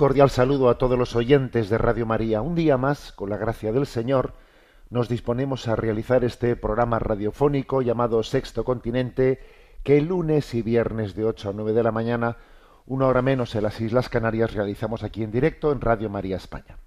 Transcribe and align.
Cordial 0.00 0.30
saludo 0.30 0.70
a 0.70 0.78
todos 0.78 0.98
los 0.98 1.14
oyentes 1.14 1.68
de 1.68 1.76
Radio 1.76 2.06
María. 2.06 2.40
Un 2.40 2.54
día 2.54 2.78
más, 2.78 3.12
con 3.12 3.28
la 3.28 3.36
gracia 3.36 3.70
del 3.70 3.84
Señor, 3.84 4.32
nos 4.88 5.10
disponemos 5.10 5.68
a 5.68 5.76
realizar 5.76 6.24
este 6.24 6.56
programa 6.56 6.98
radiofónico 6.98 7.82
llamado 7.82 8.22
Sexto 8.22 8.64
Continente, 8.64 9.40
que 9.82 10.00
lunes 10.00 10.54
y 10.54 10.62
viernes 10.62 11.14
de 11.14 11.26
8 11.26 11.50
a 11.50 11.52
9 11.52 11.74
de 11.74 11.82
la 11.82 11.92
mañana, 11.92 12.38
una 12.86 13.08
hora 13.08 13.20
menos 13.20 13.54
en 13.54 13.62
las 13.62 13.78
Islas 13.78 14.08
Canarias, 14.08 14.54
realizamos 14.54 15.02
aquí 15.02 15.22
en 15.22 15.32
directo 15.32 15.70
en 15.70 15.82
Radio 15.82 16.08
María 16.08 16.38
España. 16.38 16.78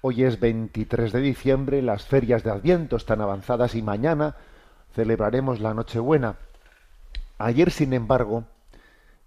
Hoy 0.00 0.24
es 0.24 0.40
23 0.40 1.12
de 1.12 1.20
diciembre, 1.20 1.80
las 1.80 2.06
ferias 2.06 2.42
de 2.42 2.50
Adviento 2.50 2.96
están 2.96 3.20
avanzadas 3.20 3.76
y 3.76 3.82
mañana 3.82 4.34
celebraremos 4.96 5.60
la 5.60 5.74
Nochebuena. 5.74 6.38
Ayer, 7.38 7.70
sin 7.70 7.92
embargo, 7.92 8.42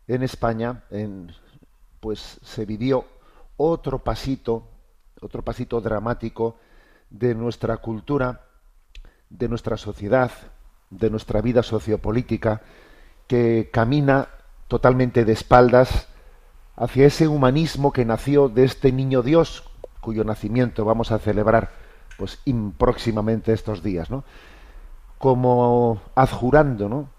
en 0.09 0.22
España, 0.22 0.83
en, 0.89 1.31
pues 2.00 2.39
se 2.44 2.66
vivió 2.66 3.05
otro 3.58 4.00
pasito, 4.00 4.67
otro 5.22 5.44
pasito 5.44 5.81
dramático 5.81 6.55
de 7.09 7.36
nuestra 7.36 7.78
cultura, 7.78 8.45
de 9.30 9.50
nuestra 9.50 9.78
sociedad, 9.78 10.31
de 10.89 11.09
nuestra 11.09 11.42
vida 11.42 11.64
sociopolítica, 11.64 12.61
que 13.27 13.70
camina 13.72 14.30
totalmente 14.67 15.25
de 15.25 15.33
espaldas 15.33 16.08
hacia 16.75 17.05
ese 17.05 17.27
humanismo 17.27 17.92
que 17.92 18.05
nació 18.05 18.47
de 18.47 18.64
este 18.64 18.92
niño 18.92 19.22
Dios, 19.22 19.64
cuyo 20.02 20.23
nacimiento 20.23 20.86
vamos 20.86 21.11
a 21.11 21.20
celebrar 21.20 21.71
pues 22.17 22.39
próximamente 22.77 23.54
estos 23.54 23.83
días, 23.83 24.10
¿no? 24.10 24.23
Como 25.17 26.02
adjurando, 26.16 26.87
¿no? 26.87 27.10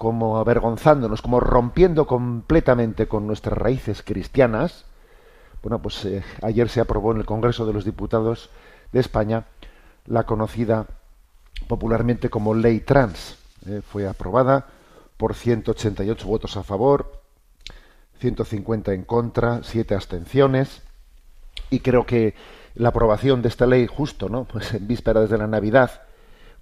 Como 0.00 0.38
avergonzándonos, 0.38 1.20
como 1.20 1.40
rompiendo 1.40 2.06
completamente 2.06 3.06
con 3.06 3.26
nuestras 3.26 3.58
raíces 3.58 4.02
cristianas. 4.02 4.86
Bueno, 5.62 5.82
pues 5.82 6.02
eh, 6.06 6.24
ayer 6.40 6.70
se 6.70 6.80
aprobó 6.80 7.12
en 7.12 7.18
el 7.18 7.26
Congreso 7.26 7.66
de 7.66 7.74
los 7.74 7.84
Diputados 7.84 8.48
de 8.92 9.00
España 9.00 9.44
la 10.06 10.24
conocida 10.24 10.86
popularmente 11.68 12.30
como 12.30 12.54
ley 12.54 12.80
trans. 12.80 13.36
Eh, 13.66 13.82
fue 13.86 14.08
aprobada 14.08 14.68
por 15.18 15.34
188 15.34 16.26
votos 16.26 16.56
a 16.56 16.62
favor, 16.62 17.20
150 18.20 18.94
en 18.94 19.04
contra, 19.04 19.62
7 19.62 19.94
abstenciones. 19.94 20.80
Y 21.68 21.80
creo 21.80 22.06
que 22.06 22.34
la 22.74 22.88
aprobación 22.88 23.42
de 23.42 23.48
esta 23.48 23.66
ley 23.66 23.86
justo, 23.86 24.30
¿no? 24.30 24.44
Pues 24.50 24.72
en 24.72 24.88
vísperas 24.88 25.28
de 25.28 25.36
la 25.36 25.46
Navidad, 25.46 26.04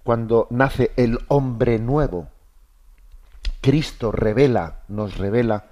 cuando 0.03 0.47
nace 0.49 0.91
el 0.97 1.19
hombre 1.29 1.79
nuevo, 1.79 2.27
Cristo 3.61 4.11
revela, 4.11 4.81
nos 4.87 5.17
revela 5.17 5.65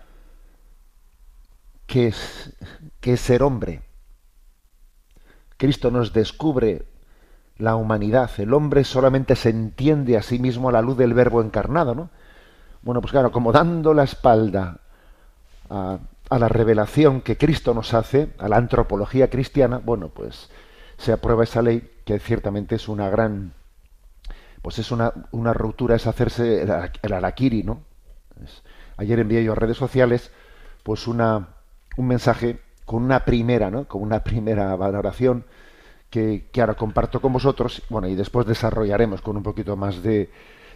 qué 1.85 2.07
es, 2.07 2.55
qué 2.99 3.13
es 3.13 3.21
ser 3.21 3.43
hombre. 3.43 3.81
Cristo 5.57 5.89
nos 5.89 6.13
descubre 6.13 6.85
la 7.57 7.75
humanidad. 7.75 8.29
El 8.37 8.53
hombre 8.53 8.83
solamente 8.83 9.35
se 9.35 9.49
entiende 9.49 10.17
a 10.17 10.21
sí 10.21 10.37
mismo 10.37 10.69
a 10.69 10.71
la 10.71 10.81
luz 10.81 10.97
del 10.97 11.13
verbo 11.13 11.41
encarnado, 11.41 11.95
¿no? 11.95 12.09
Bueno, 12.83 13.01
pues 13.01 13.11
claro, 13.11 13.31
como 13.31 13.51
dando 13.51 13.93
la 13.93 14.03
espalda 14.03 14.81
a, 15.69 15.99
a 16.29 16.39
la 16.39 16.47
revelación 16.47 17.21
que 17.21 17.37
Cristo 17.37 17.73
nos 17.73 17.93
hace, 17.93 18.33
a 18.37 18.47
la 18.47 18.57
antropología 18.57 19.29
cristiana, 19.29 19.81
bueno, 19.83 20.09
pues 20.09 20.49
se 20.97 21.11
aprueba 21.11 21.43
esa 21.43 21.61
ley 21.61 21.89
que 22.05 22.19
ciertamente 22.19 22.75
es 22.75 22.87
una 22.87 23.09
gran, 23.09 23.53
pues 24.67 24.79
es 24.79 24.91
una, 24.91 25.13
una 25.31 25.53
ruptura, 25.53 25.95
es 25.95 26.07
hacerse 26.07 26.63
el, 26.63 26.69
ara- 26.69 26.91
el 27.01 27.13
araquiri, 27.13 27.63
¿no? 27.63 27.85
Ayer 28.97 29.17
envié 29.17 29.41
yo 29.41 29.53
a 29.53 29.55
redes 29.55 29.77
sociales, 29.77 30.29
pues 30.83 31.07
una, 31.07 31.55
un 31.95 32.05
mensaje 32.05 32.59
con 32.83 33.01
una 33.01 33.23
primera, 33.23 33.71
¿no? 33.71 33.87
Con 33.87 34.01
una 34.01 34.25
primera 34.25 34.75
valoración 34.75 35.45
que, 36.09 36.49
que 36.51 36.59
ahora 36.59 36.73
comparto 36.73 37.21
con 37.21 37.31
vosotros, 37.31 37.81
bueno, 37.87 38.09
y 38.09 38.15
después 38.15 38.45
desarrollaremos 38.45 39.21
con 39.21 39.37
un 39.37 39.43
poquito 39.43 39.77
más 39.77 40.03
de, 40.03 40.31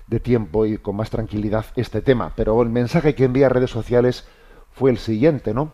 de 0.08 0.20
tiempo 0.22 0.66
y 0.66 0.78
con 0.78 0.96
más 0.96 1.10
tranquilidad 1.10 1.66
este 1.76 2.02
tema. 2.02 2.32
Pero 2.38 2.62
el 2.62 2.70
mensaje 2.70 3.14
que 3.14 3.26
envié 3.26 3.44
a 3.44 3.50
redes 3.50 3.72
sociales 3.72 4.26
fue 4.72 4.92
el 4.92 5.00
siguiente, 5.00 5.54
¿no? 5.54 5.74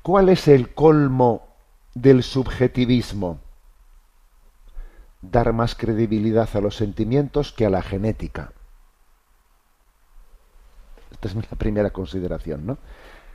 ¿Cuál 0.00 0.30
es 0.30 0.48
el 0.48 0.72
colmo 0.72 1.46
del 1.92 2.22
subjetivismo? 2.22 3.40
Dar 5.20 5.52
más 5.52 5.74
credibilidad 5.74 6.48
a 6.54 6.60
los 6.60 6.76
sentimientos 6.76 7.52
que 7.52 7.66
a 7.66 7.70
la 7.70 7.82
genética. 7.82 8.52
Esta 11.10 11.28
es 11.28 11.34
la 11.34 11.58
primera 11.58 11.90
consideración, 11.90 12.66
¿no? 12.66 12.78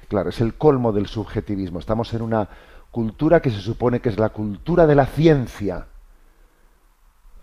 Claro, 0.08 0.30
es 0.30 0.40
el 0.42 0.54
colmo 0.56 0.92
del 0.92 1.08
subjetivismo. 1.08 1.80
Estamos 1.80 2.14
en 2.14 2.22
una 2.22 2.50
cultura 2.92 3.42
que 3.42 3.50
se 3.50 3.60
supone 3.60 4.00
que 4.00 4.10
es 4.10 4.20
la 4.20 4.30
cultura 4.30 4.86
de 4.86 4.96
la 4.96 5.08
ciencia. 5.08 5.88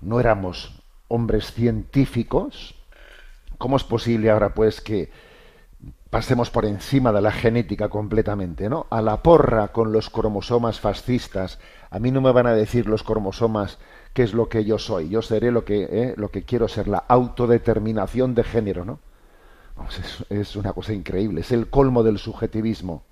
No 0.00 0.20
éramos 0.20 0.80
hombres 1.08 1.52
científicos. 1.52 2.76
¿Cómo 3.58 3.76
es 3.76 3.84
posible 3.84 4.30
ahora, 4.30 4.54
pues, 4.54 4.80
que 4.80 5.10
pasemos 6.08 6.50
por 6.50 6.64
encima 6.64 7.12
de 7.12 7.20
la 7.20 7.32
genética 7.32 7.88
completamente, 7.88 8.68
¿no? 8.68 8.86
A 8.90 9.02
la 9.02 9.22
porra 9.22 9.68
con 9.68 9.92
los 9.92 10.08
cromosomas 10.08 10.80
fascistas. 10.80 11.58
A 11.90 11.98
mí 11.98 12.10
no 12.10 12.20
me 12.20 12.32
van 12.32 12.46
a 12.46 12.54
decir 12.54 12.86
los 12.86 13.02
cromosomas 13.02 13.78
qué 14.12 14.22
es 14.22 14.34
lo 14.34 14.48
que 14.48 14.64
yo 14.64 14.78
soy. 14.78 15.08
Yo 15.08 15.22
seré 15.22 15.50
lo 15.50 15.64
que, 15.64 15.88
¿eh? 15.90 16.14
lo 16.16 16.30
que 16.30 16.42
quiero 16.42 16.68
ser, 16.68 16.88
la 16.88 17.04
autodeterminación 17.08 18.34
de 18.34 18.44
género, 18.44 18.84
¿no? 18.84 18.98
Vamos, 19.76 19.98
es, 19.98 20.24
es 20.30 20.56
una 20.56 20.72
cosa 20.72 20.92
increíble. 20.92 21.40
Es 21.40 21.52
el 21.52 21.68
colmo 21.68 22.02
del 22.02 22.18
subjetivismo. 22.18 23.02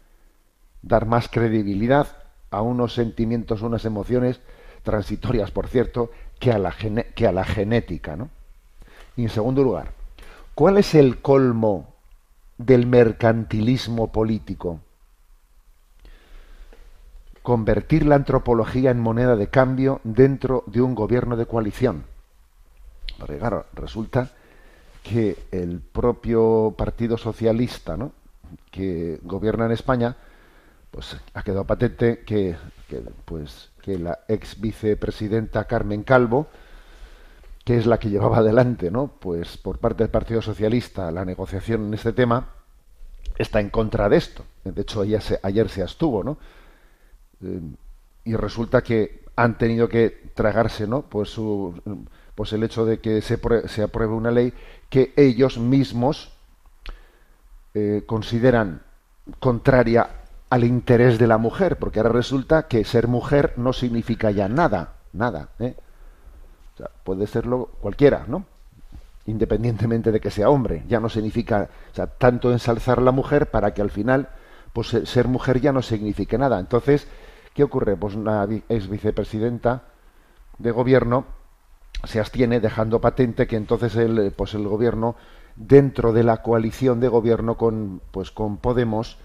Dar 0.83 1.07
más 1.07 1.29
credibilidad 1.29 2.09
a 2.51 2.63
unos 2.63 2.95
sentimientos, 2.95 3.63
unas 3.63 3.85
emociones 3.85 4.41
transitorias, 4.83 5.51
por 5.51 5.69
cierto, 5.69 6.11
que 6.39 6.53
a 6.53 6.59
la, 6.59 6.75
que 7.15 7.27
a 7.27 7.33
la 7.33 7.45
genética, 7.45 8.17
¿no? 8.17 8.31
Y 9.17 9.25
en 9.25 9.31
segundo 9.31 9.63
lugar, 9.63 9.93
¿cuál 10.55 10.79
es 10.79 10.95
el 10.95 11.21
colmo 11.21 11.95
del 12.57 12.87
mercantilismo 12.87 14.13
político? 14.13 14.81
Convertir 17.49 18.05
la 18.05 18.17
antropología 18.17 18.91
en 18.91 19.01
moneda 19.01 19.35
de 19.35 19.47
cambio 19.49 20.03
dentro 20.05 20.65
de 20.67 20.83
un 20.83 20.95
gobierno 20.95 21.35
de 21.35 21.47
coalición. 21.47 22.05
Porque 23.19 23.39
claro, 23.39 23.65
resulta 23.73 24.33
que 25.03 25.35
el 25.51 25.81
propio 25.81 26.75
Partido 26.77 27.17
Socialista, 27.17 27.97
¿no? 27.97 28.13
que 28.71 29.19
gobierna 29.23 29.65
en 29.65 29.73
España, 29.73 30.17
pues 30.91 31.17
ha 31.33 31.43
quedado 31.43 31.65
patente 31.65 32.19
que, 32.19 32.55
pues, 33.25 33.71
que 33.81 33.99
la 33.99 34.19
ex 34.29 34.61
vicepresidenta 34.61 35.65
Carmen 35.65 36.03
Calvo, 36.03 36.49
que 37.65 37.79
es 37.79 37.87
la 37.87 37.99
que 37.99 38.11
llevaba 38.11 38.41
adelante, 38.41 38.91
¿no? 38.91 39.07
Pues 39.07 39.57
por 39.57 39.79
parte 39.79 40.05
del 40.05 40.11
Partido 40.11 40.43
Socialista 40.43 41.11
la 41.11 41.25
negociación 41.25 41.87
en 41.87 41.95
este 41.95 42.13
tema, 42.13 42.51
está 43.39 43.59
en 43.61 43.71
contra 43.71 44.11
de 44.11 44.19
esto. 44.19 44.45
De 44.65 44.83
hecho, 44.83 45.01
ayer 45.01 45.23
se, 45.23 45.41
ayer 45.43 45.71
se 45.71 45.81
abstuvo, 45.81 46.23
¿no? 46.23 46.37
Eh, 47.43 47.61
y 48.25 48.37
resulta 48.37 48.83
que 48.83 49.25
han 49.37 49.57
tenido 49.57 49.89
que 49.89 50.31
tragarse, 50.35 50.87
¿no? 50.87 51.03
Pues, 51.03 51.31
su, 51.31 51.75
pues 52.35 52.53
el 52.53 52.63
hecho 52.63 52.85
de 52.85 52.99
que 52.99 53.23
se, 53.23 53.39
se 53.69 53.83
apruebe 53.83 54.13
una 54.13 54.31
ley 54.31 54.53
que 54.89 55.13
ellos 55.17 55.59
mismos 55.59 56.33
eh, 57.75 58.03
consideran 58.07 58.83
contraria 59.41 60.09
al 60.51 60.65
interés 60.65 61.19
de 61.19 61.27
la 61.27 61.39
mujer, 61.39 61.77
porque 61.77 62.01
ahora 62.01 62.13
resulta 62.13 62.67
que 62.67 62.85
ser 62.85 63.07
mujer 63.07 63.53
no 63.57 63.73
significa 63.73 64.31
ya 64.31 64.49
nada, 64.49 64.95
nada. 65.13 65.51
¿eh? 65.59 65.77
O 66.75 66.77
sea, 66.79 66.91
puede 67.05 67.27
serlo 67.27 67.71
cualquiera, 67.81 68.25
¿no? 68.27 68.47
Independientemente 69.27 70.11
de 70.11 70.21
que 70.21 70.31
sea 70.31 70.49
hombre, 70.49 70.85
ya 70.89 71.01
no 71.01 71.09
significa, 71.09 71.69
tanto 72.19 72.51
ensalzar 72.51 73.03
la 73.03 73.13
mujer 73.13 73.51
para 73.51 73.75
que 73.75 73.83
al 73.83 73.91
final, 73.91 74.31
pues 74.73 74.89
ser 75.05 75.29
mujer 75.29 75.61
ya 75.61 75.73
no 75.73 75.83
signifique 75.83 76.39
nada. 76.39 76.59
Entonces, 76.59 77.07
¿qué 77.59 77.65
ocurre? 77.65 77.97
Pues 77.97 78.15
una 78.15 78.47
ex 78.69 78.89
vicepresidenta 78.89 79.83
de 80.59 80.71
gobierno 80.71 81.25
se 82.05 82.21
abstiene 82.21 82.61
dejando 82.61 83.01
patente 83.01 83.49
que 83.49 83.57
entonces 83.57 83.97
el, 83.97 84.33
pues 84.37 84.55
el 84.55 84.69
gobierno 84.69 85.17
dentro 85.57 86.13
de 86.13 86.23
la 86.23 86.41
coalición 86.41 87.01
de 87.01 87.09
gobierno 87.09 87.57
con 87.57 88.01
pues 88.13 88.31
con 88.31 88.59
Podemos 88.59 89.19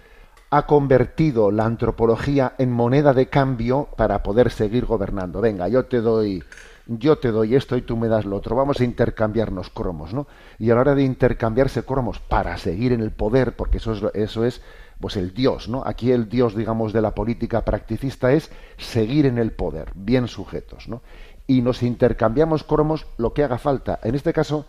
ha 0.49 0.65
convertido 0.65 1.51
la 1.51 1.65
antropología 1.65 2.55
en 2.57 2.71
moneda 2.71 3.13
de 3.13 3.27
cambio 3.27 3.89
para 3.97 4.23
poder 4.23 4.49
seguir 4.49 4.87
gobernando. 4.87 5.39
Venga, 5.39 5.67
yo 5.67 5.85
te 5.85 6.01
doy 6.01 6.43
yo 6.87 7.19
te 7.19 7.29
doy 7.29 7.53
esto 7.53 7.77
y 7.77 7.83
tú 7.83 7.97
me 7.97 8.07
das 8.07 8.25
lo 8.25 8.37
otro. 8.37 8.55
Vamos 8.55 8.79
a 8.79 8.83
intercambiarnos 8.83 9.69
cromos, 9.69 10.11
¿no? 10.11 10.25
Y 10.57 10.71
a 10.71 10.73
la 10.73 10.81
hora 10.81 10.95
de 10.95 11.03
intercambiarse 11.03 11.83
cromos 11.83 12.17
para 12.17 12.57
seguir 12.57 12.93
en 12.93 13.01
el 13.01 13.11
poder, 13.11 13.55
porque 13.55 13.77
eso 13.77 13.93
es 13.93 14.03
eso 14.15 14.43
es 14.43 14.63
pues 15.03 15.17
el 15.17 15.33
dios, 15.33 15.67
¿no? 15.67 15.83
Aquí 15.85 16.13
el 16.13 16.29
dios, 16.29 16.55
digamos, 16.55 16.93
de 16.93 17.01
la 17.01 17.13
política 17.13 17.65
practicista 17.65 18.31
es 18.31 18.49
seguir 18.77 19.25
en 19.25 19.37
el 19.37 19.51
poder, 19.51 19.91
bien 19.95 20.29
sujetos, 20.29 20.87
¿no? 20.87 21.01
Y 21.45 21.61
nos 21.61 21.83
intercambiamos 21.83 22.63
cromos 22.63 23.05
lo 23.17 23.33
que 23.33 23.43
haga 23.43 23.57
falta. 23.57 23.99
En 24.03 24.15
este 24.15 24.31
caso, 24.31 24.65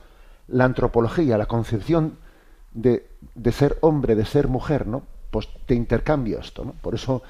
la 0.49 0.65
antropología, 0.65 1.39
la 1.39 1.47
concepción 1.47 2.19
de, 2.73 3.09
de 3.37 3.53
ser 3.53 3.79
hombre, 3.81 4.17
de 4.17 4.25
ser 4.25 4.49
mujer, 4.49 4.89
¿no? 4.89 5.05
Pues 5.31 5.49
te 5.67 5.77
intercambio 5.77 6.41
esto. 6.41 6.65
Por 6.83 6.97
eso, 6.97 7.23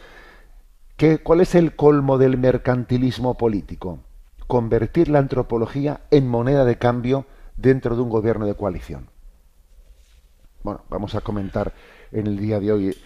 ¿qué, 0.97 1.19
¿cuál 1.19 1.43
es 1.43 1.55
el 1.55 1.77
colmo 1.77 2.17
del 2.17 2.39
mercantilismo 2.39 3.35
político? 3.35 3.99
Convertir 4.47 5.11
la 5.11 5.19
antropología 5.19 6.01
en 6.11 6.27
moneda 6.27 6.65
de 6.65 6.79
cambio 6.79 7.27
dentro 7.59 7.97
de 7.97 8.01
un 8.01 8.09
gobierno 8.09 8.47
de 8.47 8.55
coalición. 8.55 9.11
Bueno, 10.63 10.81
vamos 10.89 11.15
a 11.15 11.21
comentar 11.21 11.75
en 12.15 12.27
el 12.27 12.39
día 12.39 12.61
de 12.61 12.73
hoy 12.73 12.97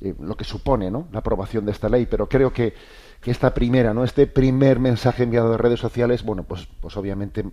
eh, 0.00 0.14
lo 0.18 0.36
que 0.36 0.44
supone 0.44 0.90
¿no? 0.90 1.06
la 1.12 1.20
aprobación 1.20 1.64
de 1.64 1.72
esta 1.72 1.88
ley, 1.88 2.06
pero 2.06 2.28
creo 2.28 2.52
que, 2.52 2.74
que, 3.20 3.30
esta 3.30 3.54
primera, 3.54 3.94
¿no? 3.94 4.02
este 4.02 4.26
primer 4.26 4.80
mensaje 4.80 5.22
enviado 5.22 5.50
de 5.50 5.58
redes 5.58 5.78
sociales, 5.78 6.24
bueno, 6.24 6.42
pues, 6.42 6.66
pues 6.80 6.96
obviamente 6.96 7.44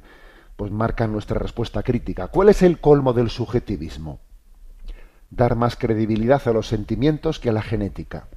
pues 0.56 0.72
marca 0.72 1.08
nuestra 1.08 1.40
respuesta 1.40 1.84
crítica. 1.84 2.28
¿Cuál 2.28 2.50
es 2.50 2.62
el 2.62 2.80
colmo 2.80 3.14
del 3.14 3.30
subjetivismo? 3.30 4.20
Dar 5.30 5.56
más 5.56 5.76
credibilidad 5.76 6.42
a 6.48 6.54
los 6.54 6.68
sentimientos 6.68 7.40
que 7.40 7.50
a 7.50 7.54
la 7.54 7.62
genética. 7.62 8.28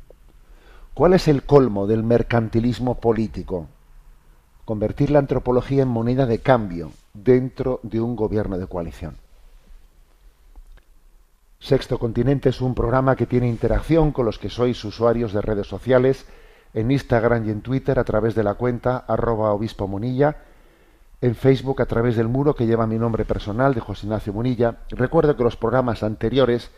¿Cuál 0.94 1.14
es 1.14 1.26
el 1.28 1.42
colmo 1.42 1.86
del 1.86 2.04
mercantilismo 2.04 3.00
político? 3.00 3.66
Convertir 4.64 5.10
la 5.10 5.18
antropología 5.18 5.82
en 5.82 5.88
moneda 5.88 6.24
de 6.24 6.38
cambio 6.38 6.92
dentro 7.12 7.80
de 7.82 8.00
un 8.00 8.16
gobierno 8.16 8.58
de 8.58 8.66
coalición. 8.66 9.16
Sexto 11.64 11.98
Continente 11.98 12.50
es 12.50 12.60
un 12.60 12.74
programa 12.74 13.16
que 13.16 13.24
tiene 13.24 13.48
interacción 13.48 14.12
con 14.12 14.26
los 14.26 14.38
que 14.38 14.50
sois 14.50 14.84
usuarios 14.84 15.32
de 15.32 15.40
redes 15.40 15.66
sociales 15.66 16.26
en 16.74 16.90
Instagram 16.90 17.48
y 17.48 17.50
en 17.52 17.62
Twitter 17.62 17.98
a 17.98 18.04
través 18.04 18.34
de 18.34 18.44
la 18.44 18.52
cuenta 18.52 18.98
arroba 19.08 19.50
obispo 19.50 19.88
munilla 19.88 20.36
en 21.22 21.34
Facebook 21.34 21.80
a 21.80 21.86
través 21.86 22.16
del 22.16 22.28
muro 22.28 22.54
que 22.54 22.66
lleva 22.66 22.86
mi 22.86 22.98
nombre 22.98 23.24
personal 23.24 23.72
de 23.72 23.80
José 23.80 24.04
Ignacio 24.04 24.34
Munilla. 24.34 24.80
Recuerdo 24.90 25.38
que 25.38 25.42
los 25.42 25.56
programas 25.56 26.02
anteriores 26.02 26.70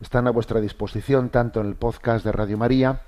están 0.00 0.26
a 0.26 0.30
vuestra 0.30 0.62
disposición 0.62 1.28
tanto 1.28 1.60
en 1.60 1.66
el 1.66 1.74
podcast 1.74 2.24
de 2.24 2.32
Radio 2.32 2.56
María, 2.56 3.02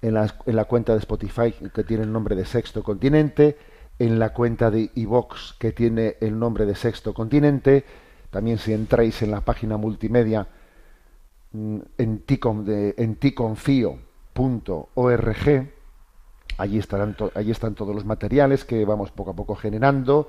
en 0.00 0.14
la, 0.14 0.34
en 0.46 0.56
la 0.56 0.64
cuenta 0.64 0.94
de 0.94 1.00
Spotify 1.00 1.52
que 1.74 1.84
tiene 1.84 2.04
el 2.04 2.12
nombre 2.12 2.36
de 2.36 2.46
Sexto 2.46 2.82
Continente, 2.82 3.58
en 3.98 4.18
la 4.18 4.32
cuenta 4.32 4.70
de 4.70 4.92
iVox 4.94 5.56
que 5.58 5.72
tiene 5.72 6.16
el 6.22 6.38
nombre 6.38 6.64
de 6.64 6.74
Sexto 6.74 7.12
Continente, 7.12 7.84
también 8.30 8.58
si 8.58 8.72
entráis 8.72 9.22
en 9.22 9.30
la 9.30 9.40
página 9.40 9.76
multimedia 9.76 10.46
mm, 11.52 11.78
en, 11.98 12.18
ticon, 12.20 12.64
de, 12.64 12.94
en 12.96 13.16
allí, 16.58 16.78
estarán 16.78 17.16
allí 17.34 17.50
están 17.50 17.74
todos 17.74 17.94
los 17.94 18.04
materiales 18.04 18.64
que 18.64 18.84
vamos 18.84 19.10
poco 19.10 19.30
a 19.30 19.34
poco 19.34 19.54
generando 19.54 20.28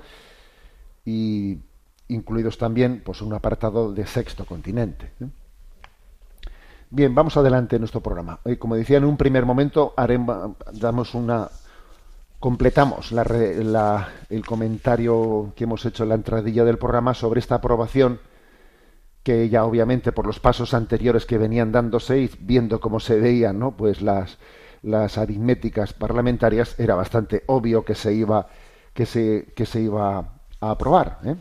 y 1.04 1.58
incluidos 2.08 2.58
también 2.58 3.02
pues 3.04 3.22
un 3.22 3.32
apartado 3.32 3.92
de 3.92 4.06
sexto 4.06 4.44
continente. 4.44 5.12
¿eh? 5.20 5.28
Bien, 6.90 7.14
vamos 7.14 7.36
adelante 7.36 7.76
en 7.76 7.80
nuestro 7.80 8.02
programa. 8.02 8.40
Hoy, 8.44 8.58
como 8.58 8.76
decía, 8.76 8.98
en 8.98 9.04
un 9.04 9.16
primer 9.16 9.46
momento 9.46 9.94
damos 10.74 11.14
una 11.14 11.48
completamos 12.42 13.12
la, 13.12 13.22
la, 13.22 14.08
el 14.28 14.44
comentario 14.44 15.52
que 15.54 15.62
hemos 15.62 15.86
hecho 15.86 16.02
en 16.02 16.08
la 16.08 16.16
entradilla 16.16 16.64
del 16.64 16.76
programa 16.76 17.14
sobre 17.14 17.38
esta 17.38 17.54
aprobación 17.54 18.18
que 19.22 19.48
ya 19.48 19.64
obviamente 19.64 20.10
por 20.10 20.26
los 20.26 20.40
pasos 20.40 20.74
anteriores 20.74 21.24
que 21.24 21.38
venían 21.38 21.70
dándose 21.70 22.18
y 22.18 22.30
viendo 22.40 22.80
cómo 22.80 22.98
se 22.98 23.20
veían 23.20 23.60
¿no? 23.60 23.76
pues 23.76 24.02
las, 24.02 24.38
las 24.82 25.18
aritméticas 25.18 25.92
parlamentarias 25.92 26.74
era 26.80 26.96
bastante 26.96 27.44
obvio 27.46 27.84
que 27.84 27.94
se 27.94 28.12
iba 28.12 28.48
que 28.92 29.06
se, 29.06 29.52
que 29.54 29.64
se 29.64 29.80
iba 29.80 30.18
a 30.60 30.70
aprobar 30.72 31.20
¿eh? 31.24 31.36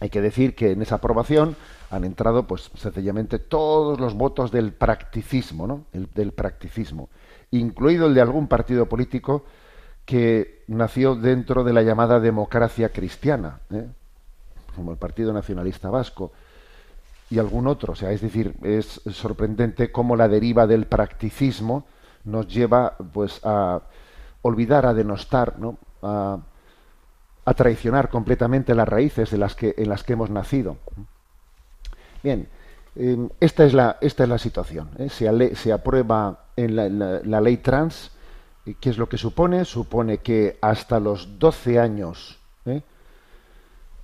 hay 0.00 0.10
que 0.10 0.20
decir 0.20 0.56
que 0.56 0.72
en 0.72 0.82
esa 0.82 0.96
aprobación 0.96 1.54
han 1.92 2.02
entrado 2.02 2.48
pues 2.48 2.72
sencillamente 2.74 3.38
todos 3.38 4.00
los 4.00 4.14
votos 4.14 4.50
del 4.50 4.72
practicismo 4.72 5.68
¿no? 5.68 5.84
el, 5.92 6.08
del 6.12 6.32
practicismo 6.32 7.08
incluido 7.52 8.08
el 8.08 8.14
de 8.14 8.20
algún 8.20 8.48
partido 8.48 8.86
político 8.86 9.44
que 10.06 10.62
nació 10.68 11.16
dentro 11.16 11.64
de 11.64 11.72
la 11.72 11.82
llamada 11.82 12.20
democracia 12.20 12.90
cristiana, 12.90 13.58
¿eh? 13.70 13.86
como 14.74 14.92
el 14.92 14.98
Partido 14.98 15.32
Nacionalista 15.32 15.90
Vasco 15.90 16.32
y 17.28 17.38
algún 17.38 17.66
otro. 17.66 17.92
O 17.92 17.96
sea, 17.96 18.12
es 18.12 18.20
decir, 18.20 18.54
es 18.62 19.00
sorprendente 19.10 19.90
cómo 19.90 20.14
la 20.14 20.28
deriva 20.28 20.66
del 20.66 20.86
practicismo 20.86 21.86
nos 22.24 22.46
lleva 22.46 22.96
pues 23.12 23.40
a 23.44 23.82
olvidar, 24.42 24.86
a 24.86 24.94
denostar, 24.94 25.58
¿no? 25.58 25.76
a, 26.02 26.38
traicionar 27.56 28.08
completamente 28.08 28.74
las 28.74 28.88
raíces 28.88 29.30
de 29.30 29.38
las 29.38 29.54
que, 29.54 29.74
en 29.76 29.88
las 29.88 30.02
que 30.02 30.12
hemos 30.14 30.30
nacido. 30.30 30.78
Bien, 32.22 32.48
eh, 32.96 33.28
esta, 33.40 33.64
es 33.64 33.72
la, 33.72 33.98
esta 34.00 34.24
es 34.24 34.28
la 34.28 34.38
situación. 34.38 34.90
¿eh? 34.98 35.08
Se, 35.08 35.54
se, 35.54 35.72
aprueba 35.72 36.46
en 36.56 36.74
la, 36.76 36.88
la 36.88 37.40
ley 37.40 37.58
trans 37.58 38.15
¿Qué 38.74 38.90
es 38.90 38.98
lo 38.98 39.08
que 39.08 39.16
supone? 39.16 39.64
Supone 39.64 40.18
que 40.18 40.58
hasta 40.60 40.98
los 40.98 41.38
12 41.38 41.78
años, 41.78 42.38
¿eh? 42.64 42.82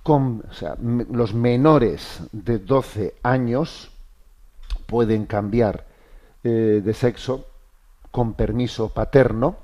o 0.05 0.41
sea, 0.53 0.75
los 0.79 1.33
menores 1.33 2.21
de 2.31 2.59
12 2.59 3.15
años 3.23 3.91
pueden 4.85 5.25
cambiar 5.25 5.85
eh, 6.43 6.81
de 6.83 6.93
sexo 6.93 7.47
con 8.11 8.35
permiso 8.35 8.89
paterno 8.89 9.57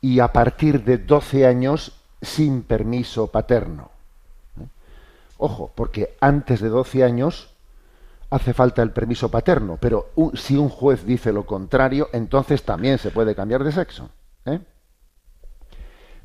y 0.00 0.20
a 0.20 0.32
partir 0.32 0.84
de 0.84 0.98
12 0.98 1.46
años 1.46 1.92
sin 2.20 2.62
permiso 2.62 3.28
paterno. 3.28 3.90
¿eh? 4.60 4.66
Ojo, 5.38 5.70
porque 5.74 6.16
antes 6.20 6.60
de 6.60 6.68
12 6.68 7.04
años 7.04 7.49
hace 8.30 8.54
falta 8.54 8.82
el 8.82 8.92
permiso 8.92 9.28
paterno, 9.28 9.76
pero 9.80 10.10
un, 10.14 10.36
si 10.36 10.56
un 10.56 10.68
juez 10.68 11.04
dice 11.04 11.32
lo 11.32 11.44
contrario, 11.44 12.08
entonces 12.12 12.62
también 12.62 12.98
se 12.98 13.10
puede 13.10 13.34
cambiar 13.34 13.64
de 13.64 13.72
sexo. 13.72 14.10
¿eh? 14.46 14.60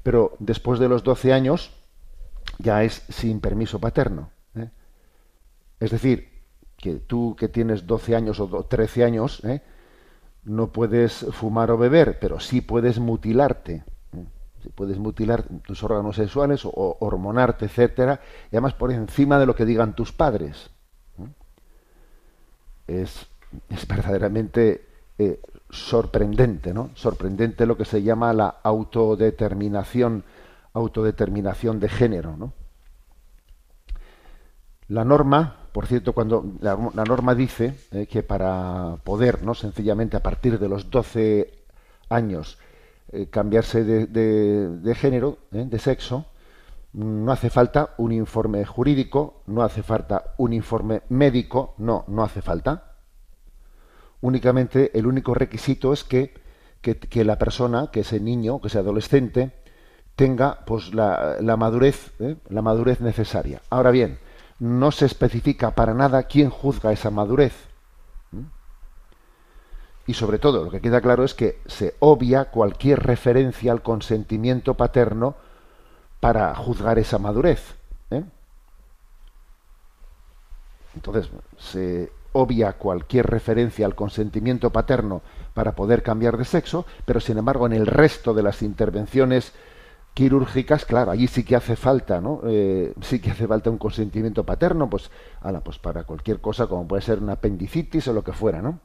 Pero 0.04 0.36
después 0.40 0.80
de 0.80 0.88
los 0.88 1.04
12 1.04 1.34
años 1.34 1.72
ya 2.60 2.84
es 2.84 3.04
sin 3.10 3.42
permiso 3.42 3.80
paterno. 3.80 4.30
¿eh? 4.56 4.70
Es 5.80 5.90
decir, 5.90 6.30
que 6.78 6.96
tú 6.96 7.36
que 7.36 7.48
tienes 7.48 7.88
12 7.88 8.16
años 8.16 8.40
o 8.40 8.48
13 8.48 9.04
años, 9.04 9.44
¿eh? 9.44 9.64
no 10.44 10.72
puedes 10.72 11.26
fumar 11.32 11.72
o 11.72 11.78
beber, 11.78 12.20
pero 12.20 12.40
sí 12.40 12.62
puedes 12.62 13.00
mutilarte. 13.00 13.84
¿eh? 14.14 14.26
puedes 14.76 15.00
mutilar 15.00 15.44
tus 15.64 15.84
órganos 15.84 16.18
sexuales 16.18 16.66
o, 16.66 16.70
o 16.70 16.98
hormonarte, 17.00 17.66
etcétera, 17.66 18.20
y 18.52 18.56
además 18.56 18.76
por 18.76 18.92
encima 18.92 19.40
de 19.40 19.48
lo 19.48 19.56
que 19.56 19.66
digan 19.66 19.96
tus 19.96 20.12
padres 20.12 20.75
es, 22.88 23.28
es 23.70 23.88
verdaderamente 23.88 24.86
eh, 25.18 25.40
sorprendente, 25.70 26.74
¿no? 26.74 26.92
Sorprendente 26.96 27.66
lo 27.66 27.78
que 27.78 27.86
se 27.86 28.04
llama 28.04 28.34
la 28.34 28.48
autodeterminación 28.64 30.24
autodeterminación 30.76 31.80
de 31.80 31.90
género. 31.90 32.38
¿no? 32.38 32.54
La 34.88 35.04
norma, 35.04 35.56
por 35.72 35.88
cierto, 35.88 36.14
cuando 36.14 36.46
la, 36.60 36.76
norma 36.76 37.34
dice 37.34 37.76
eh, 37.92 38.06
que 38.08 38.22
para 38.22 38.98
poder, 39.04 39.42
no 39.44 39.56
sencillamente 39.56 40.18
a 40.18 40.22
partir 40.24 40.60
de 40.60 40.70
los 40.70 40.92
12 40.92 41.64
años, 42.10 42.60
eh, 43.12 43.28
cambiarse 43.28 43.84
de, 43.84 44.06
de- 44.06 44.96
género, 44.96 45.38
de 45.50 45.80
sexo, 45.80 46.26
no 46.96 47.32
hace 47.34 47.50
falta 47.50 47.94
un 47.98 48.14
informe 48.14 48.64
jurídico, 48.64 49.42
no 49.48 49.64
hace 49.64 49.84
falta 49.84 50.34
un 50.38 50.54
informe 50.54 51.02
médico, 51.10 51.76
no, 51.78 52.06
no 52.08 52.24
hace 52.24 52.42
falta. 52.42 52.96
Únicamente 54.22 54.98
el 54.98 55.06
único 55.06 55.34
requisito 55.34 55.92
es 55.92 56.06
que, 56.06 56.34
que, 56.82 57.26
la 57.26 57.38
persona, 57.38 57.90
que 57.92 58.02
ese 58.02 58.22
niño, 58.22 58.62
que 58.62 58.70
ese 58.70 58.80
adolescente, 58.80 59.52
tenga 60.16 60.64
pues 60.66 60.94
la, 60.94 61.36
la 61.42 61.58
madurez, 61.58 62.14
¿eh? 62.20 62.38
la 62.48 62.62
madurez 62.62 63.02
necesaria. 63.02 63.62
Ahora 63.70 63.92
bien, 63.92 64.20
no 64.60 64.92
se 64.92 65.06
especifica 65.06 65.76
para 65.76 65.94
nada 65.94 66.24
quién 66.24 66.50
juzga 66.50 66.94
esa 66.94 67.12
madurez. 67.12 67.54
Y 70.08 70.14
sobre 70.14 70.38
todo, 70.38 70.64
lo 70.64 70.72
que 70.72 70.82
queda 70.82 71.02
claro 71.02 71.26
es 71.26 71.34
que 71.34 71.60
se 71.66 71.96
obvia 72.00 72.46
cualquier 72.52 73.00
referencia 73.00 73.72
al 73.72 73.82
consentimiento 73.82 74.76
paterno 74.76 75.36
para 76.20 76.54
juzgar 76.56 77.00
esa 77.00 77.20
madurez. 77.20 77.76
¿eh? 78.12 78.24
Entonces, 80.96 81.30
se 81.58 82.12
obvia 82.34 82.74
cualquier 82.74 83.28
referencia 83.28 83.86
al 83.86 83.96
consentimiento 83.96 84.70
paterno 84.72 85.22
para 85.54 85.74
poder 85.74 86.04
cambiar 86.04 86.38
de 86.38 86.46
sexo, 86.46 86.86
pero 87.06 87.20
sin 87.22 87.38
embargo 87.38 87.66
en 87.66 87.74
el 87.74 87.88
resto 87.88 88.34
de 88.34 88.44
las 88.44 88.62
intervenciones 88.62 89.54
quirúrgicas, 90.14 90.86
claro, 90.86 91.12
allí 91.12 91.28
sí 91.28 91.44
que 91.44 91.56
hace 91.56 91.76
falta, 91.76 92.22
¿no? 92.22 92.42
Eh, 92.46 92.94
sí 93.02 93.20
que 93.20 93.32
hace 93.32 93.48
falta 93.48 93.70
un 93.70 93.78
consentimiento 93.78 94.46
paterno, 94.46 94.90
pues, 94.90 95.12
ala, 95.42 95.62
pues 95.62 95.78
para 95.78 96.04
cualquier 96.04 96.40
cosa, 96.40 96.68
como 96.68 96.88
puede 96.88 97.02
ser 97.02 97.20
una 97.20 97.34
apendicitis 97.34 98.08
o 98.08 98.14
lo 98.14 98.24
que 98.24 98.32
fuera, 98.32 98.62
¿no? 98.62 98.80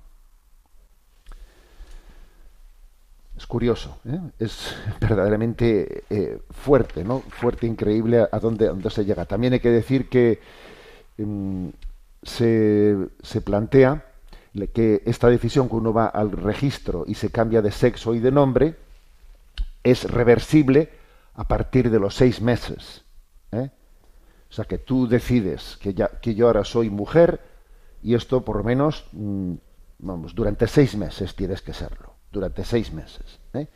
Es 3.40 3.46
curioso, 3.46 3.96
¿eh? 4.04 4.20
es 4.38 4.74
verdaderamente 5.00 6.04
eh, 6.10 6.42
fuerte, 6.50 7.02
¿no? 7.02 7.20
Fuerte, 7.20 7.66
increíble 7.66 8.28
a, 8.30 8.38
dónde, 8.38 8.70
se 8.90 9.06
llega. 9.06 9.24
También 9.24 9.54
hay 9.54 9.60
que 9.60 9.70
decir 9.70 10.10
que 10.10 10.40
mm, 11.16 11.68
se, 12.22 12.98
se 13.22 13.40
plantea 13.40 14.04
que 14.74 15.02
esta 15.06 15.30
decisión 15.30 15.70
que 15.70 15.76
uno 15.76 15.90
va 15.94 16.04
al 16.06 16.32
registro 16.32 17.04
y 17.06 17.14
se 17.14 17.30
cambia 17.30 17.62
de 17.62 17.70
sexo 17.70 18.14
y 18.14 18.18
de 18.18 18.30
nombre 18.30 18.76
es 19.84 20.04
reversible 20.04 20.90
a 21.32 21.44
partir 21.44 21.90
de 21.90 21.98
los 21.98 22.14
seis 22.14 22.42
meses. 22.42 23.04
¿eh? 23.52 23.70
O 24.50 24.52
sea 24.52 24.66
que 24.66 24.76
tú 24.76 25.08
decides 25.08 25.78
que, 25.80 25.94
ya, 25.94 26.08
que 26.08 26.34
yo 26.34 26.46
ahora 26.46 26.64
soy 26.64 26.90
mujer 26.90 27.40
y 28.02 28.14
esto 28.14 28.44
por 28.44 28.56
lo 28.56 28.64
menos, 28.64 29.06
mm, 29.12 29.54
vamos, 30.00 30.34
durante 30.34 30.66
seis 30.66 30.94
meses 30.94 31.34
tienes 31.34 31.62
que 31.62 31.72
serlo. 31.72 32.19
Durante 32.32 32.64
seis 32.64 32.92
meses. 32.92 33.40
¿eh? 33.54 33.66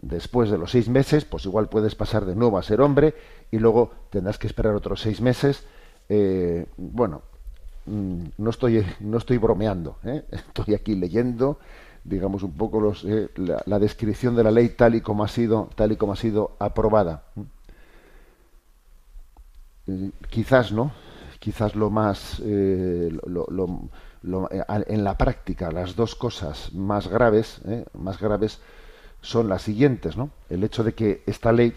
Después 0.00 0.50
de 0.50 0.56
los 0.56 0.70
seis 0.70 0.88
meses, 0.88 1.24
pues 1.24 1.44
igual 1.44 1.68
puedes 1.68 1.94
pasar 1.94 2.24
de 2.24 2.34
nuevo 2.34 2.56
a 2.56 2.62
ser 2.62 2.80
hombre 2.80 3.14
y 3.50 3.58
luego 3.58 3.90
tendrás 4.08 4.38
que 4.38 4.46
esperar 4.46 4.74
otros 4.74 5.02
seis 5.02 5.20
meses. 5.20 5.64
Eh, 6.08 6.66
bueno, 6.78 7.22
mm, 7.84 8.24
no 8.38 8.50
estoy, 8.50 8.84
no 9.00 9.18
estoy 9.18 9.36
bromeando, 9.36 9.98
¿eh? 10.04 10.24
estoy 10.30 10.74
aquí 10.74 10.94
leyendo, 10.94 11.58
digamos 12.04 12.42
un 12.42 12.52
poco 12.52 12.80
los, 12.80 13.04
la, 13.04 13.78
descripción 13.78 14.34
de 14.34 14.44
la 14.44 14.50
ley 14.50 14.70
tal 14.70 14.94
y 14.94 15.02
como 15.02 15.22
ha 15.22 15.28
sido, 15.28 15.68
tal 15.74 15.92
y 15.92 15.96
como 15.96 16.14
ha 16.14 16.16
sido 16.16 16.56
aprobada. 16.58 17.24
Eh, 19.86 20.10
quizás 20.30 20.72
no, 20.72 20.92
quizás 21.38 21.76
lo 21.76 21.90
más, 21.90 22.40
eh, 24.22 24.62
en 24.68 25.04
la 25.04 25.16
práctica, 25.16 25.72
las 25.72 25.96
dos 25.96 26.14
cosas 26.14 26.74
más 26.74 27.08
graves, 27.08 27.60
eh, 27.64 27.86
más 27.94 28.20
graves 28.20 28.60
son 29.22 29.48
las 29.48 29.62
siguientes, 29.62 30.16
¿no? 30.16 30.30
El 30.50 30.62
hecho 30.62 30.84
de 30.84 30.92
que 30.92 31.22
esta 31.26 31.52
ley 31.52 31.74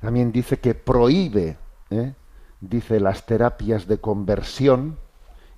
también 0.00 0.32
dice 0.32 0.58
que 0.58 0.74
prohíbe, 0.74 1.56
¿eh? 1.90 2.12
dice 2.60 3.00
las 3.00 3.24
terapias 3.24 3.86
de 3.86 3.98
conversión, 3.98 4.98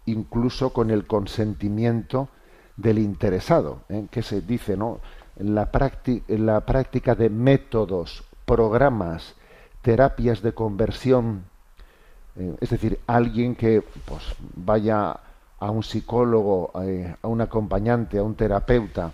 incluso 0.06 0.72
con 0.72 0.90
el 0.90 1.06
consentimiento 1.06 2.28
del 2.76 2.98
interesado, 2.98 3.80
¿eh? 3.88 4.06
que 4.10 4.22
se 4.22 4.40
dice, 4.40 4.76
¿no? 4.76 5.00
La, 5.36 5.68
la 6.28 6.60
práctica 6.60 7.14
de 7.16 7.28
métodos, 7.28 8.22
programas, 8.44 9.34
terapias 9.82 10.42
de 10.42 10.52
conversión, 10.52 11.44
es 12.60 12.70
decir, 12.70 13.00
alguien 13.06 13.54
que 13.54 13.82
pues 14.04 14.22
vaya 14.56 15.18
a 15.58 15.70
un 15.70 15.82
psicólogo, 15.82 16.72
eh, 16.82 17.14
a 17.22 17.28
un 17.28 17.40
acompañante, 17.40 18.18
a 18.18 18.22
un 18.22 18.34
terapeuta, 18.34 19.12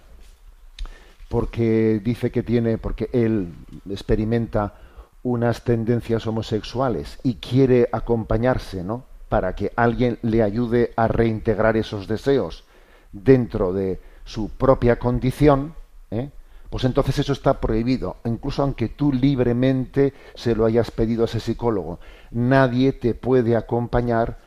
porque 1.29 2.01
dice 2.03 2.31
que 2.31 2.43
tiene, 2.43 2.79
porque 2.79 3.09
él 3.13 3.53
experimenta 3.89 4.75
unas 5.23 5.65
tendencias 5.65 6.27
homosexuales 6.27 7.19
y 7.23 7.35
quiere 7.35 7.89
acompañarse, 7.93 8.83
¿no? 8.83 9.05
Para 9.29 9.55
que 9.55 9.73
alguien 9.77 10.19
le 10.23 10.43
ayude 10.43 10.93
a 10.97 11.07
reintegrar 11.09 11.77
esos 11.77 12.09
deseos 12.09 12.65
dentro 13.13 13.73
de 13.73 14.01
su 14.25 14.49
propia 14.49 14.99
condición, 14.99 15.75
¿eh? 16.11 16.31
pues 16.71 16.85
entonces 16.85 17.19
eso 17.19 17.33
está 17.33 17.61
prohibido, 17.61 18.17
incluso 18.25 18.63
aunque 18.63 18.89
tú 18.89 19.13
libremente 19.13 20.15
se 20.35 20.55
lo 20.55 20.65
hayas 20.65 20.91
pedido 20.91 21.23
a 21.23 21.25
ese 21.27 21.41
psicólogo. 21.41 21.99
Nadie 22.31 22.93
te 22.93 23.15
puede 23.15 23.57
acompañar 23.57 24.39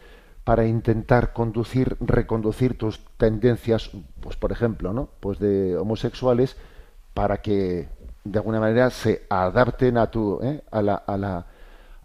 para 0.44 0.66
intentar 0.66 1.34
conducir, 1.34 1.96
reconducir 2.02 2.78
tus 2.78 3.00
tendencias, 3.18 3.92
pues 4.20 4.36
por 4.36 4.52
ejemplo, 4.52 4.92
¿no? 4.92 5.10
Pues 5.20 5.40
de 5.40 5.78
homosexuales 5.78 6.58
para 7.14 7.42
que 7.42 7.88
de 8.24 8.40
alguna 8.40 8.60
manera 8.60 8.90
se 8.90 9.26
adapten 9.30 9.98
a 9.98 10.10
tu, 10.12 10.40
¿eh? 10.42 10.64
a 10.72 10.82
la, 10.82 10.96
a 10.96 11.18
la, 11.18 11.46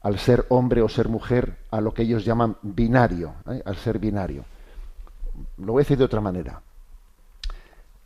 al 0.02 0.18
ser 0.18 0.46
hombre 0.48 0.82
o 0.82 0.88
ser 0.88 1.08
mujer, 1.08 1.58
a 1.70 1.80
lo 1.80 1.92
que 1.94 2.02
ellos 2.02 2.24
llaman 2.24 2.56
binario, 2.62 3.34
¿eh? 3.50 3.62
al 3.64 3.76
ser 3.76 3.98
binario. 3.98 4.44
Lo 5.58 5.72
voy 5.72 5.80
a 5.80 5.84
decir 5.84 5.98
de 5.98 6.04
otra 6.04 6.20
manera. 6.20 6.62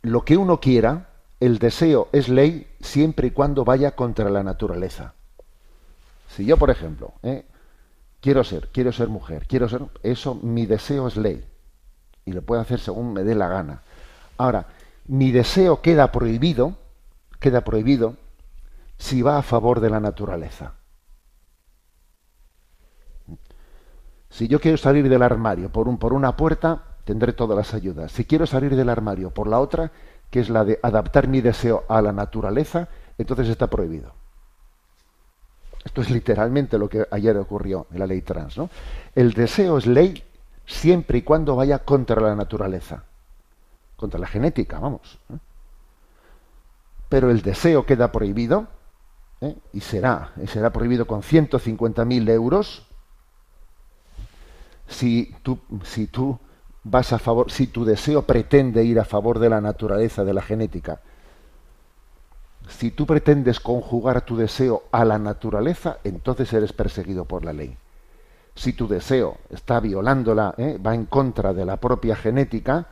Lo 0.01 0.25
que 0.25 0.37
uno 0.37 0.59
quiera, 0.59 1.09
el 1.39 1.59
deseo 1.59 2.09
es 2.11 2.29
ley 2.29 2.67
siempre 2.81 3.27
y 3.27 3.31
cuando 3.31 3.65
vaya 3.65 3.91
contra 3.91 4.29
la 4.29 4.43
naturaleza. 4.43 5.13
Si 6.27 6.45
yo, 6.45 6.57
por 6.57 6.69
ejemplo, 6.69 7.13
¿eh? 7.21 7.45
Quiero 8.23 8.45
ser, 8.45 8.69
quiero 8.69 8.93
ser 8.93 9.09
mujer, 9.09 9.45
quiero 9.47 9.67
ser, 9.67 9.81
eso, 10.01 10.33
mi 10.35 10.65
deseo 10.65 11.07
es 11.07 11.17
ley. 11.17 11.43
Y 12.23 12.31
lo 12.31 12.41
puedo 12.41 12.61
hacer 12.61 12.79
según 12.79 13.11
me 13.11 13.23
dé 13.23 13.35
la 13.35 13.49
gana. 13.49 13.81
Ahora, 14.37 14.67
mi 15.07 15.31
deseo 15.31 15.81
queda 15.81 16.09
prohibido, 16.13 16.77
queda 17.41 17.65
prohibido 17.65 18.15
si 18.97 19.21
va 19.21 19.37
a 19.37 19.41
favor 19.41 19.81
de 19.81 19.89
la 19.89 19.99
naturaleza. 19.99 20.75
Si 24.29 24.47
yo 24.47 24.61
quiero 24.61 24.77
salir 24.77 25.09
del 25.09 25.21
armario 25.21 25.69
por, 25.69 25.89
un, 25.89 25.97
por 25.97 26.13
una 26.13 26.37
puerta, 26.37 26.81
tendré 27.03 27.33
todas 27.33 27.57
las 27.57 27.73
ayudas. 27.73 28.13
Si 28.13 28.23
quiero 28.23 28.47
salir 28.47 28.77
del 28.77 28.87
armario 28.87 29.31
por 29.31 29.47
la 29.47 29.59
otra, 29.59 29.91
que 30.31 30.39
es 30.39 30.49
la 30.49 30.63
de 30.63 30.79
adaptar 30.81 31.27
mi 31.27 31.41
deseo 31.41 31.83
a 31.89 32.01
la 32.01 32.13
naturaleza, 32.13 32.87
entonces 33.17 33.49
está 33.49 33.67
prohibido. 33.67 34.13
Esto 35.83 36.01
es 36.01 36.09
literalmente 36.09 36.77
lo 36.77 36.87
que 36.87 37.05
ayer 37.11 37.35
ocurrió 37.37 37.87
en 37.91 37.99
la 37.99 38.07
ley 38.07 38.21
trans. 38.21 38.57
¿no? 38.57 38.69
El 39.15 39.33
deseo 39.33 39.77
es 39.77 39.85
ley 39.85 40.23
siempre 40.65 41.19
y 41.19 41.21
cuando 41.23 41.55
vaya 41.55 41.79
contra 41.79 42.21
la 42.21 42.35
naturaleza, 42.35 43.03
contra 43.95 44.19
la 44.19 44.27
genética, 44.27 44.79
vamos. 44.79 45.19
¿eh? 45.29 45.37
Pero 47.09 47.29
el 47.29 47.41
deseo 47.41 47.85
queda 47.85 48.11
prohibido 48.11 48.67
¿eh? 49.41 49.55
y 49.73 49.81
será, 49.81 50.31
y 50.41 50.47
será 50.47 50.71
prohibido 50.71 51.05
con 51.05 51.21
150.000 51.21 52.29
euros 52.29 52.87
si 54.87 55.35
tú, 55.43 55.59
si 55.83 56.07
tú 56.07 56.39
vas 56.83 57.13
a 57.13 57.19
favor, 57.19 57.51
si 57.51 57.67
tu 57.67 57.85
deseo 57.85 58.23
pretende 58.23 58.83
ir 58.83 58.99
a 58.99 59.05
favor 59.05 59.39
de 59.39 59.49
la 59.49 59.61
naturaleza, 59.61 60.23
de 60.23 60.33
la 60.33 60.41
genética, 60.41 61.01
si 62.73 62.91
tú 62.91 63.05
pretendes 63.05 63.59
conjugar 63.59 64.25
tu 64.25 64.35
deseo 64.35 64.83
a 64.91 65.05
la 65.05 65.19
naturaleza, 65.19 65.97
entonces 66.03 66.51
eres 66.53 66.73
perseguido 66.73 67.25
por 67.25 67.45
la 67.45 67.53
ley. 67.53 67.77
Si 68.55 68.73
tu 68.73 68.87
deseo 68.87 69.37
está 69.49 69.79
violándola, 69.79 70.53
¿eh? 70.57 70.77
va 70.77 70.93
en 70.93 71.05
contra 71.05 71.53
de 71.53 71.65
la 71.65 71.77
propia 71.77 72.15
genética, 72.15 72.87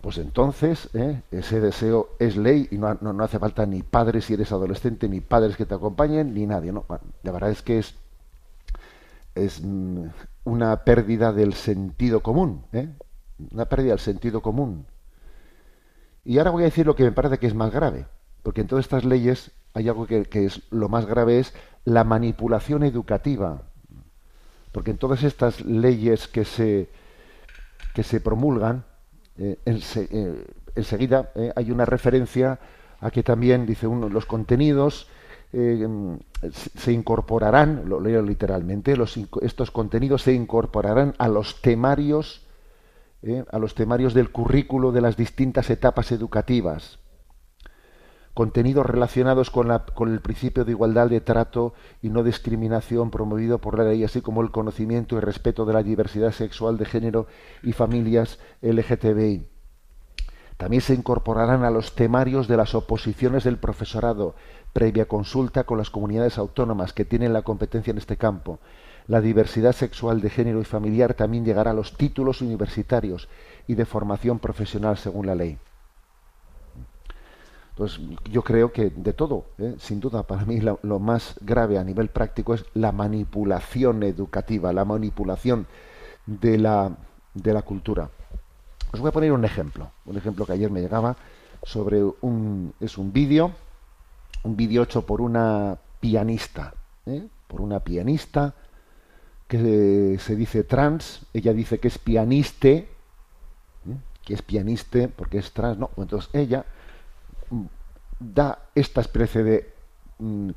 pues 0.00 0.18
entonces 0.18 0.88
¿eh? 0.94 1.22
ese 1.30 1.60
deseo 1.60 2.10
es 2.18 2.36
ley 2.36 2.68
y 2.70 2.78
no, 2.78 2.96
hace 3.22 3.38
falta 3.38 3.66
ni 3.66 3.82
padres 3.82 4.24
si 4.24 4.34
eres 4.34 4.52
adolescente, 4.52 5.08
ni 5.08 5.20
padres 5.20 5.56
que 5.56 5.66
te 5.66 5.74
acompañen, 5.74 6.34
ni 6.34 6.46
nadie. 6.46 6.72
La 7.22 7.32
verdad 7.32 7.50
es 7.50 7.62
que 7.62 7.78
es, 7.78 7.94
es 9.34 9.62
una 10.44 10.84
pérdida 10.84 11.32
del 11.32 11.54
sentido 11.54 12.22
común, 12.22 12.64
¿eh? 12.72 12.88
una 13.52 13.66
pérdida 13.66 13.90
del 13.90 14.00
sentido 14.00 14.40
común. 14.42 14.86
Y 16.24 16.38
ahora 16.38 16.50
voy 16.50 16.62
a 16.62 16.66
decir 16.66 16.86
lo 16.86 16.96
que 16.96 17.04
me 17.04 17.12
parece 17.12 17.38
que 17.38 17.46
es 17.46 17.54
más 17.54 17.72
grave, 17.72 18.06
porque 18.48 18.62
en 18.62 18.66
todas 18.66 18.86
estas 18.86 19.04
leyes 19.04 19.50
hay 19.74 19.90
algo 19.90 20.06
que, 20.06 20.26
es 20.32 20.62
lo 20.70 20.88
más 20.88 21.04
grave 21.04 21.38
es 21.38 21.52
la 21.84 22.02
manipulación 22.02 22.82
educativa, 22.82 23.60
porque 24.72 24.92
en 24.92 24.96
todas 24.96 25.22
estas 25.22 25.60
leyes 25.60 26.28
que 26.28 26.46
se, 26.46 26.88
que 27.92 28.02
se 28.02 28.22
promulgan, 28.22 28.84
eh, 29.36 29.58
eh, 29.66 30.46
enseguida 30.74 31.30
eh, 31.34 31.52
hay 31.56 31.70
una 31.70 31.84
referencia 31.84 32.58
a 33.02 33.10
que 33.10 33.22
también, 33.22 33.66
dice 33.66 33.86
uno, 33.86 34.08
los 34.08 34.24
contenidos 34.24 35.08
se 35.52 36.90
incorporarán, 36.90 37.82
lo 37.84 38.00
leo 38.00 38.22
literalmente, 38.22 38.96
los, 38.96 39.20
estos 39.42 39.70
contenidos 39.70 40.22
se 40.22 40.32
incorporarán 40.32 41.14
a 41.18 41.28
los 41.28 41.60
temarios, 41.60 42.46
a 43.50 43.58
los 43.58 43.74
temarios 43.74 44.14
del 44.14 44.32
currículo 44.32 44.90
de 44.90 45.02
las 45.02 45.18
distintas 45.18 45.68
etapas 45.68 46.12
educativas 46.12 46.98
contenidos 48.38 48.86
relacionados 48.86 49.50
con, 49.50 49.66
la, 49.66 49.80
con, 49.84 50.12
el 50.12 50.20
principio 50.20 50.64
de 50.64 50.70
igualdad 50.70 51.08
de 51.10 51.20
trato 51.20 51.74
y 52.02 52.08
no 52.08 52.22
discriminación 52.22 53.10
promovido 53.10 53.58
por 53.58 53.76
la 53.76 53.82
ley, 53.82 54.04
así 54.04 54.20
como 54.20 54.42
el 54.42 54.52
conocimiento 54.52 55.16
y 55.16 55.20
respeto 55.20 55.64
de 55.64 55.72
la 55.72 55.82
diversidad 55.82 56.30
sexual 56.30 56.78
de 56.78 56.84
género 56.84 57.26
y 57.64 57.72
familias 57.72 58.38
LGTBI. 58.62 59.48
También 60.56 60.82
se 60.82 60.94
incorporarán 60.94 61.64
a 61.64 61.72
los 61.72 61.96
temarios 61.96 62.46
de 62.46 62.56
las 62.56 62.76
oposiciones 62.76 63.42
del 63.42 63.56
profesorado, 63.56 64.36
previa 64.72 65.06
consulta 65.06 65.64
con 65.64 65.76
las 65.76 65.90
comunidades 65.90 66.38
autónomas 66.38 66.92
que 66.92 67.04
tienen 67.04 67.32
la 67.32 67.42
competencia 67.42 67.90
en 67.90 67.98
este 67.98 68.18
campo. 68.18 68.60
La 69.08 69.20
diversidad 69.20 69.72
sexual 69.72 70.20
de 70.20 70.30
género 70.30 70.60
y 70.60 70.64
familiar 70.64 71.14
también 71.14 71.44
llegará 71.44 71.72
a 71.72 71.74
los 71.74 71.96
títulos 71.96 72.40
universitarios 72.40 73.28
y 73.66 73.74
de 73.74 73.84
formación 73.84 74.38
profesional 74.38 74.96
según 74.96 75.26
la 75.26 75.34
ley. 75.34 75.58
Pues 77.78 78.00
yo 78.28 78.42
creo 78.42 78.72
que 78.72 78.90
de 78.90 79.12
todo, 79.12 79.44
¿eh? 79.56 79.76
sin 79.78 80.00
duda, 80.00 80.24
para 80.24 80.44
mí 80.44 80.60
lo, 80.60 80.98
más 80.98 81.36
grave 81.40 81.78
a 81.78 81.84
nivel 81.84 82.08
práctico 82.08 82.52
es 82.52 82.64
la 82.74 82.90
manipulación 82.90 84.02
educativa, 84.02 84.72
la 84.72 84.84
manipulación 84.84 85.68
de 86.26 86.58
la, 86.58 86.96
de 87.34 87.52
la 87.52 87.62
cultura. 87.62 88.10
Os 88.92 88.98
voy 88.98 89.10
a 89.10 89.12
poner 89.12 89.30
un 89.30 89.44
ejemplo, 89.44 89.92
un 90.06 90.16
ejemplo 90.16 90.44
que 90.44 90.54
ayer 90.54 90.72
me 90.72 90.80
llegaba 90.80 91.14
sobre 91.62 92.02
un 92.02 92.74
es 92.80 92.98
un 92.98 93.12
vídeo, 93.12 93.52
un 94.42 94.56
vídeo 94.56 94.82
hecho 94.82 95.06
por 95.06 95.20
una 95.20 95.78
pianista, 96.00 96.74
¿eh? 97.06 97.28
por 97.46 97.60
una 97.60 97.78
pianista 97.78 98.54
que 99.46 100.18
se 100.18 100.34
dice 100.34 100.64
trans, 100.64 101.26
ella 101.32 101.52
dice 101.52 101.78
que 101.78 101.86
es 101.86 101.98
pianiste, 101.98 102.74
¿eh? 102.74 102.88
que 104.24 104.34
es 104.34 104.42
pianiste 104.42 105.06
porque 105.06 105.38
es 105.38 105.52
trans, 105.52 105.78
no, 105.78 105.90
entonces 105.96 106.28
ella 106.32 106.64
da 108.18 108.70
esta 108.74 109.00
especie 109.00 109.42
de 109.42 109.74
mm, 110.18 110.50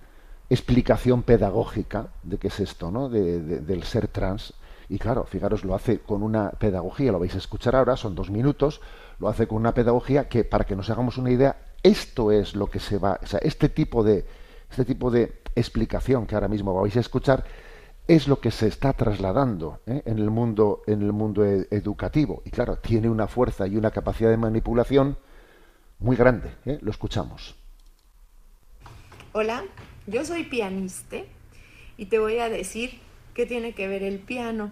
explicación 0.50 1.24
pedagógica 1.24 2.08
de 2.24 2.38
qué 2.38 2.48
es 2.48 2.60
esto, 2.60 2.92
¿no? 2.92 3.10
del 3.10 3.84
ser 3.84 4.08
trans. 4.08 4.54
Y 4.90 5.00
claro, 5.00 5.24
fijaros, 5.24 5.64
lo 5.64 5.74
hace 5.74 6.00
con 6.00 6.22
una 6.22 6.50
pedagogía, 6.52 7.14
lo 7.14 7.20
vais 7.20 7.34
a 7.36 7.38
escuchar 7.38 7.76
ahora, 7.76 7.96
son 7.96 8.16
dos 8.16 8.30
minutos, 8.30 8.82
lo 9.20 9.30
hace 9.30 9.48
con 9.48 9.60
una 9.60 9.74
pedagogía 9.74 10.28
que, 10.28 10.44
para 10.44 10.66
que 10.66 10.76
nos 10.76 10.90
hagamos 10.90 11.18
una 11.18 11.32
idea, 11.32 11.56
esto 11.82 12.32
es 12.32 12.56
lo 12.56 12.68
que 12.68 12.80
se 12.80 12.98
va, 12.98 13.18
o 13.24 13.26
sea, 13.26 13.40
este 13.42 13.70
tipo 13.70 14.04
de, 14.04 14.26
este 14.70 14.84
tipo 14.84 15.10
de 15.10 15.42
explicación 15.56 16.28
que 16.28 16.36
ahora 16.36 16.50
mismo 16.50 16.74
vais 16.74 16.98
a 16.98 17.00
escuchar, 17.00 17.46
es 18.08 18.28
lo 18.28 18.42
que 18.42 18.52
se 18.52 18.68
está 18.68 18.92
trasladando 18.92 19.80
¿eh? 19.86 20.02
en 20.06 20.18
el 20.20 20.30
mundo, 20.30 20.82
en 20.88 21.02
el 21.02 21.14
mundo 21.14 21.46
e, 21.46 21.68
educativo. 21.72 22.42
Y 22.44 22.50
claro, 22.50 22.76
tiene 22.78 23.10
una 23.10 23.28
fuerza 23.28 23.68
y 23.68 23.78
una 23.78 23.92
capacidad 23.92 24.30
de 24.30 24.38
manipulación 24.38 25.18
muy 26.02 26.18
grande. 26.18 26.52
¿eh? 26.66 26.80
Lo 26.82 26.92
escuchamos. 26.92 27.56
Hola, 29.32 29.64
yo 30.08 30.26
soy 30.26 30.44
pianista 30.44 31.18
y 31.96 32.08
te 32.08 32.20
voy 32.20 32.40
a 32.40 32.50
decir 32.50 33.00
qué 33.34 33.46
tiene 33.46 33.74
que 33.74 33.88
ver 33.88 34.04
el 34.04 34.20
piano 34.20 34.72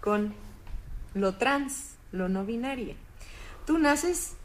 con 0.00 0.34
lo 1.14 1.34
trans, 1.34 1.96
lo 2.12 2.28
no 2.28 2.44
binario. 2.44 2.94
Tú 3.66 3.78
naces 3.78 4.36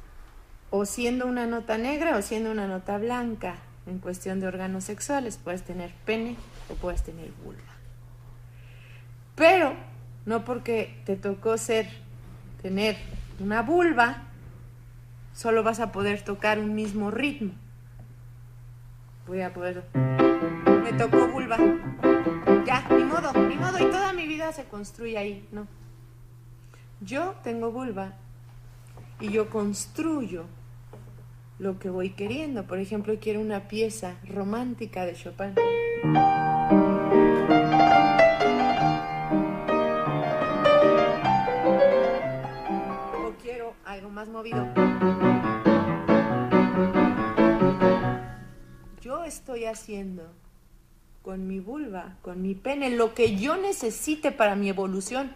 o 0.71 0.85
siendo 0.85 1.27
una 1.27 1.45
nota 1.45 1.77
negra 1.77 2.17
o 2.17 2.21
siendo 2.21 2.51
una 2.51 2.67
nota 2.67 2.97
blanca 2.97 3.57
en 3.85 3.99
cuestión 3.99 4.39
de 4.39 4.47
órganos 4.47 4.85
sexuales. 4.85 5.39
Puedes 5.43 5.63
tener 5.63 5.93
pene 6.05 6.35
o 6.69 6.73
puedes 6.75 7.03
tener 7.03 7.31
vulva. 7.43 7.61
Pero 9.35 9.75
no 10.25 10.45
porque 10.45 11.01
te 11.05 11.15
tocó 11.15 11.57
ser, 11.57 11.87
tener 12.61 12.97
una 13.39 13.61
vulva, 13.61 14.32
solo 15.33 15.63
vas 15.63 15.79
a 15.79 15.91
poder 15.91 16.21
tocar 16.21 16.59
un 16.59 16.75
mismo 16.75 17.11
ritmo. 17.11 17.51
Voy 19.27 19.41
a 19.41 19.53
poder... 19.53 19.83
Me 19.93 20.93
tocó 20.93 21.27
vulva. 21.27 21.57
Ya, 22.65 22.87
ni 22.89 23.03
modo, 23.03 23.33
ni 23.33 23.55
modo. 23.55 23.77
Y 23.79 23.89
toda 23.89 24.13
mi 24.13 24.27
vida 24.27 24.51
se 24.53 24.65
construye 24.65 25.17
ahí, 25.17 25.47
¿no? 25.51 25.67
Yo 27.01 27.35
tengo 27.43 27.71
vulva 27.71 28.13
y 29.19 29.29
yo 29.29 29.49
construyo 29.49 30.45
lo 31.59 31.79
que 31.79 31.89
voy 31.89 32.11
queriendo. 32.11 32.65
Por 32.65 32.79
ejemplo, 32.79 33.15
quiero 33.19 33.39
una 33.39 33.67
pieza 33.67 34.15
romántica 34.27 35.05
de 35.05 35.13
Chopin. 35.15 35.55
Más 44.13 44.29
movido. 44.29 44.65
estoy 49.25 49.65
haciendo 49.65 50.31
con 51.21 51.47
mi 51.47 51.59
vulva, 51.59 52.17
con 52.21 52.41
mi 52.41 52.53
pene, 52.53 52.89
lo 52.89 53.13
que 53.13 53.37
yo 53.37 53.57
necesite 53.57 54.31
para 54.31 54.55
mi 54.55 54.69
evolución. 54.69 55.33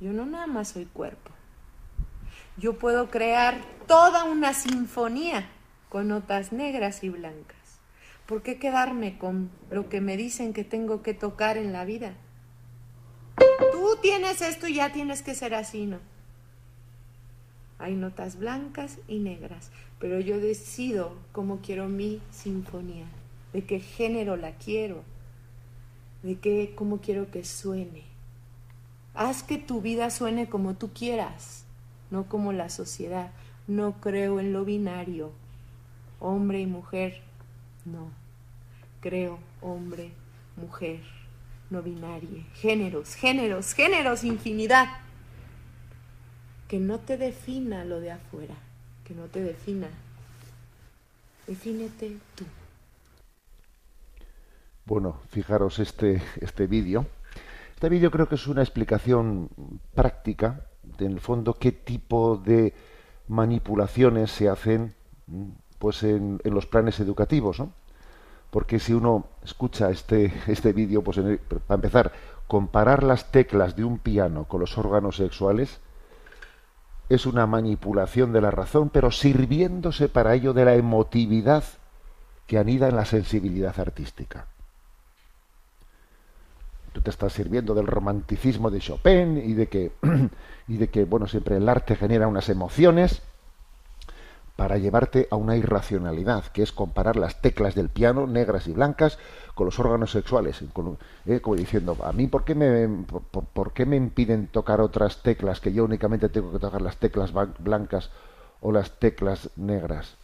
Yo 0.00 0.12
no 0.12 0.26
nada 0.26 0.46
más 0.46 0.68
soy 0.68 0.86
cuerpo. 0.86 1.30
Yo 2.56 2.78
puedo 2.78 3.08
crear 3.08 3.60
toda 3.86 4.24
una 4.24 4.54
sinfonía 4.54 5.48
con 5.88 6.08
notas 6.08 6.52
negras 6.52 7.04
y 7.04 7.10
blancas. 7.10 7.56
¿Por 8.26 8.42
qué 8.42 8.58
quedarme 8.58 9.18
con 9.18 9.50
lo 9.70 9.88
que 9.88 10.00
me 10.00 10.16
dicen 10.16 10.52
que 10.52 10.64
tengo 10.64 11.02
que 11.02 11.14
tocar 11.14 11.56
en 11.56 11.72
la 11.72 11.84
vida? 11.84 12.14
Tú 13.72 13.96
tienes 14.02 14.42
esto 14.42 14.66
y 14.66 14.74
ya 14.74 14.92
tienes 14.92 15.22
que 15.22 15.34
ser 15.34 15.54
así, 15.54 15.86
¿no? 15.86 15.98
Hay 17.78 17.94
notas 17.94 18.38
blancas 18.38 18.98
y 19.06 19.18
negras, 19.18 19.70
pero 20.00 20.18
yo 20.18 20.40
decido 20.40 21.14
cómo 21.32 21.60
quiero 21.60 21.88
mi 21.88 22.20
sinfonía, 22.32 23.06
de 23.52 23.64
qué 23.64 23.78
género 23.78 24.36
la 24.36 24.52
quiero, 24.52 25.02
de 26.22 26.36
qué 26.38 26.72
cómo 26.74 26.98
quiero 26.98 27.30
que 27.30 27.44
suene. 27.44 28.02
Haz 29.14 29.42
que 29.42 29.58
tu 29.58 29.80
vida 29.80 30.10
suene 30.10 30.48
como 30.48 30.74
tú 30.74 30.90
quieras, 30.92 31.64
no 32.10 32.24
como 32.26 32.52
la 32.52 32.68
sociedad. 32.68 33.30
No 33.66 34.00
creo 34.00 34.40
en 34.40 34.52
lo 34.52 34.64
binario, 34.64 35.30
hombre 36.20 36.60
y 36.60 36.66
mujer, 36.66 37.20
no. 37.84 38.10
Creo 39.00 39.38
hombre, 39.60 40.10
mujer, 40.56 41.00
no 41.70 41.82
binario, 41.82 42.44
géneros, 42.54 43.14
géneros, 43.14 43.74
géneros, 43.74 44.24
infinidad 44.24 44.88
que 46.68 46.78
no 46.78 46.98
te 46.98 47.16
defina 47.16 47.84
lo 47.84 47.98
de 48.00 48.12
afuera, 48.12 48.54
que 49.04 49.14
no 49.14 49.24
te 49.24 49.42
defina. 49.42 49.88
Defínete 51.46 52.18
tú. 52.34 52.44
Bueno, 54.84 55.20
fijaros 55.30 55.78
este, 55.78 56.22
este 56.40 56.66
vídeo. 56.66 57.06
Este 57.74 57.88
vídeo 57.88 58.10
creo 58.10 58.28
que 58.28 58.34
es 58.34 58.46
una 58.46 58.62
explicación 58.62 59.48
práctica, 59.94 60.66
de, 60.82 61.06
en 61.06 61.12
el 61.12 61.20
fondo, 61.20 61.54
qué 61.54 61.72
tipo 61.72 62.36
de 62.36 62.74
manipulaciones 63.28 64.30
se 64.30 64.48
hacen 64.48 64.94
pues 65.78 66.02
en, 66.02 66.40
en 66.44 66.54
los 66.54 66.66
planes 66.66 67.00
educativos, 67.00 67.60
¿no? 67.60 67.72
Porque 68.50 68.78
si 68.78 68.94
uno 68.94 69.26
escucha 69.44 69.90
este, 69.90 70.32
este 70.46 70.72
vídeo, 70.72 71.02
pues 71.02 71.18
para 71.66 71.76
empezar, 71.76 72.12
comparar 72.46 73.02
las 73.02 73.30
teclas 73.30 73.76
de 73.76 73.84
un 73.84 73.98
piano 73.98 74.44
con 74.44 74.60
los 74.60 74.76
órganos 74.76 75.16
sexuales, 75.16 75.80
es 77.08 77.26
una 77.26 77.46
manipulación 77.46 78.32
de 78.32 78.40
la 78.40 78.50
razón, 78.50 78.90
pero 78.90 79.10
sirviéndose 79.10 80.08
para 80.08 80.34
ello 80.34 80.52
de 80.52 80.64
la 80.64 80.74
emotividad 80.74 81.64
que 82.46 82.58
anida 82.58 82.88
en 82.88 82.96
la 82.96 83.04
sensibilidad 83.04 83.78
artística. 83.78 84.46
Tú 86.92 87.00
te 87.00 87.10
estás 87.10 87.32
sirviendo 87.32 87.74
del 87.74 87.86
romanticismo 87.86 88.70
de 88.70 88.80
Chopin 88.80 89.38
y 89.38 89.54
de 89.54 89.68
que, 89.68 89.92
y 90.68 90.76
de 90.76 90.88
que 90.88 91.04
bueno, 91.04 91.26
siempre 91.26 91.56
el 91.56 91.68
arte 91.68 91.96
genera 91.96 92.26
unas 92.26 92.48
emociones 92.48 93.22
para 94.58 94.76
llevarte 94.76 95.28
a 95.30 95.36
una 95.36 95.54
irracionalidad, 95.54 96.46
que 96.46 96.64
es 96.64 96.72
comparar 96.72 97.14
las 97.14 97.40
teclas 97.40 97.76
del 97.76 97.90
piano, 97.90 98.26
negras 98.26 98.66
y 98.66 98.72
blancas, 98.72 99.16
con 99.54 99.66
los 99.66 99.78
órganos 99.78 100.10
sexuales, 100.10 100.60
eh, 101.26 101.40
como 101.40 101.54
diciendo, 101.54 101.96
a 102.02 102.12
mí, 102.12 102.26
¿por 102.26 102.42
qué, 102.44 102.56
me, 102.56 103.04
por, 103.06 103.72
qué 103.72 103.86
me 103.86 103.94
impiden 103.94 104.48
tocar 104.48 104.80
otras 104.80 105.22
teclas, 105.22 105.60
que 105.60 105.72
yo 105.72 105.84
únicamente 105.84 106.28
tengo 106.28 106.50
que 106.50 106.58
tocar 106.58 106.82
las 106.82 106.96
teclas 106.96 107.32
blancas 107.60 108.10
o 108.60 108.72
las 108.72 108.98
teclas 108.98 109.48
negras? 109.54 110.16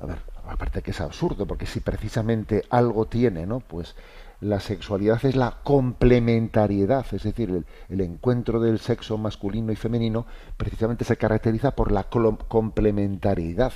a 0.00 0.06
ver, 0.06 0.18
aparte 0.48 0.82
que 0.82 0.90
es 0.90 1.00
absurdo, 1.00 1.46
porque 1.46 1.66
si 1.66 1.78
precisamente 1.78 2.64
algo 2.68 3.06
tiene, 3.06 3.46
¿no? 3.46 3.60
Pues 3.60 3.94
la 4.40 4.60
sexualidad 4.60 5.24
es 5.24 5.36
la 5.36 5.62
complementariedad, 5.62 7.06
es 7.12 7.22
decir, 7.22 7.64
el, 7.88 8.00
encuentro 8.00 8.60
del 8.60 8.78
sexo 8.78 9.16
masculino 9.16 9.72
y 9.72 9.76
femenino 9.76 10.26
precisamente 10.56 11.04
se 11.04 11.16
caracteriza 11.16 11.72
por 11.72 11.92
la 11.92 12.04
complementariedad, 12.04 13.72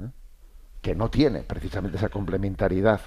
¿eh? 0.00 0.10
que 0.82 0.94
no 0.94 1.10
tiene 1.10 1.40
precisamente 1.40 1.96
esa 1.96 2.08
complementariedad 2.08 3.00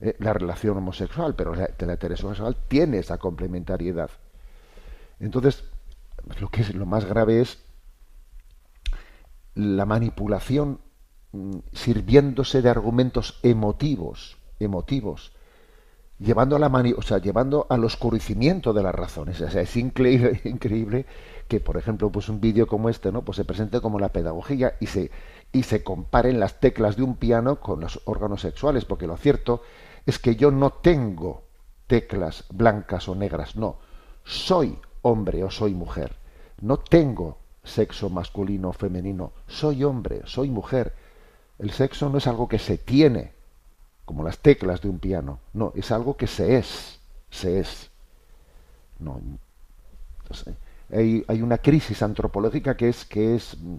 eh, 0.00 0.16
la 0.18 0.32
relación 0.32 0.76
homosexual, 0.78 1.36
pero 1.36 1.54
la, 1.54 1.70
la 1.78 1.92
heterosexual 1.92 2.56
tiene 2.68 2.98
esa 2.98 3.18
complementariedad. 3.18 4.10
Entonces, 5.20 5.64
lo 6.40 6.48
que 6.48 6.62
es 6.62 6.74
lo 6.74 6.86
más 6.86 7.04
grave 7.04 7.40
es 7.40 7.62
la 9.54 9.86
manipulación 9.86 10.80
mm, 11.32 11.58
sirviéndose 11.72 12.62
de 12.62 12.70
argumentos 12.70 13.38
emotivos, 13.42 14.38
emotivos, 14.58 15.32
llevando 16.22 16.56
a 16.56 16.58
la 16.58 16.68
mani- 16.68 16.94
o 16.96 17.02
sea, 17.02 17.18
llevando 17.18 17.66
al 17.70 17.84
oscurecimiento 17.84 18.72
de 18.72 18.82
las 18.82 18.94
razones. 18.94 19.40
O 19.40 19.50
sea, 19.50 19.62
es 19.62 19.76
increíble, 19.76 20.40
increíble 20.44 21.06
que, 21.48 21.60
por 21.60 21.76
ejemplo, 21.76 22.10
pues 22.10 22.28
un 22.28 22.40
vídeo 22.40 22.66
como 22.66 22.88
este, 22.88 23.12
¿no? 23.12 23.22
Pues 23.22 23.36
se 23.36 23.44
presente 23.44 23.80
como 23.80 23.98
la 23.98 24.10
pedagogía 24.10 24.74
y 24.80 24.86
se 24.86 25.10
y 25.54 25.64
se 25.64 25.82
comparen 25.84 26.40
las 26.40 26.60
teclas 26.60 26.96
de 26.96 27.02
un 27.02 27.16
piano 27.16 27.60
con 27.60 27.80
los 27.80 28.00
órganos 28.06 28.40
sexuales, 28.40 28.86
porque 28.86 29.06
lo 29.06 29.18
cierto 29.18 29.60
es 30.06 30.18
que 30.18 30.34
yo 30.34 30.50
no 30.50 30.70
tengo 30.70 31.42
teclas 31.86 32.44
blancas 32.50 33.06
o 33.08 33.14
negras, 33.14 33.54
no. 33.56 33.76
Soy 34.24 34.78
hombre 35.02 35.44
o 35.44 35.50
soy 35.50 35.74
mujer. 35.74 36.16
No 36.62 36.78
tengo 36.78 37.36
sexo 37.64 38.08
masculino 38.08 38.70
o 38.70 38.72
femenino. 38.72 39.32
Soy 39.46 39.84
hombre, 39.84 40.22
soy 40.24 40.48
mujer. 40.48 40.94
El 41.58 41.70
sexo 41.70 42.08
no 42.08 42.16
es 42.18 42.26
algo 42.26 42.48
que 42.48 42.58
se 42.58 42.78
tiene, 42.78 43.32
como 44.12 44.24
las 44.24 44.38
teclas 44.40 44.82
de 44.82 44.90
un 44.90 44.98
piano. 44.98 45.38
No, 45.54 45.72
es 45.74 45.90
algo 45.90 46.18
que 46.18 46.26
se 46.26 46.58
es. 46.58 47.00
Se 47.30 47.58
es. 47.60 47.90
No. 49.00 49.20
Hay, 50.92 51.24
hay 51.26 51.42
una 51.42 51.58
crisis 51.58 52.02
antropológica 52.02 52.76
que 52.76 52.88
es, 52.90 53.04
que 53.06 53.34
es 53.34 53.56
mm, 53.58 53.76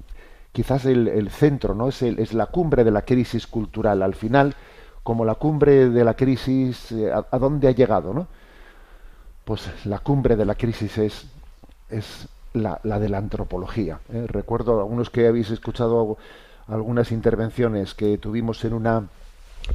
quizás 0.52 0.86
el, 0.86 1.08
el 1.08 1.30
centro, 1.30 1.76
¿no? 1.76 1.89
Es, 1.89 2.02
el- 2.02 2.19
es 2.19 2.34
la 2.34 2.48
cumbre 2.48 2.84
de 2.84 2.91
la 2.91 3.04
crisis 3.04 3.46
cultural. 3.48 4.02
Al 4.02 4.15
final, 4.15 4.56
como 5.04 5.24
la 5.26 5.36
cumbre 5.36 5.89
de 5.89 6.04
la 6.04 6.15
crisis, 6.15 6.91
eh, 6.91 7.12
¿a, 7.12 7.26
a 7.30 7.38
dónde 7.39 7.67
ha 7.67 7.72
llegado, 7.72 8.13
no? 8.13 8.28
Pues 9.46 9.69
la 9.86 10.00
cumbre 10.00 10.36
de 10.36 10.46
la 10.46 10.56
crisis 10.56 10.98
es, 10.98 11.26
es 11.89 12.28
la, 12.54 12.80
la 12.84 13.00
de 13.00 13.10
la 13.10 13.17
antropología. 13.17 14.00
¿eh? 14.12 14.26
Recuerdo 14.28 14.80
algunos 14.80 15.10
que 15.10 15.28
habéis 15.28 15.50
escuchado 15.52 16.17
algunas 16.67 17.12
intervenciones 17.12 17.93
que 17.93 18.17
tuvimos 18.17 18.63
en 18.63 18.74
una 18.74 19.04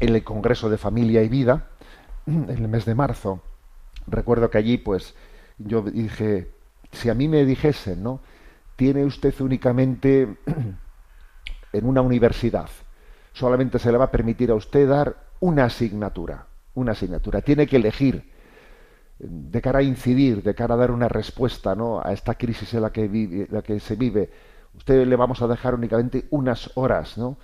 en 0.01 0.15
el 0.15 0.25
Congreso 0.25 0.69
de 0.69 0.79
Familia 0.79 1.23
y 1.23 1.29
Vida 1.29 1.69
en 2.27 2.51
el 2.51 2.69
mes 2.69 2.85
de 2.85 2.95
marzo. 2.95 3.43
Recuerdo 4.07 4.51
que 4.51 4.59
allí, 4.59 4.79
pues, 4.79 5.15
yo 5.59 5.83
dije, 5.83 6.51
si 6.93 7.09
a 7.09 7.15
mí 7.15 7.29
me 7.29 7.45
dijesen, 7.45 8.03
¿no? 8.03 8.21
Tiene 8.77 9.05
usted 9.05 9.35
únicamente 9.41 10.37
en 11.73 11.87
una 11.87 12.01
universidad, 12.01 12.69
solamente 13.33 13.79
se 13.79 13.91
le 13.91 13.99
va 13.99 14.07
a 14.07 14.11
permitir 14.11 14.51
a 14.51 14.55
usted 14.55 14.89
dar 14.89 15.17
una 15.41 15.65
asignatura, 15.65 16.47
una 16.75 16.93
asignatura. 16.93 17.41
Tiene 17.43 17.67
que 17.67 17.77
elegir 17.77 18.31
de 19.19 19.61
cara 19.61 19.81
a 19.81 19.83
incidir, 19.83 20.43
de 20.43 20.55
cara 20.55 20.75
a 20.75 20.79
dar 20.79 20.91
una 20.91 21.09
respuesta 21.09 21.75
¿no? 21.75 22.01
a 22.01 22.13
esta 22.13 22.35
crisis 22.37 22.73
en 22.75 22.83
la 22.83 22.93
que, 22.93 23.09
vive, 23.09 23.49
la 23.51 23.63
que 23.63 23.81
se 23.81 23.97
vive, 23.97 24.31
usted 24.77 25.07
le 25.07 25.17
vamos 25.17 25.43
a 25.43 25.49
dejar 25.49 25.75
únicamente 25.75 26.27
unas 26.31 26.71
horas, 26.77 27.19
¿no? 27.19 27.37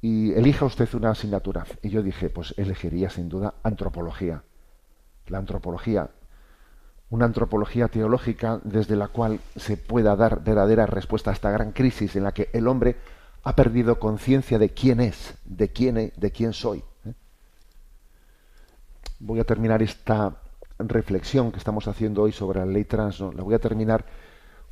Y 0.00 0.32
elija 0.32 0.64
usted 0.64 0.88
una 0.94 1.10
asignatura. 1.10 1.66
Y 1.82 1.90
yo 1.90 2.02
dije, 2.02 2.30
pues 2.30 2.54
elegiría 2.56 3.10
sin 3.10 3.28
duda 3.28 3.54
antropología. 3.62 4.42
La 5.26 5.38
antropología, 5.38 6.10
una 7.10 7.26
antropología 7.26 7.88
teológica 7.88 8.60
desde 8.64 8.96
la 8.96 9.08
cual 9.08 9.40
se 9.56 9.76
pueda 9.76 10.16
dar 10.16 10.42
verdadera 10.42 10.86
respuesta 10.86 11.30
a 11.30 11.34
esta 11.34 11.50
gran 11.50 11.72
crisis 11.72 12.16
en 12.16 12.24
la 12.24 12.32
que 12.32 12.48
el 12.52 12.66
hombre 12.68 12.96
ha 13.42 13.56
perdido 13.56 13.98
conciencia 13.98 14.58
de 14.58 14.70
quién 14.70 15.00
es, 15.00 15.34
de 15.44 15.70
quién, 15.70 15.96
es, 15.98 16.18
de 16.18 16.30
quién 16.30 16.52
soy. 16.52 16.84
¿eh? 17.04 17.14
Voy 19.18 19.40
a 19.40 19.44
terminar 19.44 19.82
esta 19.82 20.36
reflexión 20.78 21.52
que 21.52 21.58
estamos 21.58 21.88
haciendo 21.88 22.22
hoy 22.22 22.32
sobre 22.32 22.60
la 22.60 22.66
ley 22.66 22.84
trans, 22.84 23.20
¿no? 23.20 23.32
la 23.32 23.42
voy 23.42 23.54
a 23.54 23.58
terminar 23.58 24.04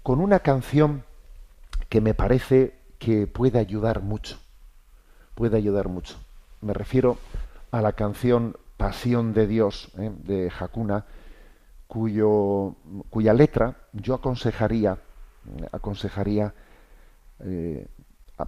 con 0.02 0.20
una 0.20 0.40
canción 0.40 1.04
que 1.88 2.00
me 2.00 2.14
parece 2.14 2.78
que 2.98 3.26
puede 3.26 3.58
ayudar 3.58 4.02
mucho. 4.02 4.38
Puede 5.38 5.56
ayudar 5.56 5.88
mucho. 5.88 6.16
Me 6.62 6.74
refiero 6.74 7.16
a 7.70 7.80
la 7.80 7.92
canción 7.92 8.56
Pasión 8.76 9.34
de 9.34 9.46
Dios 9.46 9.88
¿eh? 9.96 10.10
de 10.24 10.50
Hakuna, 10.58 11.04
cuyo, 11.86 12.74
cuya 13.08 13.34
letra 13.34 13.76
yo 13.92 14.14
aconsejaría, 14.14 14.98
aconsejaría 15.70 16.52
eh, 17.38 17.86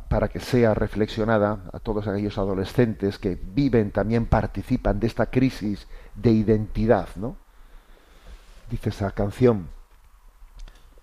para 0.08 0.26
que 0.26 0.40
sea 0.40 0.74
reflexionada 0.74 1.60
a 1.72 1.78
todos 1.78 2.08
aquellos 2.08 2.36
adolescentes 2.38 3.20
que 3.20 3.38
viven, 3.40 3.92
también 3.92 4.26
participan 4.26 4.98
de 4.98 5.06
esta 5.06 5.26
crisis 5.26 5.86
de 6.16 6.32
identidad, 6.32 7.06
¿no? 7.14 7.36
Dice 8.68 8.88
esa 8.88 9.12
canción, 9.12 9.68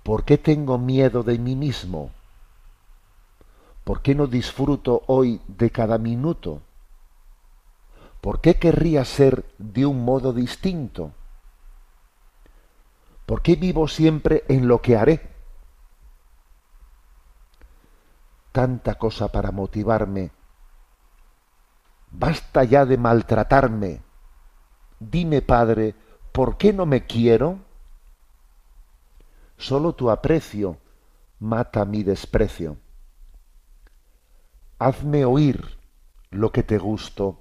¿por 0.04 0.26
qué 0.26 0.38
tengo 0.38 0.78
miedo 0.78 1.24
de 1.24 1.40
mí 1.40 1.56
mismo? 1.56 2.12
¿Por 3.88 4.02
qué 4.02 4.16
no 4.16 4.28
disfruto 4.28 5.04
hoy 5.08 5.40
de 5.48 5.72
cada 5.72 5.98
minuto? 5.98 6.62
¿Por 8.20 8.42
qué 8.42 8.56
querría 8.56 9.06
ser 9.06 9.46
de 9.58 9.86
un 9.86 10.04
modo 10.04 10.34
distinto? 10.34 11.14
¿Por 13.26 13.42
qué 13.42 13.56
vivo 13.56 13.88
siempre 13.88 14.44
en 14.50 14.68
lo 14.68 14.82
que 14.82 14.98
haré? 14.98 15.32
Tanta 18.52 18.96
cosa 18.96 19.30
para 19.30 19.52
motivarme. 19.52 20.32
Basta 22.12 22.66
ya 22.66 22.86
de 22.86 22.98
maltratarme. 22.98 24.02
Dime, 25.00 25.42
Padre, 25.42 25.96
¿por 26.34 26.58
qué 26.58 26.74
no 26.74 26.86
me 26.86 27.06
quiero? 27.06 27.60
Solo 29.56 29.94
tu 29.94 30.10
aprecio 30.10 30.78
mata 31.40 31.86
mi 31.86 32.04
desprecio. 32.04 32.76
Hazme 34.80 35.26
oír 35.26 35.76
lo 36.30 36.52
que 36.52 36.62
te 36.62 36.78
gusto, 36.78 37.40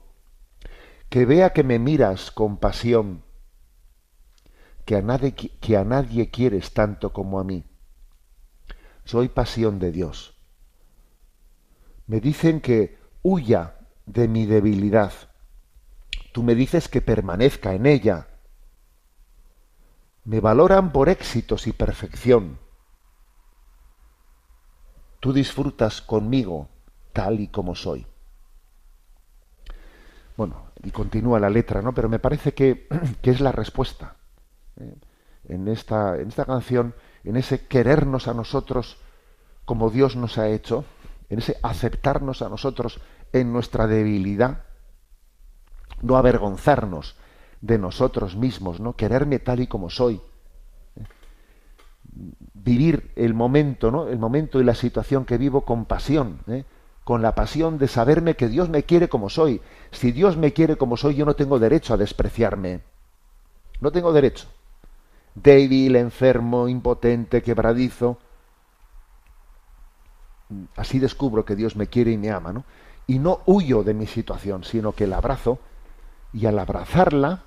que 1.10 1.26
vea 1.26 1.52
que 1.52 1.64
me 1.64 1.78
miras 1.78 2.30
con 2.30 2.56
pasión, 2.56 3.24
que 4.86 4.96
a 4.96 5.02
nadie, 5.02 5.34
que 5.34 5.76
a 5.76 5.84
nadie 5.84 6.30
quieres 6.30 6.72
tanto 6.72 7.12
como 7.12 7.38
a 7.38 7.44
mí. 7.44 7.64
Soy 9.04 9.28
pasión 9.28 9.78
de 9.78 9.92
Dios. 9.92 10.34
Me 12.06 12.20
dicen 12.20 12.62
que 12.62 12.98
huya 13.22 13.80
de 14.06 14.28
mi 14.28 14.46
debilidad. 14.46 15.12
Tú 16.32 16.42
me 16.42 16.54
dices 16.54 16.88
que 16.88 17.02
permanezca 17.02 17.74
en 17.74 17.84
ella. 17.84 18.28
Me 20.24 20.40
valoran 20.40 20.90
por 20.90 21.10
éxitos 21.10 21.66
y 21.66 21.72
perfección. 21.72 22.58
Tú 25.20 25.34
disfrutas 25.34 26.00
conmigo 26.00 26.70
tal 27.16 27.40
y 27.40 27.48
como 27.48 27.74
soy. 27.74 28.06
Bueno, 30.36 30.66
y 30.84 30.90
continúa 30.90 31.40
la 31.40 31.48
letra, 31.48 31.80
¿no? 31.80 31.94
Pero 31.94 32.10
me 32.10 32.18
parece 32.18 32.52
que, 32.52 32.86
que 33.22 33.30
es 33.30 33.40
la 33.40 33.52
respuesta. 33.52 34.16
¿eh? 34.78 34.94
En, 35.48 35.66
esta, 35.66 36.20
en 36.20 36.28
esta 36.28 36.44
canción, 36.44 36.94
en 37.24 37.36
ese 37.36 37.66
querernos 37.66 38.28
a 38.28 38.34
nosotros 38.34 38.98
como 39.64 39.88
Dios 39.88 40.14
nos 40.14 40.36
ha 40.36 40.48
hecho, 40.48 40.84
en 41.30 41.38
ese 41.38 41.56
aceptarnos 41.62 42.42
a 42.42 42.50
nosotros 42.50 43.00
en 43.32 43.50
nuestra 43.50 43.86
debilidad, 43.86 44.64
no 46.02 46.18
avergonzarnos 46.18 47.16
de 47.62 47.78
nosotros 47.78 48.36
mismos, 48.36 48.78
¿no? 48.78 48.94
Quererme 48.94 49.38
tal 49.38 49.60
y 49.60 49.66
como 49.66 49.88
soy. 49.88 50.20
¿eh? 50.96 51.04
Vivir 52.52 53.10
el 53.16 53.32
momento, 53.32 53.90
¿no? 53.90 54.06
El 54.06 54.18
momento 54.18 54.60
y 54.60 54.64
la 54.64 54.74
situación 54.74 55.24
que 55.24 55.38
vivo 55.38 55.62
con 55.64 55.86
pasión, 55.86 56.40
¿eh? 56.46 56.66
Con 57.06 57.22
la 57.22 57.36
pasión 57.36 57.78
de 57.78 57.86
saberme 57.86 58.34
que 58.34 58.48
Dios 58.48 58.68
me 58.68 58.82
quiere 58.82 59.08
como 59.08 59.30
soy. 59.30 59.60
Si 59.92 60.10
Dios 60.10 60.36
me 60.36 60.52
quiere 60.52 60.74
como 60.74 60.96
soy, 60.96 61.14
yo 61.14 61.24
no 61.24 61.36
tengo 61.36 61.60
derecho 61.60 61.94
a 61.94 61.96
despreciarme. 61.96 62.80
No 63.80 63.92
tengo 63.92 64.12
derecho. 64.12 64.48
Débil, 65.36 65.94
enfermo, 65.94 66.66
impotente, 66.66 67.44
quebradizo. 67.44 68.18
Así 70.74 70.98
descubro 70.98 71.44
que 71.44 71.54
Dios 71.54 71.76
me 71.76 71.86
quiere 71.86 72.10
y 72.10 72.18
me 72.18 72.32
ama, 72.32 72.52
¿no? 72.52 72.64
Y 73.06 73.20
no 73.20 73.40
huyo 73.46 73.84
de 73.84 73.94
mi 73.94 74.08
situación, 74.08 74.64
sino 74.64 74.90
que 74.90 75.06
la 75.06 75.18
abrazo 75.18 75.60
y 76.32 76.46
al 76.46 76.58
abrazarla, 76.58 77.44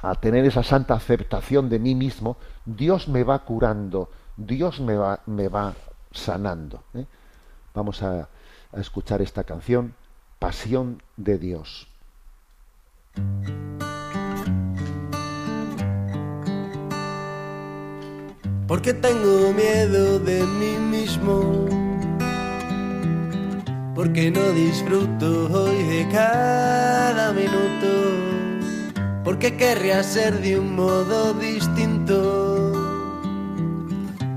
a 0.00 0.14
tener 0.14 0.46
esa 0.46 0.62
santa 0.62 0.94
aceptación 0.94 1.68
de 1.68 1.78
mí 1.78 1.94
mismo, 1.94 2.38
Dios 2.64 3.06
me 3.06 3.22
va 3.22 3.40
curando, 3.40 4.08
Dios 4.38 4.80
me 4.80 4.96
va, 4.96 5.20
me 5.26 5.48
va 5.48 5.74
sanando. 6.10 6.84
¿eh? 6.94 7.04
Vamos 7.74 8.02
a 8.02 8.30
a 8.72 8.80
escuchar 8.80 9.22
esta 9.22 9.44
canción, 9.44 9.94
Pasión 10.38 11.02
de 11.16 11.38
Dios. 11.38 11.86
Porque 18.66 18.94
tengo 18.94 19.52
miedo 19.52 20.18
de 20.18 20.44
mí 20.44 20.78
mismo. 20.78 21.68
Porque 23.94 24.30
no 24.30 24.50
disfruto 24.52 25.48
hoy 25.52 25.82
de 25.84 26.08
cada 26.10 27.32
minuto. 27.32 27.88
Porque 29.22 29.56
querría 29.56 30.02
ser 30.02 30.40
de 30.40 30.58
un 30.58 30.74
modo 30.74 31.34
distinto. 31.34 32.72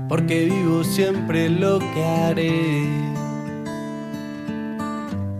Porque 0.08 0.44
vivo 0.44 0.84
siempre 0.84 1.48
lo 1.48 1.78
que 1.78 2.04
haré. 2.04 3.15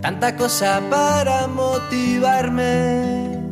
Tanta 0.01 0.35
cosa 0.35 0.81
para 0.89 1.47
motivarme. 1.47 3.45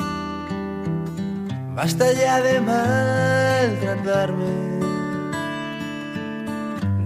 Basta 1.75 2.11
ya 2.13 2.41
de 2.41 2.59
maltratarme. 2.61 4.53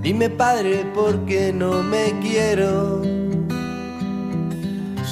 Dime 0.02 0.30
padre 0.30 0.86
por 0.94 1.26
qué 1.26 1.52
no 1.52 1.84
me 1.84 2.14
quiero. 2.22 3.02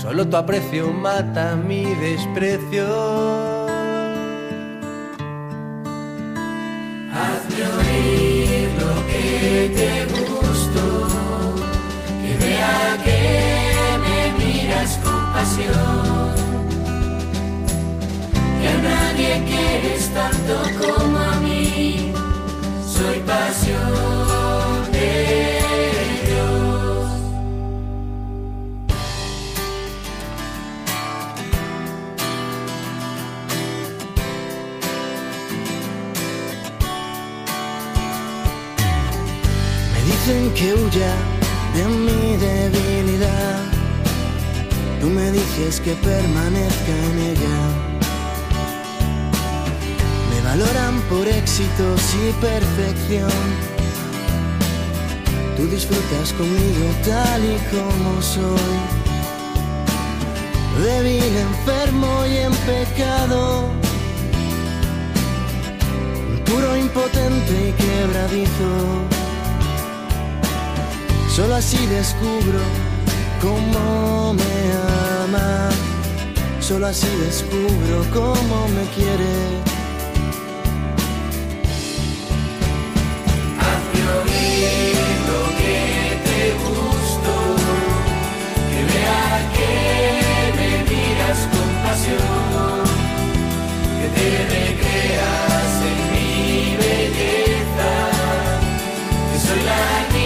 Solo 0.02 0.28
tu 0.28 0.38
aprecio 0.38 0.94
mata 0.94 1.56
mi 1.56 1.84
desprecio. 1.96 2.86
Hazme 7.12 7.64
oír 7.80 8.70
lo 8.80 8.94
que 9.08 9.72
te 9.76 10.06
gusto, 10.14 11.08
que 12.22 12.32
vea 12.46 12.98
que 13.04 13.57
Que 15.58 15.66
a 18.68 18.78
nadie 18.78 19.44
quieres 19.48 20.14
tanto 20.14 20.54
como 20.78 21.18
a 21.18 21.36
mí, 21.38 22.14
soy 22.86 23.20
pasión 23.22 24.92
de 24.92 25.60
Dios. 26.28 27.10
Me 39.94 40.00
dicen 40.06 40.54
que 40.54 40.74
huya 40.76 41.14
de 41.74 41.84
mi 41.88 42.38
debilidad. 42.38 43.77
Tú 45.08 45.14
me 45.14 45.32
dices 45.32 45.80
que 45.80 45.94
permanezca 45.94 46.94
en 47.12 47.20
ella. 47.32 47.60
Me 50.30 50.42
valoran 50.42 51.00
por 51.10 51.26
éxitos 51.26 52.02
y 52.16 52.34
perfección. 52.42 53.32
Tú 55.56 55.66
disfrutas 55.68 56.34
conmigo 56.34 56.88
tal 57.06 57.42
y 57.42 57.58
como 57.72 58.22
soy. 58.22 58.76
Débil, 60.84 61.38
enfermo 61.38 62.26
y 62.26 62.38
en 62.40 62.54
pecado. 62.68 63.70
Puro, 66.48 66.76
impotente 66.76 67.70
y 67.70 67.72
quebradizo. 67.82 68.72
Solo 71.34 71.56
así 71.56 71.86
descubro 71.86 72.60
cómo 73.42 74.34
me 74.34 74.97
Solo 76.62 76.88
así 76.88 77.08
descubro 77.26 78.06
cómo 78.14 78.68
me 78.70 78.84
quiere. 78.96 79.34
Hazme 83.60 84.02
oír 84.20 84.96
lo 85.28 85.42
que 85.60 85.80
te 86.28 86.42
gusto, 86.64 87.34
que 88.70 88.82
vea 88.92 89.32
que 89.56 89.72
me 90.58 90.70
miras 90.90 91.40
con 91.52 91.70
pasión, 91.84 92.86
que 94.00 94.08
te 94.16 94.30
recreas 94.56 95.72
en 95.90 95.98
mi 96.12 96.76
belleza, 96.78 97.92
que 99.32 99.38
soy 99.46 99.62
la 99.64 100.17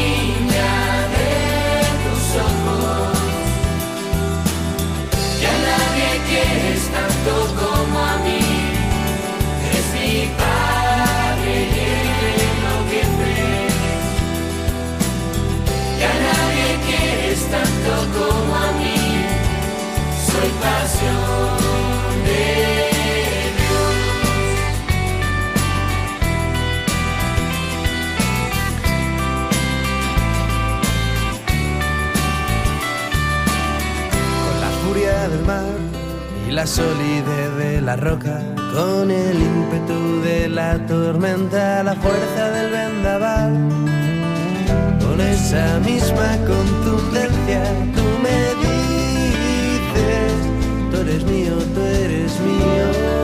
la 34.60 34.70
furia 34.84 35.28
del 35.28 35.46
mar 35.46 35.64
y 36.48 36.52
la 36.52 36.68
solidez 36.68 37.56
de 37.58 37.82
la 37.82 37.96
roca, 37.96 38.42
con 38.74 39.10
el 39.10 39.38
ímpetu 39.42 40.22
de 40.22 40.50
la 40.50 40.86
tormenta, 40.86 41.84
la 41.84 41.96
fuerza 41.96 42.50
del 42.52 42.72
vendaval, 42.72 43.54
con 45.00 45.22
esa 45.22 45.80
misma 45.80 46.38
contundencia, 46.46 47.64
eres 52.42 52.98
mío. 52.98 53.21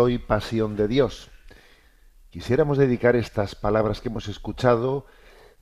Soy 0.00 0.16
pasión 0.16 0.76
de 0.76 0.88
Dios. 0.88 1.30
Quisiéramos 2.30 2.78
dedicar 2.78 3.16
estas 3.16 3.54
palabras 3.54 4.00
que 4.00 4.08
hemos 4.08 4.28
escuchado 4.28 5.04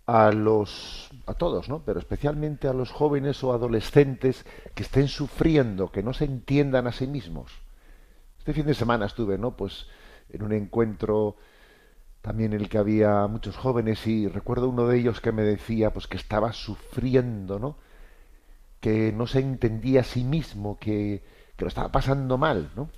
a 0.06 0.30
los 0.30 1.10
a 1.26 1.34
todos, 1.34 1.68
¿no? 1.68 1.82
Pero 1.84 1.98
especialmente 1.98 2.68
a 2.68 2.72
los 2.72 2.92
jóvenes 2.92 3.42
o 3.42 3.52
adolescentes 3.52 4.46
que 4.76 4.84
estén 4.84 5.08
sufriendo, 5.08 5.90
que 5.90 6.04
no 6.04 6.14
se 6.14 6.26
entiendan 6.26 6.86
a 6.86 6.92
sí 6.92 7.08
mismos. 7.08 7.50
Este 8.38 8.52
fin 8.52 8.64
de 8.66 8.74
semana 8.74 9.06
estuve, 9.06 9.38
¿no? 9.38 9.56
Pues 9.56 9.88
en 10.28 10.44
un 10.44 10.52
encuentro 10.52 11.34
también 12.22 12.52
en 12.52 12.60
el 12.60 12.68
que 12.68 12.78
había 12.78 13.26
muchos 13.26 13.56
jóvenes 13.56 14.06
y 14.06 14.28
recuerdo 14.28 14.68
uno 14.68 14.86
de 14.86 14.98
ellos 14.98 15.20
que 15.20 15.32
me 15.32 15.42
decía 15.42 15.92
pues 15.92 16.06
que 16.06 16.16
estaba 16.16 16.52
sufriendo, 16.52 17.58
¿no? 17.58 17.76
Que 18.78 19.10
no 19.10 19.26
se 19.26 19.40
entendía 19.40 20.02
a 20.02 20.04
sí 20.04 20.22
mismo, 20.22 20.78
que, 20.78 21.24
que 21.56 21.64
lo 21.64 21.68
estaba 21.68 21.90
pasando 21.90 22.38
mal, 22.38 22.70
¿no? 22.76 22.88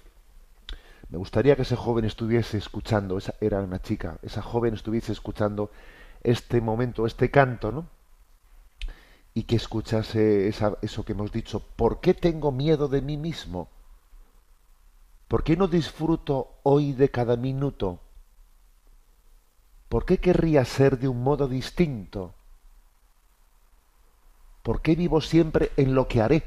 Me 1.10 1.18
gustaría 1.18 1.56
que 1.56 1.62
ese 1.62 1.76
joven 1.76 2.04
estuviese 2.04 2.58
escuchando, 2.58 3.18
esa 3.18 3.34
era 3.40 3.60
una 3.60 3.82
chica, 3.82 4.18
esa 4.22 4.42
joven 4.42 4.74
estuviese 4.74 5.12
escuchando 5.12 5.70
este 6.22 6.60
momento, 6.60 7.06
este 7.06 7.30
canto, 7.30 7.72
¿no? 7.72 7.86
y 9.34 9.44
que 9.44 9.56
escuchase 9.56 10.48
eso 10.48 11.04
que 11.04 11.12
hemos 11.12 11.32
dicho. 11.32 11.60
¿Por 11.60 12.00
qué 12.00 12.14
tengo 12.14 12.52
miedo 12.52 12.88
de 12.88 13.00
mí 13.00 13.16
mismo? 13.16 13.68
¿Por 15.28 15.44
qué 15.44 15.56
no 15.56 15.68
disfruto 15.68 16.58
hoy 16.64 16.92
de 16.92 17.10
cada 17.10 17.36
minuto? 17.36 18.00
¿Por 19.88 20.04
qué 20.04 20.18
querría 20.18 20.64
ser 20.64 20.98
de 20.98 21.08
un 21.08 21.22
modo 21.22 21.46
distinto? 21.46 22.34
¿Por 24.62 24.82
qué 24.82 24.94
vivo 24.94 25.20
siempre 25.20 25.70
en 25.76 25.94
lo 25.94 26.08
que 26.08 26.20
haré? 26.20 26.42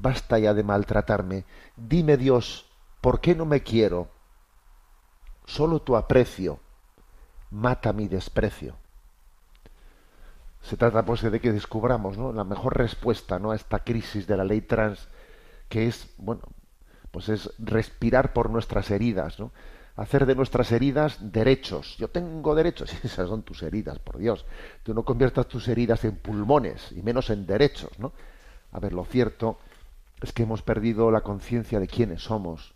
Basta 0.00 0.38
ya 0.38 0.54
de 0.54 0.62
maltratarme. 0.62 1.44
Dime 1.76 2.16
Dios, 2.16 2.70
¿por 3.00 3.20
qué 3.20 3.34
no 3.34 3.44
me 3.44 3.62
quiero? 3.62 4.08
Solo 5.44 5.80
tu 5.80 5.96
aprecio 5.96 6.60
mata 7.50 7.92
mi 7.92 8.08
desprecio. 8.08 8.76
Se 10.62 10.76
trata 10.76 11.04
pues 11.04 11.22
de 11.22 11.40
que 11.40 11.52
descubramos 11.52 12.18
¿no? 12.18 12.32
la 12.32 12.44
mejor 12.44 12.76
respuesta 12.76 13.38
¿no? 13.38 13.52
a 13.52 13.56
esta 13.56 13.80
crisis 13.80 14.26
de 14.26 14.36
la 14.36 14.44
ley 14.44 14.60
trans, 14.60 15.08
que 15.68 15.86
es, 15.86 16.12
bueno, 16.18 16.42
pues 17.10 17.28
es 17.28 17.50
respirar 17.58 18.32
por 18.32 18.50
nuestras 18.50 18.90
heridas, 18.90 19.38
¿no? 19.40 19.50
hacer 19.96 20.26
de 20.26 20.34
nuestras 20.34 20.70
heridas 20.70 21.32
derechos. 21.32 21.96
Yo 21.96 22.08
tengo 22.08 22.54
derechos, 22.54 22.92
y 23.02 23.06
esas 23.06 23.28
son 23.28 23.42
tus 23.42 23.62
heridas, 23.62 23.98
por 23.98 24.18
Dios. 24.18 24.44
Tú 24.82 24.94
no 24.94 25.04
conviertas 25.04 25.48
tus 25.48 25.66
heridas 25.68 26.04
en 26.04 26.16
pulmones, 26.16 26.92
y 26.92 27.02
menos 27.02 27.30
en 27.30 27.46
derechos, 27.46 27.98
¿no? 27.98 28.12
A 28.70 28.80
ver, 28.80 28.92
lo 28.92 29.04
cierto 29.04 29.58
es 30.22 30.32
que 30.32 30.42
hemos 30.42 30.62
perdido 30.62 31.10
la 31.10 31.20
conciencia 31.22 31.80
de 31.80 31.86
quiénes 31.86 32.22
somos. 32.22 32.74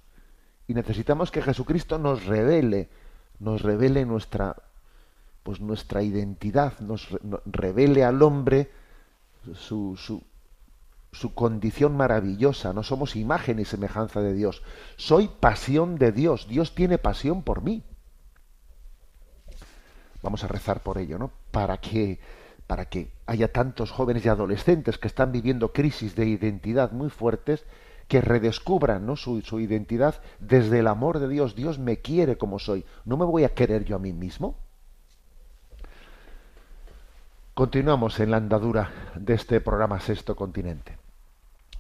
Y 0.69 0.75
necesitamos 0.75 1.31
que 1.31 1.43
Jesucristo 1.43 1.99
nos 1.99 2.25
revele, 2.27 2.89
nos 3.41 3.63
revele 3.63 4.05
nuestra, 4.07 4.57
pues 5.43 5.61
nuestra 5.61 6.03
identidad, 6.03 6.79
nos 6.81 7.11
re- 7.11 7.19
no- 7.23 7.41
revele 7.47 8.05
al 8.05 8.23
hombre 8.23 8.71
su, 9.55 9.97
su, 9.97 10.23
su 11.11 11.35
condición 11.35 11.97
maravillosa. 11.97 12.73
No 12.73 12.85
somos 12.85 13.17
imagen 13.17 13.59
y 13.59 13.65
semejanza 13.65 14.21
de 14.21 14.35
Dios. 14.35 14.63
Soy 14.97 15.29
pasión 15.29 15.97
de 15.97 16.13
Dios. 16.13 16.47
Dios 16.49 16.75
tiene 16.77 16.99
pasión 16.99 17.43
por 17.43 17.63
mí. 17.63 17.83
Vamos 20.23 20.45
a 20.45 20.49
rezar 20.49 20.81
por 20.81 20.99
ello, 20.99 21.19
¿no? 21.19 21.33
Para 21.51 21.79
que, 21.79 22.21
para 22.67 22.87
que 22.87 23.11
haya 23.27 23.53
tantos 23.53 23.91
jóvenes 23.91 24.25
y 24.25 24.29
adolescentes 24.29 24.99
que 24.99 25.09
están 25.09 25.33
viviendo 25.33 25.73
crisis 25.73 26.15
de 26.15 26.27
identidad 26.27 26.93
muy 26.93 27.11
fuertes, 27.11 27.65
que 28.09 28.21
redescubran 28.21 29.07
¿no? 29.07 29.17
su, 29.17 29.41
su 29.43 29.61
identidad 29.61 30.21
desde 30.41 30.81
el 30.81 30.87
amor 30.87 31.19
de 31.19 31.29
Dios. 31.29 31.55
Dios 31.55 31.79
me 31.79 31.99
quiere 31.99 32.37
como 32.37 32.59
soy. 32.59 32.85
¿No 33.05 33.17
me 33.17 33.25
voy 33.25 33.45
a 33.45 33.55
querer 33.55 33.85
yo 33.85 33.97
a 33.97 33.99
mí 33.99 34.13
mismo? 34.13 34.57
Continuamos 37.55 38.19
en 38.21 38.31
la 38.31 38.39
andadura 38.39 38.91
de 39.15 39.35
este 39.35 39.61
programa 39.61 40.01
Sexto 40.01 40.35
Continente. 40.35 40.97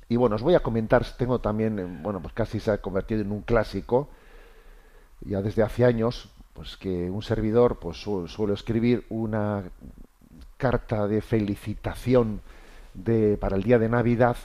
Y 0.08 0.16
bueno, 0.16 0.36
os 0.36 0.42
voy 0.42 0.54
a 0.54 0.60
comentar, 0.60 1.02
tengo 1.16 1.40
también, 1.40 1.78
eh, 1.78 2.00
bueno, 2.02 2.20
pues 2.20 2.34
casi 2.34 2.60
se 2.60 2.70
ha 2.70 2.82
convertido 2.82 3.22
en 3.22 3.32
un 3.32 3.40
clásico, 3.40 4.10
ya 5.22 5.40
desde 5.40 5.62
hace 5.62 5.86
años, 5.86 6.28
pues 6.52 6.76
que 6.76 7.10
un 7.10 7.22
servidor 7.22 7.78
pues 7.78 8.04
escribir 8.52 9.06
una 9.08 9.64
carta 10.62 11.08
de 11.08 11.20
felicitación 11.20 12.40
de, 12.94 13.36
para 13.36 13.56
el 13.56 13.64
día 13.64 13.80
de 13.80 13.88
Navidad 13.88 14.36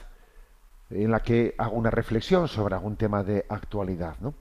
en 0.90 1.12
la 1.12 1.20
que 1.20 1.54
hago 1.58 1.76
una 1.76 1.92
reflexión 1.92 2.48
sobre 2.48 2.74
algún 2.74 2.96
tema 2.96 3.22
de 3.22 3.46
actualidad, 3.48 4.16
¿no? 4.18 4.34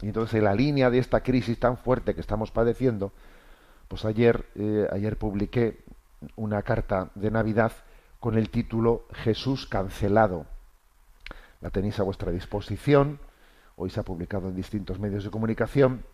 Y 0.00 0.06
entonces 0.06 0.34
en 0.34 0.44
la 0.44 0.54
línea 0.54 0.90
de 0.90 0.98
esta 0.98 1.24
crisis 1.24 1.58
tan 1.58 1.76
fuerte 1.76 2.14
que 2.14 2.20
estamos 2.20 2.52
padeciendo, 2.52 3.10
pues 3.88 4.04
ayer, 4.04 4.46
eh, 4.54 4.86
ayer 4.92 5.16
publiqué 5.16 5.82
una 6.36 6.62
carta 6.62 7.10
de 7.16 7.32
Navidad 7.32 7.72
con 8.20 8.38
el 8.38 8.48
título 8.48 9.08
Jesús 9.12 9.66
cancelado. 9.66 10.46
La 11.60 11.70
tenéis 11.70 11.98
a 11.98 12.04
vuestra 12.04 12.30
disposición. 12.30 13.18
Hoy 13.74 13.90
se 13.90 13.98
ha 13.98 14.04
publicado 14.04 14.50
en 14.50 14.54
distintos 14.54 15.00
medios 15.00 15.24
de 15.24 15.30
comunicación 15.30 16.04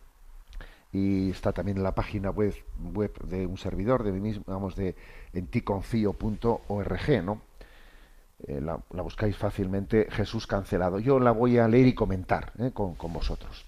y 0.92 1.30
está 1.30 1.52
también 1.52 1.76
en 1.76 1.84
la 1.84 1.94
página 1.94 2.30
web, 2.30 2.54
web 2.92 3.12
de 3.24 3.46
un 3.46 3.56
servidor, 3.58 4.02
de 4.02 4.12
mí 4.12 4.20
mismo, 4.20 4.44
vamos, 4.46 4.74
de 4.74 4.96
enticonfío.org, 5.32 7.24
¿no? 7.24 7.42
Eh, 8.46 8.60
la, 8.60 8.80
buscáis 9.02 9.36
fácilmente, 9.36 10.08
Jesús 10.10 10.46
cancelado. 10.46 10.98
Yo 10.98 11.20
la 11.20 11.30
voy 11.30 11.58
a 11.58 11.68
leer 11.68 11.86
y 11.86 11.94
comentar 11.94 12.52
¿eh? 12.58 12.70
con, 12.72 12.94
con 12.94 13.12
vosotros. 13.12 13.66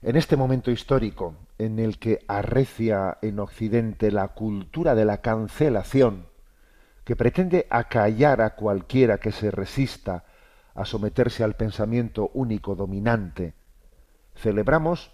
En 0.00 0.16
este 0.16 0.36
momento 0.36 0.70
histórico 0.70 1.34
en 1.58 1.78
el 1.78 1.98
que 1.98 2.24
arrecia 2.26 3.18
en 3.22 3.38
Occidente 3.38 4.10
la 4.10 4.28
cultura 4.28 4.94
de 4.94 5.04
la 5.04 5.18
cancelación, 5.20 6.26
que 7.04 7.14
pretende 7.14 7.66
acallar 7.70 8.40
a 8.40 8.54
cualquiera 8.54 9.18
que 9.18 9.30
se 9.30 9.50
resista 9.50 10.24
a 10.74 10.84
someterse 10.84 11.44
al 11.44 11.54
pensamiento 11.54 12.30
único 12.34 12.74
dominante, 12.74 13.54
celebramos 14.34 15.12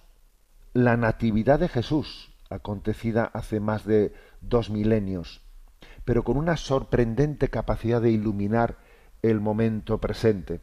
la 0.72 0.96
Natividad 0.96 1.59
de 1.59 1.68
Jesús, 1.68 2.35
acontecida 2.50 3.24
hace 3.24 3.61
más 3.61 3.85
de 3.85 4.12
dos 4.40 4.70
milenios, 4.70 5.42
pero 6.04 6.24
con 6.24 6.37
una 6.37 6.57
sorprendente 6.57 7.48
capacidad 7.48 8.00
de 8.00 8.11
iluminar 8.11 8.78
el 9.22 9.40
momento 9.40 9.98
presente. 9.98 10.61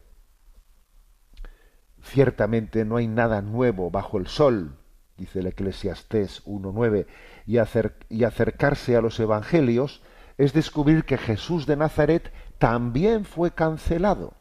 Ciertamente 2.02 2.84
no 2.84 2.96
hay 2.96 3.06
nada 3.06 3.42
nuevo 3.42 3.90
bajo 3.90 4.18
el 4.18 4.26
sol, 4.26 4.76
dice 5.16 5.40
el 5.40 5.46
Eclesiastés 5.46 6.44
1.9, 6.46 7.06
y, 7.46 8.16
y 8.16 8.24
acercarse 8.24 8.96
a 8.96 9.00
los 9.00 9.18
evangelios 9.20 10.02
es 10.38 10.52
descubrir 10.52 11.04
que 11.04 11.18
Jesús 11.18 11.66
de 11.66 11.76
Nazaret 11.76 12.32
también 12.58 13.24
fue 13.24 13.52
cancelado. 13.52 14.34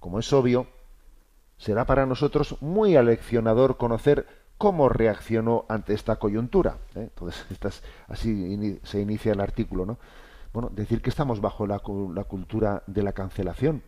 Como 0.00 0.18
es 0.18 0.32
obvio, 0.32 0.66
será 1.58 1.84
para 1.84 2.06
nosotros 2.06 2.56
muy 2.60 2.96
aleccionador 2.96 3.76
conocer 3.76 4.26
cómo 4.58 4.88
reaccionó 4.88 5.64
ante 5.68 5.94
esta 5.94 6.16
coyuntura. 6.16 6.78
¿eh? 6.94 7.08
Entonces, 7.10 7.82
así 8.08 8.80
se 8.82 9.00
inicia 9.00 9.32
el 9.32 9.40
artículo, 9.40 9.86
¿no? 9.86 9.98
Bueno, 10.52 10.70
decir 10.72 11.02
que 11.02 11.10
estamos 11.10 11.40
bajo 11.40 11.66
la, 11.66 11.82
la 12.14 12.24
cultura 12.24 12.84
de 12.86 13.02
la 13.02 13.12
cancelación 13.12 13.82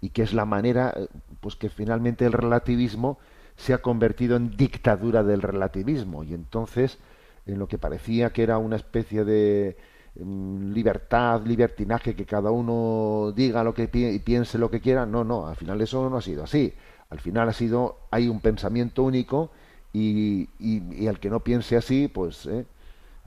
y 0.00 0.10
que 0.10 0.22
es 0.22 0.32
la 0.32 0.44
manera, 0.44 0.94
eh, 0.96 1.08
pues 1.40 1.56
que 1.56 1.68
finalmente 1.68 2.24
el 2.24 2.32
relativismo 2.32 3.18
se 3.56 3.74
ha 3.74 3.78
convertido 3.78 4.36
en 4.36 4.56
dictadura 4.56 5.24
del 5.24 5.42
relativismo 5.42 6.22
y 6.22 6.32
entonces 6.32 6.98
en 7.46 7.58
lo 7.58 7.66
que 7.66 7.78
parecía 7.78 8.30
que 8.30 8.44
era 8.44 8.58
una 8.58 8.76
especie 8.76 9.24
de 9.24 9.76
libertad, 10.18 11.42
libertinaje, 11.44 12.14
que 12.16 12.24
cada 12.26 12.50
uno 12.50 13.32
diga 13.34 13.62
lo 13.64 13.74
que 13.74 13.88
pi- 13.88 14.06
y 14.08 14.18
piense 14.18 14.58
lo 14.58 14.70
que 14.70 14.80
quiera, 14.80 15.06
no, 15.06 15.24
no, 15.24 15.46
al 15.46 15.56
final 15.56 15.80
eso 15.80 16.08
no 16.10 16.16
ha 16.18 16.22
sido 16.22 16.44
así. 16.44 16.74
Al 17.10 17.20
final 17.20 17.48
ha 17.48 17.52
sido, 17.52 17.98
hay 18.10 18.28
un 18.28 18.40
pensamiento 18.40 19.02
único 19.02 19.50
y, 19.92 20.48
y, 20.58 21.06
el 21.06 21.18
que 21.20 21.30
no 21.30 21.40
piense 21.40 21.76
así, 21.76 22.08
pues 22.08 22.46
eh, 22.46 22.66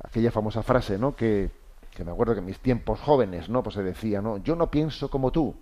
aquella 0.04 0.32
famosa 0.32 0.63
frase, 0.63 0.97
¿no? 0.99 1.15
Que, 1.15 1.51
que 1.95 2.04
me 2.06 2.12
acuerdo 2.12 2.34
que 2.34 2.39
en 2.39 2.45
mis 2.47 2.60
tiempos 2.60 2.99
jóvenes, 3.01 3.49
¿no? 3.49 3.63
Pues 3.63 3.75
se 3.75 3.84
decía, 3.84 4.21
¿no? 4.21 4.38
Yo 4.38 4.56
no 4.56 4.71
pienso 4.71 5.10
como 5.10 5.32
tú, 5.32 5.56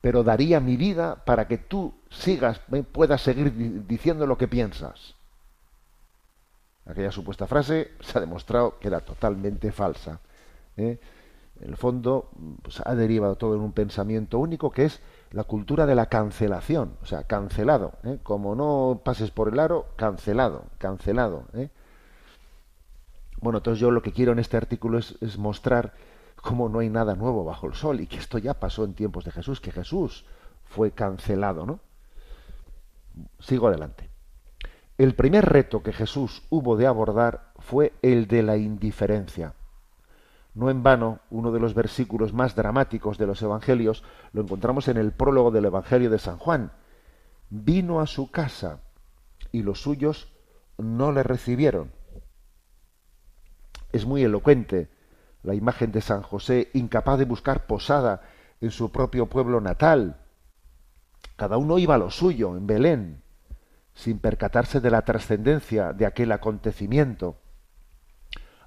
pero 0.00 0.22
daría 0.22 0.60
mi 0.60 0.76
vida 0.76 1.24
para 1.24 1.48
que 1.48 1.58
tú 1.58 1.94
sigas, 2.10 2.60
eh, 2.72 2.82
puedas 2.82 3.20
seguir 3.22 3.52
di- 3.54 3.80
diciendo 3.86 4.26
lo 4.26 4.38
que 4.38 4.48
piensas. 4.48 5.14
Aquella 6.88 7.12
supuesta 7.12 7.46
frase 7.46 7.92
se 8.00 8.16
ha 8.16 8.20
demostrado 8.20 8.78
que 8.78 8.88
era 8.88 9.00
totalmente 9.00 9.70
falsa. 9.72 10.20
¿eh? 10.76 10.98
En 11.60 11.68
el 11.68 11.76
fondo, 11.76 12.30
pues, 12.62 12.80
ha 12.84 12.94
derivado 12.94 13.36
todo 13.36 13.54
en 13.54 13.60
un 13.60 13.72
pensamiento 13.72 14.38
único 14.38 14.70
que 14.70 14.86
es 14.86 15.00
la 15.32 15.44
cultura 15.44 15.86
de 15.86 15.94
la 15.94 16.06
cancelación, 16.06 16.96
o 17.02 17.06
sea, 17.06 17.24
cancelado. 17.24 17.92
¿eh? 18.04 18.18
Como 18.22 18.54
no 18.54 19.02
pases 19.04 19.30
por 19.30 19.48
el 19.48 19.58
aro, 19.58 19.86
cancelado, 19.96 20.64
cancelado. 20.78 21.44
¿eh? 21.52 21.68
Bueno, 23.40 23.58
entonces 23.58 23.80
yo 23.80 23.90
lo 23.90 24.02
que 24.02 24.12
quiero 24.12 24.32
en 24.32 24.38
este 24.38 24.56
artículo 24.56 24.98
es, 24.98 25.16
es 25.20 25.36
mostrar 25.36 25.92
cómo 26.40 26.68
no 26.68 26.78
hay 26.78 26.88
nada 26.88 27.16
nuevo 27.16 27.44
bajo 27.44 27.66
el 27.66 27.74
sol 27.74 28.00
y 28.00 28.06
que 28.06 28.16
esto 28.16 28.38
ya 28.38 28.54
pasó 28.54 28.84
en 28.84 28.94
tiempos 28.94 29.24
de 29.24 29.32
Jesús, 29.32 29.60
que 29.60 29.72
Jesús 29.72 30.24
fue 30.64 30.92
cancelado, 30.92 31.66
¿no? 31.66 31.80
Sigo 33.40 33.68
adelante. 33.68 34.07
El 34.98 35.14
primer 35.14 35.44
reto 35.44 35.84
que 35.84 35.92
Jesús 35.92 36.42
hubo 36.50 36.76
de 36.76 36.88
abordar 36.88 37.52
fue 37.60 37.92
el 38.02 38.26
de 38.26 38.42
la 38.42 38.56
indiferencia. 38.56 39.54
No 40.54 40.70
en 40.70 40.82
vano, 40.82 41.20
uno 41.30 41.52
de 41.52 41.60
los 41.60 41.72
versículos 41.72 42.32
más 42.32 42.56
dramáticos 42.56 43.16
de 43.16 43.28
los 43.28 43.40
Evangelios 43.40 44.02
lo 44.32 44.42
encontramos 44.42 44.88
en 44.88 44.96
el 44.96 45.12
prólogo 45.12 45.52
del 45.52 45.66
Evangelio 45.66 46.10
de 46.10 46.18
San 46.18 46.38
Juan. 46.38 46.72
Vino 47.48 48.00
a 48.00 48.08
su 48.08 48.32
casa 48.32 48.80
y 49.52 49.62
los 49.62 49.80
suyos 49.80 50.32
no 50.78 51.12
le 51.12 51.22
recibieron. 51.22 51.92
Es 53.92 54.04
muy 54.04 54.24
elocuente 54.24 54.88
la 55.44 55.54
imagen 55.54 55.92
de 55.92 56.00
San 56.00 56.22
José, 56.22 56.70
incapaz 56.74 57.20
de 57.20 57.24
buscar 57.24 57.66
posada 57.66 58.22
en 58.60 58.72
su 58.72 58.90
propio 58.90 59.26
pueblo 59.26 59.60
natal. 59.60 60.16
Cada 61.36 61.56
uno 61.56 61.78
iba 61.78 61.94
a 61.94 61.98
lo 61.98 62.10
suyo, 62.10 62.56
en 62.56 62.66
Belén, 62.66 63.22
sin 63.98 64.20
percatarse 64.20 64.78
de 64.80 64.92
la 64.92 65.02
trascendencia 65.02 65.92
de 65.92 66.06
aquel 66.06 66.30
acontecimiento. 66.30 67.36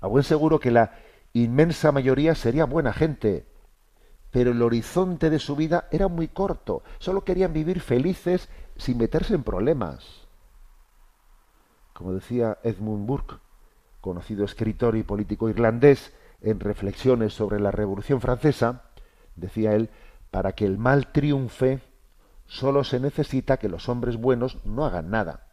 A 0.01 0.07
buen 0.07 0.25
seguro 0.25 0.59
que 0.59 0.71
la 0.71 0.91
inmensa 1.31 1.93
mayoría 1.93 2.35
sería 2.35 2.65
buena 2.65 2.91
gente, 2.91 3.45
pero 4.29 4.51
el 4.51 4.61
horizonte 4.61 5.29
de 5.29 5.39
su 5.39 5.55
vida 5.55 5.87
era 5.89 6.09
muy 6.09 6.27
corto. 6.27 6.83
Solo 6.99 7.23
querían 7.23 7.53
vivir 7.53 7.79
felices 7.79 8.49
sin 8.75 8.97
meterse 8.97 9.33
en 9.33 9.43
problemas. 9.43 10.27
Como 11.93 12.13
decía 12.13 12.57
Edmund 12.63 13.07
Burke, 13.07 13.35
conocido 14.01 14.43
escritor 14.43 14.97
y 14.97 15.03
político 15.03 15.47
irlandés, 15.47 16.13
en 16.41 16.59
reflexiones 16.59 17.33
sobre 17.33 17.57
la 17.61 17.71
Revolución 17.71 18.19
Francesa, 18.19 18.83
decía 19.37 19.75
él, 19.75 19.91
para 20.29 20.51
que 20.51 20.65
el 20.65 20.77
mal 20.77 21.13
triunfe, 21.13 21.79
solo 22.51 22.83
se 22.83 22.99
necesita 22.99 23.55
que 23.55 23.69
los 23.69 23.87
hombres 23.87 24.17
buenos 24.17 24.57
no 24.65 24.85
hagan 24.85 25.09
nada. 25.09 25.47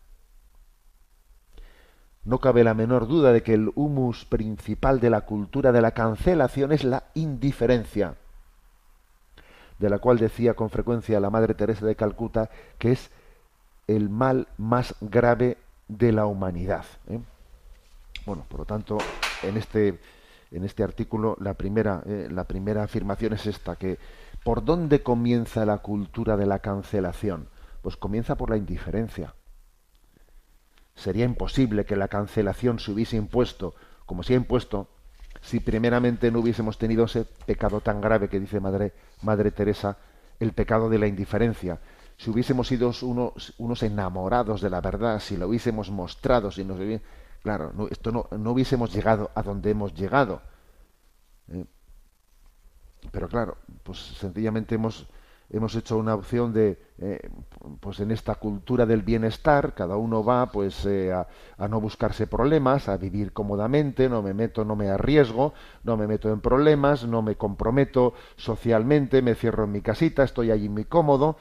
No 2.25 2.41
cabe 2.41 2.65
la 2.65 2.75
menor 2.75 3.07
duda 3.07 3.33
de 3.33 3.45
que 3.45 3.55
el 3.55 3.71
humus 3.77 4.25
principal 4.25 4.99
de 4.99 5.09
la 5.09 5.21
cultura 5.21 5.71
de 5.71 5.81
la 5.81 5.93
cancelación 5.93 6.73
es 6.73 6.83
la 6.83 7.05
indiferencia, 7.15 8.17
de 9.79 9.89
la 9.91 10.01
cual 10.01 10.19
decía 10.19 10.55
con 10.55 10.71
frecuencia 10.71 11.21
la 11.21 11.31
Madre 11.31 11.55
Teresa 11.55 11.87
de 11.87 11.95
Calcuta 11.95 12.51
que 12.79 12.91
es 12.91 13.11
el 13.87 14.11
mal 14.11 14.49
más 14.57 14.97
grave 15.01 15.57
de 15.87 16.11
la 16.11 16.27
humanidad. 16.27 16.85
¿eh? 17.09 17.21
Bueno, 18.27 18.45
por 18.49 18.59
lo 18.59 18.67
tanto, 18.67 18.99
en 19.45 19.57
este, 19.57 20.01
en 20.51 20.65
este 20.65 20.83
artículo 20.83 21.37
la 21.39 21.55
primera, 21.55 22.03
eh, 22.07 22.29
la 22.29 22.43
primera 22.43 22.83
afirmación 22.83 23.35
es 23.35 23.47
esta, 23.47 23.77
que 23.77 23.99
¿por 24.49 24.65
dónde 24.65 25.03
comienza 25.03 25.67
la 25.67 25.77
cultura 25.77 26.39
de 26.39 26.47
la 26.47 26.61
cancelación? 26.61 27.51
Pues 27.83 27.99
comienza 27.99 28.35
por 28.39 28.49
la 28.49 28.57
indiferencia. 28.57 29.35
Sería 30.95 31.27
imposible 31.27 31.85
que 31.85 31.97
la 31.97 32.09
cancelación 32.09 32.79
se 32.79 32.91
hubiese 32.91 33.19
impuesto, 33.19 33.75
como 34.07 34.23
se 34.23 34.33
ha 34.33 34.37
impuesto, 34.37 34.89
si 35.43 35.61
primeramente 35.61 36.31
no 36.31 36.39
hubiésemos 36.39 36.79
tenido 36.79 37.05
ese 37.05 37.27
pecado 37.45 37.83
tan 37.83 38.01
grave 38.01 38.31
que 38.31 38.41
dice 38.41 38.59
Madre, 38.59 38.95
Madre 39.21 39.51
Teresa, 39.51 39.99
el 40.41 40.55
pecado 40.55 40.89
de 40.89 40.99
la 40.99 41.09
indiferencia. 41.09 41.79
Si 42.17 42.31
hubiésemos 42.31 42.69
sido 42.69 42.91
unos, 43.03 43.53
unos 43.59 43.83
enamorados 43.83 44.63
de 44.63 44.71
la 44.71 44.81
verdad, 44.81 45.21
si 45.21 45.37
lo 45.37 45.49
hubiésemos 45.49 45.91
mostrado, 45.91 46.51
si 46.51 46.65
nos 46.65 46.79
claro, 47.43 47.71
no, 47.75 47.87
esto 47.89 48.13
no, 48.13 48.29
no 48.31 48.53
hubiésemos 48.53 48.95
llegado 48.95 49.31
a 49.35 49.43
donde 49.43 49.73
hemos 49.73 49.93
llegado. 49.93 50.41
¿eh? 51.49 51.67
Pero 53.11 53.29
claro, 53.29 53.57
pues 53.83 53.99
sencillamente 53.99 54.75
hemos, 54.75 55.07
hemos 55.51 55.75
hecho 55.75 55.97
una 55.97 56.15
opción 56.15 56.53
de, 56.53 56.79
eh, 56.99 57.31
pues 57.81 58.01
en 58.01 58.11
esta 58.11 58.35
cultura 58.35 58.87
del 58.87 59.03
bienestar, 59.03 59.75
cada 59.75 59.97
uno 59.97 60.25
va 60.25 60.51
pues 60.51 60.85
eh, 60.85 61.13
a, 61.13 61.27
a, 61.57 61.69
no 61.69 61.81
buscarse 61.81 62.27
problemas, 62.27 62.89
a 62.89 62.97
vivir 62.97 63.33
cómodamente, 63.33 64.09
no 64.09 64.23
me 64.23 64.35
meto, 64.35 64.65
no 64.65 64.77
me 64.77 64.91
arriesgo, 64.91 65.55
no 65.85 65.97
me 65.97 66.07
meto 66.07 66.31
en 66.31 66.41
problemas, 66.41 67.07
no 67.07 67.23
me 67.23 67.37
comprometo 67.37 68.15
socialmente, 68.37 69.23
me 69.23 69.35
cierro 69.35 69.65
en 69.65 69.73
mi 69.73 69.81
casita, 69.81 70.23
estoy 70.25 70.51
allí 70.51 70.69
muy 70.69 70.85
cómodo. 70.85 71.37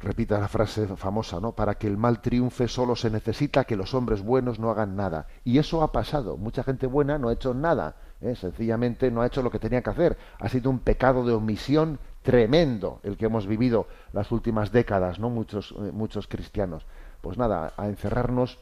Repita 0.00 0.38
la 0.38 0.46
frase 0.46 0.86
famosa, 0.96 1.40
¿no? 1.40 1.52
Para 1.52 1.74
que 1.74 1.88
el 1.88 1.96
mal 1.96 2.20
triunfe 2.20 2.68
solo 2.68 2.94
se 2.94 3.10
necesita 3.10 3.64
que 3.64 3.74
los 3.74 3.94
hombres 3.94 4.22
buenos 4.22 4.60
no 4.60 4.70
hagan 4.70 4.94
nada. 4.94 5.26
Y 5.44 5.58
eso 5.58 5.82
ha 5.82 5.90
pasado. 5.90 6.36
Mucha 6.36 6.62
gente 6.62 6.86
buena 6.86 7.18
no 7.18 7.28
ha 7.28 7.32
hecho 7.32 7.52
nada. 7.52 7.96
¿eh? 8.20 8.36
Sencillamente 8.36 9.10
no 9.10 9.22
ha 9.22 9.26
hecho 9.26 9.42
lo 9.42 9.50
que 9.50 9.58
tenía 9.58 9.82
que 9.82 9.90
hacer. 9.90 10.16
Ha 10.38 10.48
sido 10.48 10.70
un 10.70 10.78
pecado 10.78 11.26
de 11.26 11.32
omisión 11.32 11.98
tremendo 12.22 13.00
el 13.02 13.16
que 13.16 13.26
hemos 13.26 13.48
vivido 13.48 13.88
las 14.12 14.30
últimas 14.30 14.70
décadas, 14.70 15.18
¿no? 15.18 15.30
Muchos, 15.30 15.72
eh, 15.72 15.90
muchos 15.92 16.28
cristianos. 16.28 16.86
Pues 17.20 17.36
nada, 17.36 17.72
a 17.76 17.88
encerrarnos 17.88 18.58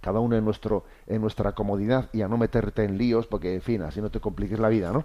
cada 0.00 0.20
uno 0.20 0.36
en 0.36 0.44
nuestro, 0.44 0.84
en 1.08 1.22
nuestra 1.22 1.52
comodidad 1.52 2.08
y 2.12 2.22
a 2.22 2.28
no 2.28 2.36
meterte 2.36 2.84
en 2.84 2.98
líos, 2.98 3.26
porque 3.26 3.54
en 3.54 3.62
fin, 3.62 3.82
así 3.82 4.00
no 4.00 4.10
te 4.10 4.20
compliques 4.20 4.60
la 4.60 4.68
vida, 4.68 4.92
¿no? 4.92 5.04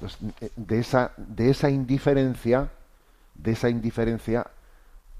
Pues 0.00 0.16
de 0.56 0.78
esa, 0.78 1.12
de 1.18 1.50
esa 1.50 1.68
indiferencia 1.68 2.70
de 3.38 3.52
esa 3.52 3.70
indiferencia 3.70 4.50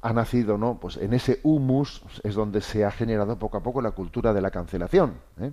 ha 0.01 0.13
nacido, 0.13 0.59
¿no? 0.59 0.79
Pues 0.79 0.97
en 0.97 1.13
ese 1.13 1.41
humus 1.43 2.03
es 2.23 2.35
donde 2.35 2.61
se 2.61 2.85
ha 2.85 2.91
generado 2.91 3.39
poco 3.39 3.57
a 3.57 3.63
poco 3.63 3.83
la 3.83 3.93
cultura 3.93 4.33
de 4.33 4.41
la 4.41 4.51
cancelación. 4.51 5.15
¿eh? 5.41 5.53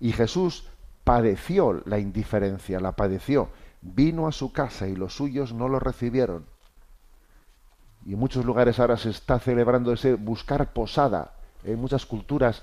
Y 0.00 0.12
Jesús 0.12 0.68
padeció 1.04 1.82
la 1.86 1.98
indiferencia, 1.98 2.80
la 2.80 2.92
padeció. 2.92 3.48
Vino 3.80 4.26
a 4.26 4.32
su 4.32 4.52
casa 4.52 4.88
y 4.88 4.96
los 4.96 5.16
suyos 5.16 5.52
no 5.52 5.68
lo 5.68 5.78
recibieron. 5.78 6.46
Y 8.04 8.14
en 8.14 8.18
muchos 8.18 8.44
lugares 8.44 8.78
ahora 8.78 8.96
se 8.96 9.10
está 9.10 9.38
celebrando 9.38 9.92
ese 9.92 10.14
buscar 10.14 10.72
posada. 10.72 11.34
En 11.64 11.80
muchas 11.80 12.04
culturas, 12.04 12.62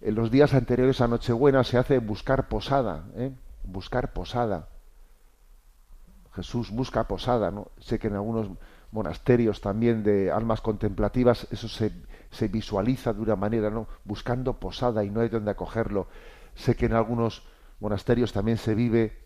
en 0.00 0.14
los 0.14 0.30
días 0.30 0.54
anteriores 0.54 1.00
a 1.00 1.08
Nochebuena 1.08 1.64
se 1.64 1.78
hace 1.78 1.98
buscar 1.98 2.48
posada, 2.48 3.04
¿eh? 3.16 3.32
buscar 3.64 4.12
posada. 4.12 4.68
Jesús 6.36 6.70
busca 6.70 7.08
posada, 7.08 7.50
¿no? 7.50 7.68
Sé 7.78 7.98
que 7.98 8.08
en 8.08 8.14
algunos 8.14 8.48
monasterios 8.92 9.60
también 9.62 10.04
de 10.04 10.30
almas 10.30 10.60
contemplativas 10.60 11.48
eso 11.50 11.66
se, 11.66 11.92
se 12.30 12.48
visualiza 12.48 13.14
de 13.14 13.22
una 13.22 13.36
manera, 13.36 13.70
¿no? 13.70 13.88
Buscando 14.04 14.60
posada 14.60 15.02
y 15.02 15.10
no 15.10 15.20
hay 15.20 15.30
donde 15.30 15.50
acogerlo. 15.50 16.08
Sé 16.54 16.76
que 16.76 16.86
en 16.86 16.92
algunos 16.92 17.42
monasterios 17.80 18.32
también 18.32 18.58
se 18.58 18.74
vive 18.74 19.18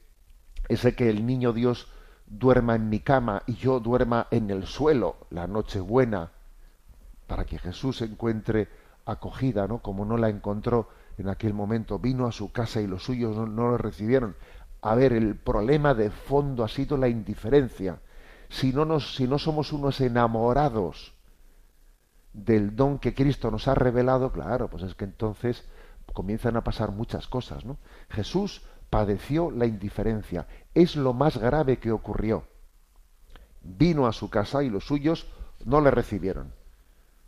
ese 0.69 0.95
que 0.95 1.11
el 1.11 1.27
niño 1.27 1.53
Dios 1.53 1.89
duerma 2.27 2.77
en 2.77 2.89
mi 2.89 3.01
cama 3.01 3.43
y 3.47 3.55
yo 3.55 3.81
duerma 3.81 4.29
en 4.31 4.51
el 4.51 4.67
suelo 4.67 5.17
la 5.31 5.49
noche 5.49 5.81
buena 5.81 6.31
para 7.27 7.45
que 7.45 7.59
Jesús 7.59 8.03
encuentre 8.03 8.69
acogida, 9.05 9.67
¿no? 9.67 9.79
Como 9.79 10.05
no 10.05 10.17
la 10.17 10.29
encontró 10.29 10.89
en 11.19 11.29
aquel 11.29 11.55
momento, 11.55 11.99
vino 11.99 12.27
a 12.27 12.33
su 12.33 12.53
casa 12.53 12.81
y 12.81 12.87
los 12.87 13.03
suyos 13.03 13.37
no, 13.37 13.47
no 13.47 13.69
lo 13.71 13.79
recibieron. 13.79 14.37
A 14.83 14.95
ver, 14.95 15.13
el 15.13 15.37
problema 15.37 15.95
de 15.95 16.11
fondo 16.11 16.65
ha 16.65 16.69
sido 16.69 16.97
la 16.97 17.09
indiferencia. 17.09 18.01
Si 18.49 18.73
no, 18.73 18.85
nos, 18.85 19.15
si 19.15 19.29
no 19.29 19.39
somos 19.39 19.73
unos 19.73 20.01
enamorados 20.01 21.15
del 22.33 22.75
don 22.77 22.99
que 22.99 23.15
Cristo 23.15 23.51
nos 23.51 23.69
ha 23.69 23.75
revelado, 23.75 24.33
claro, 24.33 24.69
pues 24.69 24.83
es 24.83 24.95
que 24.95 25.05
entonces 25.05 25.69
comienzan 26.15 26.57
a 26.57 26.65
pasar 26.65 26.93
muchas 26.93 27.29
cosas, 27.29 27.65
¿no? 27.65 27.79
Jesús 28.09 28.63
padeció 28.89 29.51
la 29.51 29.67
indiferencia. 29.67 30.47
Es 30.75 30.97
lo 30.97 31.13
más 31.13 31.37
grave 31.37 31.79
que 31.79 31.93
ocurrió. 31.93 32.45
Vino 33.63 34.07
a 34.07 34.13
su 34.13 34.31
casa 34.31 34.63
y 34.63 34.71
los 34.71 34.87
suyos 34.87 35.27
no 35.65 35.81
le 35.81 35.91
recibieron. 35.91 36.53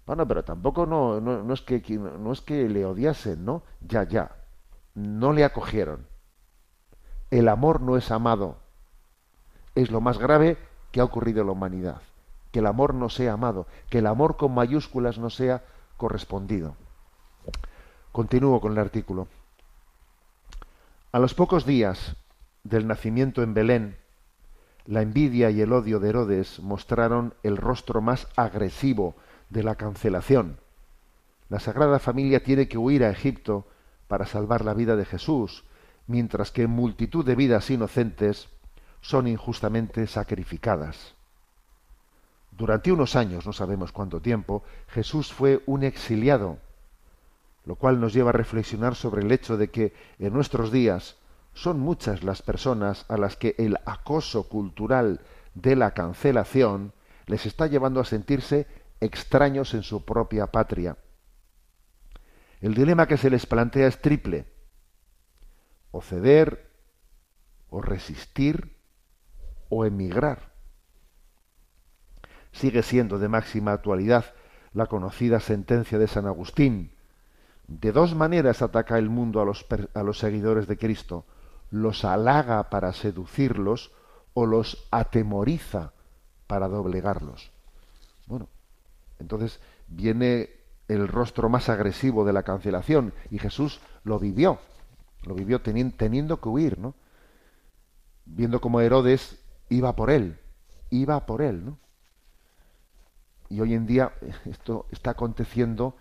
Bueno, 0.06 0.26
pero 0.26 0.42
tampoco 0.42 0.86
no, 0.86 1.20
no, 1.20 1.52
es 1.52 1.60
que 1.60 1.80
no 1.98 2.32
es 2.32 2.40
que 2.40 2.68
le 2.68 2.84
odiasen, 2.84 3.44
¿no? 3.44 3.62
Ya, 3.80 4.02
ya. 4.04 4.34
No 4.94 5.32
le 5.32 5.44
acogieron 5.44 6.11
el 7.32 7.48
amor 7.48 7.80
no 7.80 7.96
es 7.96 8.10
amado. 8.10 8.58
Es 9.74 9.90
lo 9.90 10.02
más 10.02 10.18
grave 10.18 10.58
que 10.90 11.00
ha 11.00 11.04
ocurrido 11.04 11.40
en 11.40 11.46
la 11.46 11.52
humanidad. 11.52 12.02
Que 12.52 12.58
el 12.58 12.66
amor 12.66 12.92
no 12.92 13.08
sea 13.08 13.32
amado, 13.32 13.66
que 13.88 13.98
el 13.98 14.06
amor 14.06 14.36
con 14.36 14.52
mayúsculas 14.52 15.18
no 15.18 15.30
sea 15.30 15.64
correspondido. 15.96 16.76
Continúo 18.12 18.60
con 18.60 18.72
el 18.72 18.78
artículo. 18.78 19.28
A 21.10 21.18
los 21.18 21.32
pocos 21.32 21.64
días 21.64 22.16
del 22.64 22.86
nacimiento 22.86 23.42
en 23.42 23.54
Belén, 23.54 23.96
la 24.84 25.00
envidia 25.00 25.48
y 25.48 25.62
el 25.62 25.72
odio 25.72 26.00
de 26.00 26.10
Herodes 26.10 26.60
mostraron 26.60 27.32
el 27.42 27.56
rostro 27.56 28.02
más 28.02 28.28
agresivo 28.36 29.16
de 29.48 29.62
la 29.62 29.76
cancelación. 29.76 30.58
La 31.48 31.60
Sagrada 31.60 31.98
Familia 31.98 32.42
tiene 32.42 32.68
que 32.68 32.76
huir 32.76 33.02
a 33.04 33.10
Egipto 33.10 33.66
para 34.06 34.26
salvar 34.26 34.66
la 34.66 34.74
vida 34.74 34.96
de 34.96 35.06
Jesús, 35.06 35.64
mientras 36.12 36.50
que 36.52 36.66
multitud 36.66 37.24
de 37.24 37.34
vidas 37.34 37.70
inocentes 37.70 38.50
son 39.00 39.26
injustamente 39.26 40.06
sacrificadas. 40.06 41.14
Durante 42.50 42.92
unos 42.92 43.16
años, 43.16 43.46
no 43.46 43.54
sabemos 43.54 43.92
cuánto 43.92 44.20
tiempo, 44.20 44.62
Jesús 44.88 45.32
fue 45.32 45.62
un 45.64 45.84
exiliado, 45.84 46.58
lo 47.64 47.76
cual 47.76 47.98
nos 47.98 48.12
lleva 48.12 48.28
a 48.28 48.34
reflexionar 48.34 48.94
sobre 48.94 49.22
el 49.22 49.32
hecho 49.32 49.56
de 49.56 49.70
que 49.70 49.94
en 50.18 50.34
nuestros 50.34 50.70
días 50.70 51.16
son 51.54 51.80
muchas 51.80 52.22
las 52.22 52.42
personas 52.42 53.06
a 53.08 53.16
las 53.16 53.36
que 53.36 53.54
el 53.56 53.78
acoso 53.86 54.50
cultural 54.50 55.22
de 55.54 55.76
la 55.76 55.92
cancelación 55.94 56.92
les 57.26 57.46
está 57.46 57.68
llevando 57.68 58.00
a 58.00 58.04
sentirse 58.04 58.66
extraños 59.00 59.72
en 59.72 59.82
su 59.82 60.04
propia 60.04 60.48
patria. 60.48 60.98
El 62.60 62.74
dilema 62.74 63.06
que 63.08 63.16
se 63.16 63.30
les 63.30 63.46
plantea 63.46 63.86
es 63.86 63.98
triple 64.02 64.51
o 65.92 66.02
ceder, 66.02 66.68
o 67.70 67.80
resistir, 67.80 68.76
o 69.68 69.84
emigrar. 69.84 70.52
Sigue 72.50 72.82
siendo 72.82 73.18
de 73.18 73.28
máxima 73.28 73.72
actualidad 73.72 74.34
la 74.74 74.86
conocida 74.86 75.40
sentencia 75.40 75.98
de 75.98 76.08
San 76.08 76.26
Agustín. 76.26 76.92
De 77.68 77.92
dos 77.92 78.14
maneras 78.14 78.60
ataca 78.62 78.98
el 78.98 79.08
mundo 79.08 79.40
a 79.40 79.44
los, 79.44 79.64
a 79.94 80.02
los 80.02 80.18
seguidores 80.18 80.66
de 80.66 80.76
Cristo. 80.76 81.24
Los 81.70 82.04
halaga 82.04 82.68
para 82.68 82.92
seducirlos 82.92 83.92
o 84.34 84.46
los 84.46 84.88
atemoriza 84.90 85.92
para 86.46 86.68
doblegarlos. 86.68 87.50
Bueno, 88.26 88.48
entonces 89.18 89.60
viene 89.88 90.50
el 90.88 91.08
rostro 91.08 91.48
más 91.48 91.68
agresivo 91.68 92.24
de 92.24 92.32
la 92.32 92.42
cancelación 92.42 93.14
y 93.30 93.38
Jesús 93.38 93.80
lo 94.04 94.18
vivió, 94.18 94.58
lo 95.24 95.34
vivió 95.34 95.60
teniendo 95.60 96.40
que 96.40 96.48
huir, 96.48 96.78
¿no? 96.78 96.94
Viendo 98.24 98.60
cómo 98.60 98.80
Herodes 98.80 99.38
iba 99.68 99.94
por 99.94 100.10
él, 100.10 100.38
iba 100.90 101.24
por 101.26 101.42
él, 101.42 101.64
¿no? 101.64 101.78
Y 103.48 103.60
hoy 103.60 103.74
en 103.74 103.86
día 103.86 104.12
esto 104.46 104.86
está 104.90 105.10
aconteciendo 105.10 105.96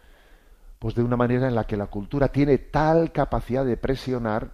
pues 0.79 0.95
de 0.95 1.03
una 1.03 1.17
manera 1.17 1.47
en 1.47 1.53
la 1.53 1.65
que 1.67 1.77
la 1.77 1.87
cultura 1.87 2.29
tiene 2.29 2.57
tal 2.57 3.11
capacidad 3.11 3.63
de 3.63 3.77
presionar 3.77 4.51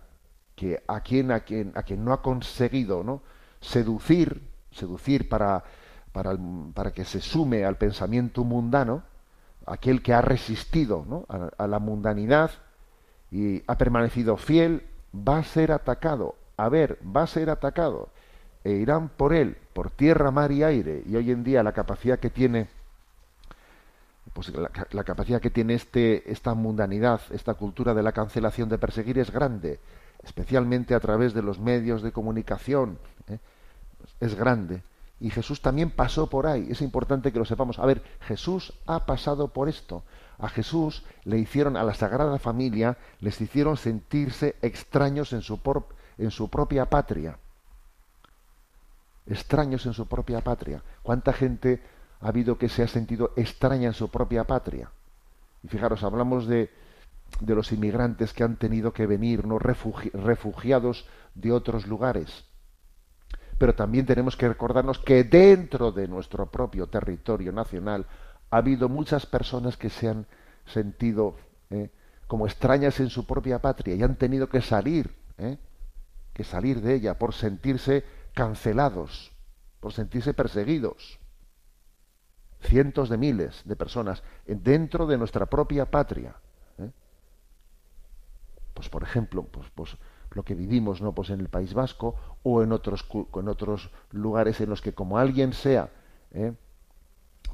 que 0.55 0.83
a 0.87 1.01
quien 1.01 1.31
a 1.31 1.41
quien 1.41 1.71
a 1.75 1.83
quien 1.83 2.03
no 2.03 2.11
ha 2.11 2.21
conseguido, 2.21 3.03
¿no? 3.03 3.21
seducir, 3.61 4.49
seducir 4.71 5.29
para 5.29 5.63
para, 6.11 6.35
para 6.73 6.91
que 6.91 7.05
se 7.05 7.21
sume 7.21 7.63
al 7.63 7.77
pensamiento 7.77 8.43
mundano, 8.43 9.03
aquel 9.65 10.01
que 10.01 10.13
ha 10.13 10.21
resistido 10.21 11.05
¿no? 11.07 11.25
a 11.29 11.67
la 11.67 11.79
mundanidad 11.79 12.51
y 13.31 13.63
ha 13.67 13.77
permanecido 13.77 14.37
fiel, 14.37 14.83
va 15.15 15.39
a 15.39 15.43
ser 15.43 15.71
atacado. 15.71 16.35
A 16.55 16.69
ver, 16.69 16.97
va 17.03 17.23
a 17.23 17.27
ser 17.27 17.49
atacado. 17.49 18.09
E 18.63 18.71
irán 18.71 19.09
por 19.09 19.33
él, 19.33 19.57
por 19.73 19.91
tierra, 19.91 20.31
mar 20.31 20.51
y 20.51 20.63
aire. 20.63 21.03
Y 21.05 21.15
hoy 21.15 21.31
en 21.31 21.43
día 21.43 21.63
la 21.63 21.71
capacidad 21.71 22.19
que 22.19 22.29
tiene 22.29 22.67
pues 24.33 24.51
la, 24.53 25.03
capacidad 25.03 25.41
que 25.41 25.49
tiene 25.49 25.73
este, 25.73 26.31
esta 26.31 26.53
mundanidad, 26.53 27.21
esta 27.31 27.53
cultura 27.55 27.93
de 27.93 28.03
la 28.03 28.11
cancelación 28.11 28.69
de 28.69 28.77
perseguir 28.77 29.17
es 29.17 29.31
grande, 29.31 29.79
especialmente 30.23 30.93
a 30.93 30.99
través 30.99 31.33
de 31.33 31.41
los 31.41 31.59
medios 31.59 32.01
de 32.01 32.11
comunicación, 32.11 32.99
¿eh? 33.29 33.39
es 34.19 34.35
grande. 34.35 34.83
Y 35.19 35.31
Jesús 35.31 35.61
también 35.61 35.89
pasó 35.89 36.29
por 36.29 36.45
ahí, 36.45 36.67
es 36.69 36.81
importante 36.81 37.31
que 37.31 37.39
lo 37.39 37.45
sepamos. 37.45 37.79
A 37.79 37.85
ver, 37.85 38.03
Jesús 38.21 38.73
ha 38.85 39.05
pasado 39.05 39.47
por 39.47 39.69
esto. 39.69 40.03
A 40.39 40.49
Jesús 40.49 41.03
le 41.23 41.37
hicieron, 41.39 41.77
a 41.77 41.83
la 41.83 41.93
Sagrada 41.93 42.37
Familia, 42.39 42.97
les 43.19 43.39
hicieron 43.41 43.77
sentirse 43.77 44.55
extraños 44.61 45.33
en 45.33 45.41
su, 45.41 45.59
por, 45.59 45.87
en 46.17 46.31
su 46.31 46.49
propia 46.49 46.85
patria. 46.85 47.37
Extraños 49.25 49.85
en 49.85 49.93
su 49.93 50.07
propia 50.07 50.41
patria. 50.41 50.83
¿Cuánta 51.01 51.33
gente 51.33 51.81
ha 52.21 52.29
habido 52.29 52.57
que 52.57 52.69
se 52.69 52.83
ha 52.83 52.87
sentido 52.87 53.31
extraña 53.35 53.87
en 53.87 53.93
su 53.93 54.09
propia 54.09 54.43
patria. 54.43 54.89
Y 55.63 55.67
fijaros, 55.67 56.03
hablamos 56.03 56.47
de, 56.47 56.71
de 57.39 57.55
los 57.55 57.71
inmigrantes 57.71 58.33
que 58.33 58.43
han 58.43 58.57
tenido 58.57 58.93
que 58.93 59.05
venir, 59.05 59.45
¿no? 59.45 59.59
Refugi 59.59 60.09
refugiados 60.09 61.05
de 61.35 61.51
otros 61.51 61.87
lugares. 61.87 62.45
Pero 63.57 63.75
también 63.75 64.05
tenemos 64.05 64.37
que 64.37 64.47
recordarnos 64.47 64.99
que 64.99 65.23
dentro 65.23 65.91
de 65.91 66.07
nuestro 66.07 66.45
propio 66.47 66.87
territorio 66.87 67.51
nacional 67.51 68.05
ha 68.49 68.57
habido 68.57 68.89
muchas 68.89 69.25
personas 69.25 69.77
que 69.77 69.89
se 69.89 70.09
han 70.09 70.25
sentido 70.65 71.35
¿eh? 71.69 71.89
como 72.27 72.45
extrañas 72.45 72.99
en 72.99 73.09
su 73.09 73.25
propia 73.25 73.59
patria 73.59 73.95
y 73.95 74.03
han 74.03 74.15
tenido 74.15 74.49
que 74.49 74.61
salir, 74.61 75.15
¿eh? 75.37 75.57
que 76.33 76.43
salir 76.43 76.81
de 76.81 76.95
ella 76.95 77.17
por 77.17 77.33
sentirse 77.33 78.03
cancelados, 78.33 79.31
por 79.79 79.93
sentirse 79.93 80.33
perseguidos 80.33 81.19
cientos 82.61 83.09
de 83.09 83.17
miles 83.17 83.61
de 83.65 83.75
personas 83.75 84.23
dentro 84.45 85.07
de 85.07 85.17
nuestra 85.17 85.45
propia 85.45 85.89
patria. 85.89 86.35
¿eh? 86.79 86.91
Pues 88.73 88.89
por 88.89 89.03
ejemplo, 89.03 89.43
pues, 89.43 89.67
pues, 89.75 89.97
lo 90.31 90.43
que 90.43 90.55
vivimos 90.55 91.01
no 91.01 91.13
pues 91.13 91.29
en 91.29 91.39
el 91.39 91.49
País 91.49 91.73
Vasco 91.73 92.15
o 92.43 92.61
en 92.61 92.71
otros 92.71 93.05
en 93.35 93.47
otros 93.47 93.89
lugares 94.11 94.59
en 94.61 94.69
los 94.69 94.81
que 94.81 94.93
como 94.93 95.17
alguien 95.17 95.53
sea 95.53 95.89
¿eh? 96.31 96.53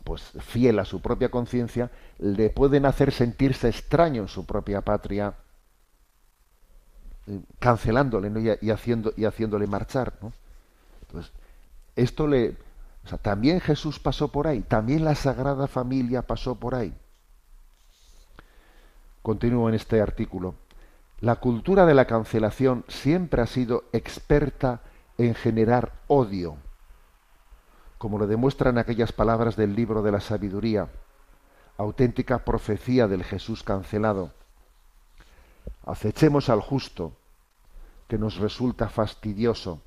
Pues 0.03 0.33
fiel 0.39 0.79
a 0.79 0.85
su 0.85 1.01
propia 1.01 1.29
conciencia 1.29 1.91
le 2.19 2.49
pueden 2.49 2.85
hacer 2.85 3.11
sentirse 3.11 3.69
extraño 3.69 4.23
en 4.23 4.27
su 4.27 4.45
propia 4.45 4.81
patria 4.81 5.35
eh, 7.27 7.39
cancelándole 7.59 8.59
y, 8.61 8.69
haciendo 8.69 9.13
y 9.15 9.25
haciéndole 9.25 9.67
marchar 9.67 10.13
¿no? 10.21 10.33
entonces 11.01 11.31
esto 11.95 12.27
le 12.27 12.57
o 13.05 13.07
sea, 13.07 13.17
también 13.17 13.59
Jesús 13.59 13.99
pasó 13.99 14.29
por 14.29 14.47
ahí, 14.47 14.61
también 14.61 15.03
la 15.03 15.15
Sagrada 15.15 15.67
Familia 15.67 16.21
pasó 16.21 16.55
por 16.55 16.75
ahí. 16.75 16.93
Continúo 19.21 19.69
en 19.69 19.75
este 19.75 20.01
artículo. 20.01 20.55
La 21.19 21.37
cultura 21.37 21.85
de 21.85 21.93
la 21.93 22.05
cancelación 22.05 22.85
siempre 22.87 23.41
ha 23.41 23.45
sido 23.45 23.85
experta 23.93 24.81
en 25.17 25.35
generar 25.35 25.93
odio, 26.07 26.57
como 28.03 28.17
lo 28.17 28.27
demuestran 28.27 28.77
aquellas 28.77 29.13
palabras 29.13 29.55
del 29.55 29.77
libro 29.77 30.01
de 30.01 30.11
la 30.11 30.19
sabiduría, 30.19 30.89
auténtica 31.77 32.43
profecía 32.43 33.07
del 33.07 33.23
Jesús 33.23 33.63
cancelado. 33.63 34.31
Acechemos 35.85 36.49
al 36.49 36.59
justo, 36.59 37.13
que 38.09 38.17
nos 38.17 38.39
resulta 38.39 38.89
fastidioso 38.89 39.79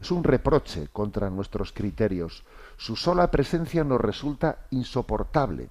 es 0.00 0.10
un 0.10 0.24
reproche 0.24 0.88
contra 0.90 1.28
nuestros 1.28 1.72
criterios. 1.72 2.42
Su 2.78 2.96
sola 2.96 3.30
presencia 3.30 3.84
nos 3.84 4.00
resulta 4.00 4.64
insoportable. 4.70 5.68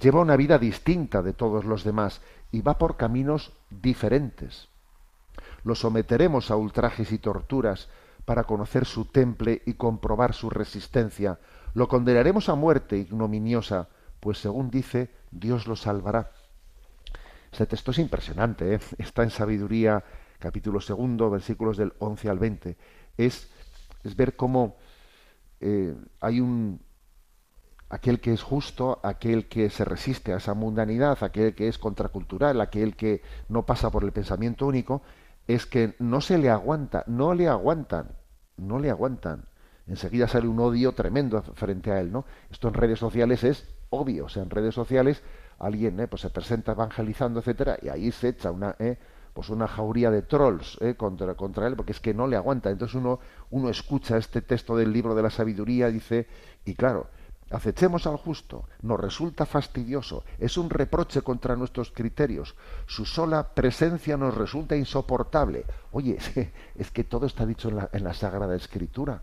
Lleva 0.00 0.22
una 0.22 0.36
vida 0.36 0.58
distinta 0.58 1.20
de 1.20 1.34
todos 1.34 1.66
los 1.66 1.84
demás 1.84 2.22
y 2.52 2.62
va 2.62 2.78
por 2.78 2.96
caminos 2.96 3.52
diferentes. 3.68 4.68
Lo 5.62 5.74
someteremos 5.74 6.50
a 6.50 6.56
ultrajes 6.56 7.12
y 7.12 7.18
torturas 7.18 7.90
para 8.26 8.44
conocer 8.44 8.84
su 8.84 9.06
temple 9.06 9.62
y 9.64 9.74
comprobar 9.74 10.34
su 10.34 10.50
resistencia. 10.50 11.38
Lo 11.72 11.88
condenaremos 11.88 12.50
a 12.50 12.54
muerte 12.54 12.98
ignominiosa, 12.98 13.88
pues 14.20 14.36
según 14.36 14.70
dice, 14.70 15.10
Dios 15.30 15.66
lo 15.66 15.76
salvará. 15.76 16.32
Este 17.50 17.64
texto 17.64 17.92
es 17.92 17.98
impresionante, 17.98 18.74
¿eh? 18.74 18.80
está 18.98 19.22
en 19.22 19.30
Sabiduría, 19.30 20.04
capítulo 20.38 20.82
segundo, 20.82 21.30
versículos 21.30 21.78
del 21.78 21.94
11 21.98 22.28
al 22.28 22.38
20 22.38 22.76
es, 23.16 23.48
es 24.04 24.16
ver 24.16 24.36
cómo 24.36 24.76
eh, 25.60 25.94
hay 26.20 26.40
un 26.40 26.80
aquel 27.88 28.20
que 28.20 28.32
es 28.32 28.42
justo, 28.42 28.98
aquel 29.04 29.48
que 29.48 29.70
se 29.70 29.84
resiste 29.84 30.32
a 30.32 30.38
esa 30.38 30.54
mundanidad, 30.54 31.22
aquel 31.22 31.54
que 31.54 31.68
es 31.68 31.78
contracultural, 31.78 32.60
aquel 32.60 32.96
que 32.96 33.22
no 33.48 33.64
pasa 33.64 33.90
por 33.90 34.02
el 34.02 34.10
pensamiento 34.10 34.66
único, 34.66 35.02
es 35.46 35.66
que 35.66 35.94
no 35.98 36.20
se 36.20 36.38
le 36.38 36.50
aguanta, 36.50 37.04
no 37.06 37.34
le 37.34 37.48
aguantan, 37.48 38.08
no 38.56 38.78
le 38.78 38.90
aguantan. 38.90 39.44
Enseguida 39.86 40.26
sale 40.26 40.48
un 40.48 40.58
odio 40.58 40.92
tremendo 40.92 41.40
frente 41.54 41.92
a 41.92 42.00
él, 42.00 42.10
¿no? 42.10 42.24
Esto 42.50 42.68
en 42.68 42.74
redes 42.74 42.98
sociales 42.98 43.44
es 43.44 43.68
obvio, 43.90 44.24
o 44.24 44.28
sea, 44.28 44.42
en 44.42 44.50
redes 44.50 44.74
sociales 44.74 45.22
alguien 45.58 45.98
¿eh? 46.00 46.08
pues 46.08 46.22
se 46.22 46.30
presenta 46.30 46.72
evangelizando, 46.72 47.40
etcétera, 47.40 47.78
y 47.80 47.88
ahí 47.88 48.10
se 48.10 48.28
echa 48.28 48.50
una, 48.50 48.74
¿eh? 48.78 48.98
pues 49.32 49.48
una 49.48 49.68
jauría 49.68 50.10
de 50.10 50.22
trolls 50.22 50.78
¿eh? 50.80 50.94
contra, 50.96 51.34
contra 51.34 51.66
él, 51.66 51.76
porque 51.76 51.92
es 51.92 52.00
que 52.00 52.14
no 52.14 52.26
le 52.26 52.36
aguanta. 52.36 52.70
Entonces 52.70 52.94
uno, 52.94 53.20
uno 53.50 53.68
escucha 53.68 54.16
este 54.16 54.42
texto 54.42 54.76
del 54.76 54.92
libro 54.92 55.14
de 55.14 55.22
la 55.22 55.30
sabiduría, 55.30 55.88
dice, 55.88 56.26
y 56.64 56.74
claro, 56.74 57.08
acechemos 57.50 58.06
al 58.06 58.16
justo, 58.16 58.68
nos 58.82 58.98
resulta 58.98 59.46
fastidioso, 59.46 60.24
es 60.38 60.56
un 60.56 60.70
reproche 60.70 61.22
contra 61.22 61.56
nuestros 61.56 61.90
criterios, 61.90 62.56
su 62.86 63.04
sola 63.04 63.54
presencia 63.54 64.16
nos 64.16 64.34
resulta 64.34 64.76
insoportable. 64.76 65.64
Oye, 65.92 66.18
es 66.74 66.90
que, 66.90 67.04
todo 67.04 67.26
está 67.26 67.46
dicho 67.46 67.68
en 67.68 67.76
la, 67.76 67.88
en 67.92 68.04
la 68.04 68.14
Sagrada 68.14 68.56
Escritura. 68.56 69.22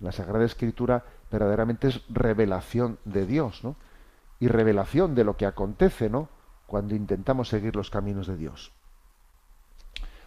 La 0.00 0.12
Sagrada 0.12 0.44
Escritura 0.44 1.04
verdaderamente 1.30 1.88
es 1.88 2.02
revelación 2.08 2.98
de 3.04 3.26
Dios, 3.26 3.64
¿no? 3.64 3.76
Y 4.40 4.46
revelación 4.48 5.14
de 5.16 5.24
lo 5.24 5.36
que 5.36 5.46
acontece, 5.46 6.08
¿no? 6.08 6.28
cuando 6.68 6.94
intentamos 6.94 7.48
seguir 7.48 7.74
los 7.74 7.88
caminos 7.88 8.26
de 8.26 8.36
Dios. 8.36 8.72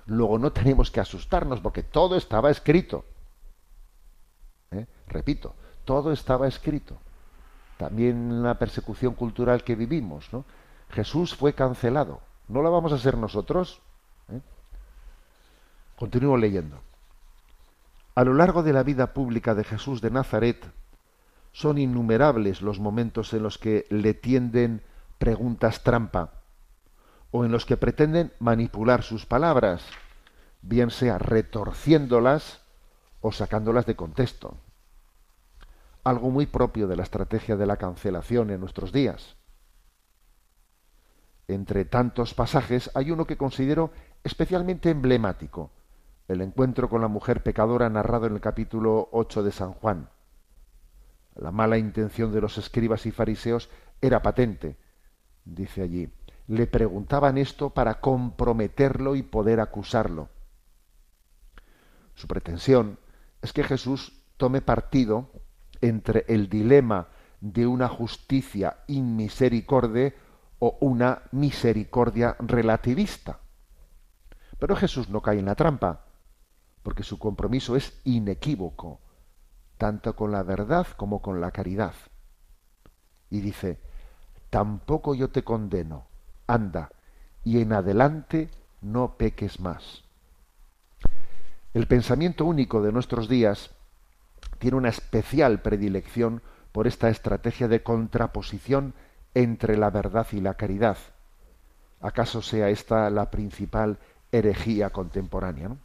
Luego 0.08 0.40
no 0.40 0.52
tenemos 0.52 0.90
que 0.90 1.00
asustarnos 1.00 1.60
porque 1.62 1.84
todo 1.84 2.18
estaba 2.18 2.50
escrito. 2.50 3.06
¿Eh? 4.72 4.88
Repito, 5.08 5.54
todo 5.86 6.12
estaba 6.12 6.48
escrito. 6.48 6.98
También 7.78 8.44
la 8.44 8.60
persecución 8.60 9.14
cultural 9.14 9.64
que 9.64 9.76
vivimos, 9.76 10.32
¿no? 10.32 10.46
Jesús 10.90 11.34
fue 11.36 11.54
cancelado. 11.54 12.22
¿No 12.48 12.62
la 12.62 12.70
vamos 12.70 12.92
a 12.94 12.98
ser 12.98 13.18
nosotros? 13.18 13.82
¿Eh? 14.30 14.40
Continúo 15.96 16.38
leyendo. 16.38 16.80
A 18.14 18.24
lo 18.24 18.34
largo 18.34 18.62
de 18.62 18.74
la 18.74 18.84
vida 18.84 19.14
pública 19.14 19.56
de 19.56 19.64
Jesús 19.64 20.02
de 20.02 20.12
Nazaret, 20.12 20.72
son 21.54 21.78
innumerables 21.78 22.62
los 22.62 22.80
momentos 22.80 23.34
en 23.34 23.44
los 23.44 23.58
que 23.58 23.86
le 23.90 24.14
tienden 24.14 24.84
preguntas 25.18 25.84
trampa 25.84 26.32
o 27.32 27.46
en 27.46 27.52
los 27.52 27.66
que 27.66 27.78
pretenden 27.78 28.34
manipular 28.40 29.04
sus 29.04 29.26
palabras, 29.26 29.84
bien 30.62 30.92
sea 30.92 31.18
retorciéndolas 31.18 32.62
o 33.22 33.32
sacándolas 33.32 33.86
de 33.86 33.96
contexto. 33.96 34.58
Algo 36.04 36.30
muy 36.32 36.48
propio 36.48 36.88
de 36.88 36.96
la 36.96 37.04
estrategia 37.04 37.56
de 37.56 37.66
la 37.66 37.78
cancelación 37.78 38.50
en 38.50 38.60
nuestros 38.60 38.92
días. 38.92 39.36
Entre 41.48 41.86
tantos 41.86 42.34
pasajes 42.34 42.90
hay 42.96 43.12
uno 43.12 43.26
que 43.26 43.38
considero 43.38 43.92
especialmente 44.24 44.90
emblemático, 44.90 45.72
el 46.28 46.42
encuentro 46.42 46.90
con 46.90 47.02
la 47.02 47.08
mujer 47.08 47.44
pecadora 47.44 47.90
narrado 47.90 48.26
en 48.28 48.34
el 48.34 48.42
capítulo 48.42 49.10
8 49.12 49.44
de 49.44 49.52
San 49.52 49.74
Juan. 49.74 50.10
La 51.36 51.52
mala 51.52 51.78
intención 51.78 52.32
de 52.32 52.42
los 52.42 52.58
escribas 52.58 53.06
y 53.06 53.12
fariseos 53.12 53.70
era 54.02 54.22
patente, 54.22 54.78
dice 55.46 55.82
allí. 55.82 56.10
Le 56.48 56.68
preguntaban 56.68 57.38
esto 57.38 57.70
para 57.70 58.00
comprometerlo 58.02 59.16
y 59.16 59.24
poder 59.24 59.60
acusarlo. 59.60 60.30
Su 62.16 62.28
pretensión 62.28 62.98
es 63.42 63.54
que 63.54 63.64
Jesús 63.64 64.24
tome 64.38 64.62
partido 64.62 65.30
entre 65.82 66.26
el 66.28 66.50
dilema 66.50 67.08
de 67.40 67.68
una 67.68 67.90
justicia 67.90 68.78
inmisericorde 68.88 70.16
o 70.60 70.78
una 70.82 71.24
misericordia 71.32 72.36
relativista. 72.40 73.40
Pero 74.60 74.76
Jesús 74.76 75.10
no 75.10 75.22
cae 75.22 75.40
en 75.40 75.46
la 75.46 75.56
trampa, 75.56 76.06
porque 76.84 77.04
su 77.04 77.18
compromiso 77.18 77.76
es 77.76 78.00
inequívoco, 78.04 79.00
tanto 79.78 80.16
con 80.16 80.32
la 80.32 80.44
verdad 80.44 80.86
como 80.98 81.22
con 81.22 81.42
la 81.42 81.52
caridad. 81.52 81.96
Y 83.32 83.42
dice, 83.42 83.80
tampoco 84.52 85.16
yo 85.16 85.30
te 85.32 85.44
condeno, 85.44 86.06
anda, 86.46 86.92
y 87.44 87.60
en 87.62 87.74
adelante 87.74 88.50
no 88.82 89.18
peques 89.18 89.60
más. 89.60 90.04
El 91.74 91.88
pensamiento 91.88 92.46
único 92.46 92.84
de 92.84 92.92
nuestros 92.92 93.30
días 93.30 93.72
tiene 94.62 94.78
una 94.78 94.90
especial 94.90 95.60
predilección 95.62 96.44
por 96.72 96.86
esta 96.86 97.10
estrategia 97.10 97.68
de 97.68 97.82
contraposición 97.82 98.94
entre 99.34 99.76
la 99.76 99.90
verdad 99.90 100.28
y 100.34 100.40
la 100.40 100.54
caridad. 100.54 100.98
¿Acaso 102.00 102.44
sea 102.44 102.70
esta 102.70 103.10
la 103.10 103.32
principal 103.32 103.98
herejía 104.32 104.92
contemporánea? 104.92 105.70
¿no? 105.70 105.80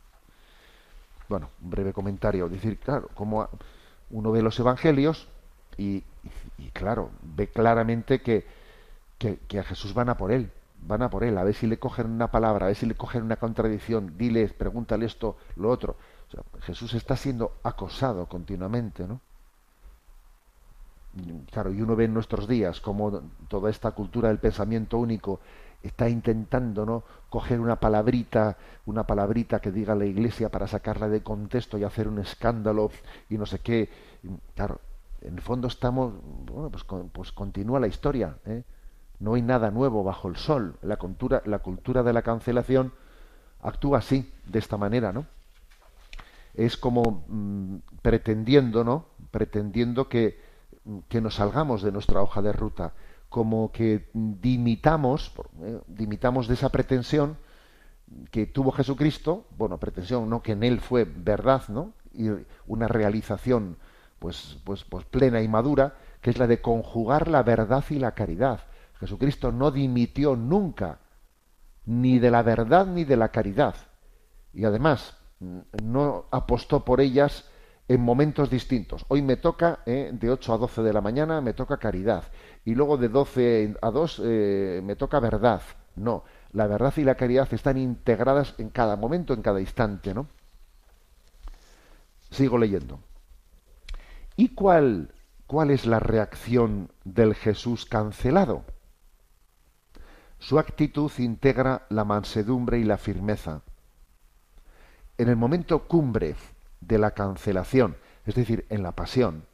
Bueno, 1.31 1.49
un 1.63 1.71
breve 1.71 1.95
comentario. 1.95 2.51
Decir, 2.51 2.79
claro, 2.79 3.09
como 3.15 3.49
uno 4.11 4.31
ve 4.31 4.43
los 4.43 4.61
evangelios 4.61 5.27
y, 5.79 6.05
y, 6.59 6.69
claro, 6.75 7.09
ve 7.23 7.49
claramente 7.49 8.21
que, 8.21 8.45
que, 9.17 9.39
que, 9.49 9.59
a 9.59 9.65
Jesús 9.65 9.95
van 9.95 10.11
a 10.11 10.19
por 10.19 10.33
él, 10.33 10.51
van 10.83 11.01
a 11.01 11.09
por 11.09 11.25
él, 11.25 11.39
a 11.39 11.45
ver 11.45 11.55
si 11.55 11.67
le 11.67 11.79
cogen 11.79 12.11
una 12.11 12.31
palabra, 12.31 12.67
a 12.67 12.69
ver 12.69 12.77
si 12.77 12.85
le 12.85 12.95
cogen 12.95 13.23
una 13.23 13.37
contradicción, 13.37 14.19
diles, 14.19 14.53
pregúntale 14.53 15.07
esto, 15.07 15.39
lo 15.57 15.71
otro. 15.71 15.97
Jesús 16.61 16.95
está 16.95 17.17
siendo 17.17 17.59
acosado 17.63 18.27
continuamente, 18.27 19.07
¿no? 19.07 19.21
Claro, 21.51 21.73
y 21.73 21.81
uno 21.81 21.97
ve 21.97 22.05
en 22.05 22.15
nuestros 22.15 22.47
días 22.47 22.81
como 22.81 23.23
toda 23.49 23.71
esta 23.71 23.93
cultura 23.93 24.29
del 24.29 24.39
pensamiento 24.39 24.99
único 24.99 25.41
está 25.83 26.09
intentando 26.09 26.85
no 26.85 27.05
coger 27.31 27.61
una 27.61 27.77
palabrita, 27.77 28.57
una 28.87 29.05
palabrita 29.05 29.61
que 29.61 29.73
diga 29.73 29.95
la 29.95 30.05
iglesia 30.05 30.51
para 30.51 30.67
sacarla 30.67 31.09
de 31.09 31.23
contexto 31.23 31.79
y 31.79 31.85
hacer 31.85 32.09
un 32.09 32.19
escándalo 32.19 32.91
y 33.31 33.39
no 33.39 33.47
sé 33.47 33.61
qué. 33.61 33.89
Claro, 34.55 34.81
en 35.23 35.35
el 35.35 35.41
fondo 35.41 35.69
estamos, 35.69 36.13
bueno, 36.45 36.71
pues, 36.71 36.85
pues 37.13 37.33
continúa 37.33 37.81
la 37.81 37.87
historia. 37.87 38.37
¿eh? 38.45 38.63
No 39.21 39.35
hay 39.35 39.43
nada 39.43 39.71
nuevo 39.71 40.05
bajo 40.05 40.29
el 40.29 40.37
sol. 40.37 40.77
La 40.83 40.97
cultura, 40.97 41.43
la 41.47 41.61
cultura 41.61 42.03
de 42.03 42.13
la 42.13 42.23
cancelación 42.23 42.93
actúa 43.63 43.99
así, 43.99 44.33
de 44.47 44.59
esta 44.59 44.77
manera, 44.77 45.13
¿no? 45.13 45.27
Es 46.57 46.77
como 46.77 47.25
mmm, 47.29 47.77
pretendiendo, 48.03 48.83
¿no? 48.83 49.07
Pretendiendo 49.31 50.09
que 50.09 50.47
que 51.09 51.21
nos 51.21 51.35
salgamos 51.35 51.83
de 51.83 51.93
nuestra 51.93 52.23
hoja 52.23 52.43
de 52.43 52.53
ruta, 52.53 52.93
como 53.29 53.73
que 53.73 54.09
dimitamos, 54.15 55.33
eh, 55.63 55.81
dimitamos 55.89 56.49
de 56.49 56.55
esa 56.55 56.69
pretensión 56.69 57.39
que 58.31 58.47
tuvo 58.47 58.71
Jesucristo, 58.71 59.47
bueno, 59.57 59.79
pretensión, 59.79 60.31
no 60.31 60.43
que 60.43 60.53
en 60.53 60.63
él 60.63 60.81
fue 60.81 61.05
verdad, 61.05 61.63
¿no? 61.69 61.93
Y 62.13 62.29
una 62.67 62.87
realización 62.87 63.79
pues, 64.21 64.59
pues, 64.65 64.85
pues 64.85 65.05
plena 65.05 65.43
y 65.43 65.49
madura, 65.49 65.97
que 66.21 66.31
es 66.31 66.39
la 66.39 66.47
de 66.47 66.61
conjugar 66.61 67.29
la 67.29 67.43
verdad 67.43 67.85
y 67.91 67.99
la 67.99 68.13
caridad. 68.13 68.61
Jesucristo 69.01 69.53
no 69.53 69.71
dimitió 69.71 70.37
nunca 70.37 71.01
ni 71.85 72.19
de 72.19 72.31
la 72.31 72.43
verdad 72.43 72.87
ni 72.87 73.05
de 73.05 73.17
la 73.17 73.29
caridad. 73.29 73.75
Y 74.55 74.65
además 74.65 75.17
no 75.41 76.27
apostó 76.31 76.85
por 76.85 77.01
ellas 77.01 77.49
en 77.89 78.01
momentos 78.01 78.51
distintos. 78.51 79.05
Hoy 79.09 79.23
me 79.23 79.37
toca, 79.37 79.81
eh, 79.87 80.11
de 80.13 80.31
8 80.31 80.55
a 80.55 80.59
12 80.59 80.83
de 80.83 80.93
la 80.93 81.01
mañana, 81.01 81.41
me 81.41 81.53
toca 81.53 81.77
caridad. 81.77 82.25
Y 82.65 82.75
luego 82.75 82.97
de 82.97 83.09
12 83.09 83.77
a 83.81 83.91
2 83.91 84.23
eh, 84.25 84.81
me 84.83 84.97
toca 84.97 85.21
verdad. 85.21 85.63
No, 85.95 86.25
la 86.53 86.67
verdad 86.67 86.93
y 86.97 87.05
la 87.05 87.15
caridad 87.15 87.53
están 87.53 87.79
integradas 87.79 88.55
en 88.59 88.71
cada 88.71 88.97
momento, 88.97 89.35
en 89.35 89.43
cada 89.43 89.61
instante, 89.61 90.15
¿no? 90.15 90.27
Sigo 92.31 92.59
leyendo. 92.59 93.01
¿Y 94.37 94.49
cuál, 94.49 95.15
cuál 95.47 95.71
es 95.71 95.87
la 95.87 96.01
reacción 96.01 96.91
del 97.05 97.35
Jesús 97.35 97.87
cancelado? 97.87 98.65
Su 100.39 100.59
actitud 100.59 101.11
integra 101.19 101.87
la 101.89 102.05
mansedumbre 102.05 102.79
y 102.79 102.85
la 102.85 102.99
firmeza. 102.99 103.63
En 105.19 105.29
el 105.29 105.37
momento 105.37 105.89
cumbre 105.89 106.37
de 106.81 106.99
la 106.99 107.13
cancelación, 107.13 107.97
es 108.27 108.35
decir, 108.35 108.67
en 108.69 108.83
la 108.83 108.93
pasión, 108.93 109.45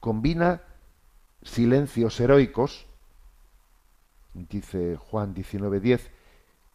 combina 0.00 0.62
silencios 1.42 2.20
heroicos, 2.20 2.86
dice 4.34 4.96
Juan 4.96 5.34
19:10, 5.34 6.10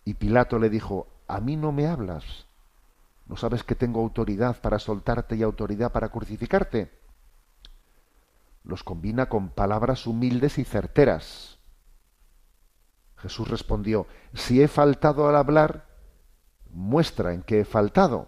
y 0.06 0.16
Pilato 0.16 0.58
le 0.60 0.70
dijo, 0.70 1.08
a 1.28 1.40
mí 1.40 1.56
no 1.56 1.72
me 1.72 1.88
hablas, 1.88 2.46
¿no 3.28 3.36
sabes 3.36 3.64
que 3.64 3.76
tengo 3.76 4.00
autoridad 4.00 4.60
para 4.62 4.80
soltarte 4.80 5.36
y 5.36 5.44
autoridad 5.44 5.92
para 5.92 6.10
crucificarte? 6.10 6.92
Los 8.64 8.84
combina 8.84 9.28
con 9.28 9.50
palabras 9.50 10.08
humildes 10.08 10.58
y 10.58 10.64
certeras. 10.64 11.60
Jesús 13.18 13.48
respondió, 13.48 14.08
si 14.34 14.62
he 14.62 14.68
faltado 14.68 15.28
al 15.28 15.36
hablar, 15.36 15.87
muestra 16.78 17.34
en 17.34 17.42
qué 17.42 17.62
he 17.62 17.66
faltado 17.66 18.28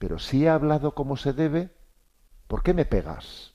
pero 0.00 0.18
si 0.18 0.46
he 0.46 0.48
hablado 0.48 0.94
como 0.94 1.18
se 1.18 1.34
debe, 1.34 1.68
¿por 2.48 2.62
qué 2.62 2.72
me 2.72 2.86
pegas? 2.86 3.52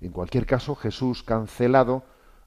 En 0.00 0.12
cualquier 0.12 0.46
caso, 0.46 0.76
Jesús 0.76 1.24
cancelado 1.24 2.04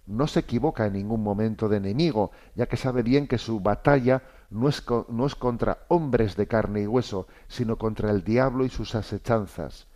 no 0.07 0.25
se 0.25 0.39
equivoca 0.39 0.85
en 0.85 0.93
ningún 0.93 1.21
momento 1.21 1.67
de 1.67 1.77
enemigo, 1.77 2.31
ya 2.55 2.67
que 2.67 2.77
sabe 2.77 3.03
bien 3.03 3.27
que 3.27 3.37
su 3.37 3.59
batalla 3.59 4.23
no 4.49 4.69
es, 4.69 4.85
no 5.09 5.25
es, 5.25 5.35
contra 5.35 5.79
hombres 5.89 6.37
de 6.37 6.47
carne 6.47 6.83
y 6.83 6.87
hueso, 6.87 7.27
sino 7.49 7.77
contra 7.77 8.09
el 8.09 8.23
diablo 8.23 8.63
y 8.63 8.69
sus 8.69 8.95
asechanzas, 8.95 9.87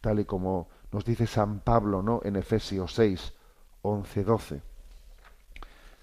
tal 0.00 0.20
y 0.20 0.24
como 0.24 0.68
nos 0.92 1.04
dice 1.04 1.26
San 1.26 1.58
Pablo 1.58 2.00
¿no? 2.00 2.20
en 2.22 2.36
Efesios 2.36 2.94
6, 2.94 3.32
11, 3.82 4.22
12. 4.24 4.62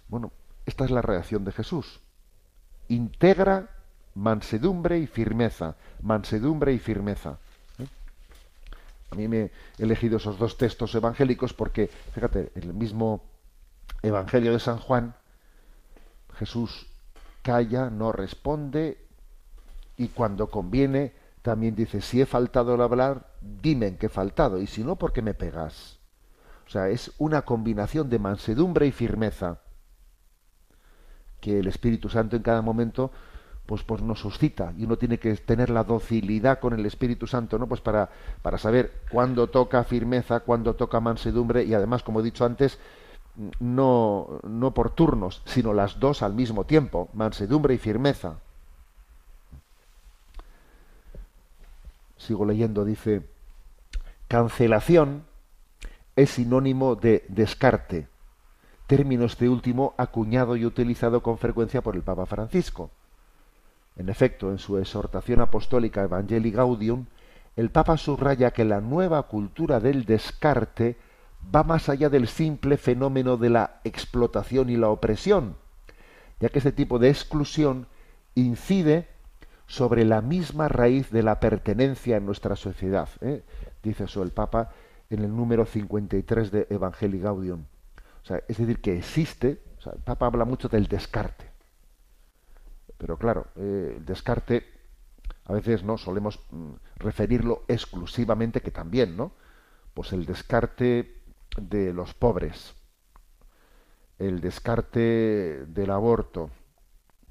Bueno, 0.09 0.33
esta 0.65 0.83
es 0.83 0.91
la 0.91 1.01
reacción 1.01 1.45
de 1.45 1.53
Jesús. 1.53 2.01
Integra 2.89 3.80
mansedumbre 4.15 4.99
y 4.99 5.07
firmeza, 5.07 5.75
mansedumbre 6.01 6.73
y 6.73 6.79
firmeza. 6.79 7.37
¿eh? 7.79 7.87
A 9.11 9.15
mí 9.15 9.27
me 9.27 9.37
he 9.39 9.51
elegido 9.79 10.17
esos 10.17 10.37
dos 10.37 10.57
textos 10.57 10.93
evangélicos 10.95 11.53
porque, 11.53 11.89
fíjate, 12.13 12.51
en 12.55 12.63
el 12.63 12.73
mismo 12.73 13.23
Evangelio 14.03 14.53
de 14.53 14.59
San 14.59 14.77
Juan, 14.77 15.13
Jesús 16.35 16.87
calla, 17.41 17.89
no 17.89 18.11
responde 18.11 18.97
y 19.97 20.07
cuando 20.09 20.47
conviene 20.49 21.13
también 21.41 21.75
dice, 21.75 22.01
si 22.01 22.21
he 22.21 22.25
faltado 22.25 22.73
al 22.73 22.81
hablar, 22.81 23.27
dime 23.41 23.87
en 23.87 23.97
qué 23.97 24.07
he 24.07 24.09
faltado 24.09 24.59
y 24.59 24.67
si 24.67 24.83
no, 24.83 24.95
¿por 24.95 25.11
qué 25.13 25.21
me 25.21 25.33
pegas? 25.33 25.99
O 26.67 26.69
sea, 26.69 26.89
es 26.89 27.11
una 27.17 27.41
combinación 27.41 28.09
de 28.09 28.19
mansedumbre 28.19 28.87
y 28.87 28.91
firmeza 28.91 29.59
que 31.39 31.59
el 31.59 31.67
Espíritu 31.67 32.07
Santo 32.09 32.35
en 32.35 32.43
cada 32.43 32.61
momento 32.61 33.11
pues, 33.71 33.83
pues 33.83 34.01
nos 34.01 34.19
suscita 34.19 34.73
y 34.77 34.83
uno 34.83 34.97
tiene 34.97 35.17
que 35.17 35.33
tener 35.37 35.69
la 35.69 35.85
docilidad 35.85 36.59
con 36.59 36.73
el 36.73 36.85
Espíritu 36.85 37.25
Santo, 37.25 37.57
¿no? 37.57 37.67
Pues 37.67 37.79
para, 37.79 38.09
para 38.41 38.57
saber 38.57 38.91
cuándo 39.09 39.47
toca 39.47 39.85
firmeza, 39.85 40.41
cuándo 40.41 40.73
toca 40.73 40.99
mansedumbre 40.99 41.63
y 41.63 41.73
además, 41.73 42.03
como 42.03 42.19
he 42.19 42.23
dicho 42.23 42.43
antes, 42.43 42.79
no, 43.61 44.41
no 44.43 44.73
por 44.73 44.89
turnos, 44.89 45.41
sino 45.45 45.73
las 45.73 46.01
dos 46.01 46.21
al 46.21 46.33
mismo 46.33 46.65
tiempo, 46.65 47.07
mansedumbre 47.13 47.73
y 47.73 47.77
firmeza. 47.77 48.39
Sigo 52.17 52.43
leyendo, 52.43 52.83
dice, 52.83 53.25
cancelación 54.27 55.23
es 56.17 56.31
sinónimo 56.31 56.95
de 56.97 57.23
descarte, 57.29 58.09
término 58.85 59.23
este 59.23 59.47
último 59.47 59.93
acuñado 59.95 60.57
y 60.57 60.65
utilizado 60.65 61.23
con 61.23 61.37
frecuencia 61.37 61.81
por 61.81 61.95
el 61.95 62.01
Papa 62.01 62.25
Francisco. 62.25 62.91
En 63.95 64.09
efecto, 64.09 64.51
en 64.51 64.57
su 64.57 64.77
exhortación 64.77 65.41
apostólica 65.41 66.03
Evangelii 66.03 66.51
Gaudium, 66.51 67.05
el 67.55 67.69
Papa 67.69 67.97
subraya 67.97 68.51
que 68.51 68.65
la 68.65 68.81
nueva 68.81 69.23
cultura 69.23 69.79
del 69.79 70.05
descarte 70.05 70.97
va 71.53 71.63
más 71.63 71.89
allá 71.89 72.09
del 72.09 72.27
simple 72.27 72.77
fenómeno 72.77 73.37
de 73.37 73.49
la 73.49 73.81
explotación 73.83 74.69
y 74.69 74.77
la 74.77 74.89
opresión, 74.89 75.55
ya 76.39 76.49
que 76.49 76.59
este 76.59 76.71
tipo 76.71 76.99
de 76.99 77.09
exclusión 77.09 77.87
incide 78.35 79.07
sobre 79.67 80.05
la 80.05 80.21
misma 80.21 80.67
raíz 80.67 81.11
de 81.11 81.23
la 81.23 81.39
pertenencia 81.39 82.17
en 82.17 82.25
nuestra 82.25 82.55
sociedad. 82.55 83.09
¿eh? 83.21 83.43
Dice 83.83 84.05
eso 84.05 84.23
el 84.23 84.31
Papa 84.31 84.71
en 85.09 85.23
el 85.23 85.35
número 85.35 85.65
53 85.65 86.51
de 86.51 86.67
Evangelii 86.69 87.19
Gaudium. 87.19 87.65
O 88.23 88.25
sea, 88.25 88.41
es 88.47 88.57
decir, 88.57 88.81
que 88.81 88.97
existe, 88.97 89.61
el 89.85 90.01
Papa 90.03 90.27
habla 90.27 90.45
mucho 90.45 90.69
del 90.69 90.87
descarte. 90.87 91.50
Pero 93.01 93.17
claro, 93.17 93.47
eh, 93.55 93.95
el 93.97 94.05
descarte 94.05 94.63
a 95.45 95.53
veces 95.53 95.83
no 95.83 95.97
solemos 95.97 96.39
mm, 96.51 96.73
referirlo 96.97 97.63
exclusivamente, 97.67 98.61
que 98.61 98.69
también, 98.69 99.17
¿no? 99.17 99.31
Pues 99.95 100.13
el 100.13 100.27
descarte 100.27 101.23
de 101.57 101.93
los 101.93 102.13
pobres, 102.13 102.75
el 104.19 104.39
descarte 104.39 105.65
del 105.65 105.89
aborto, 105.89 106.51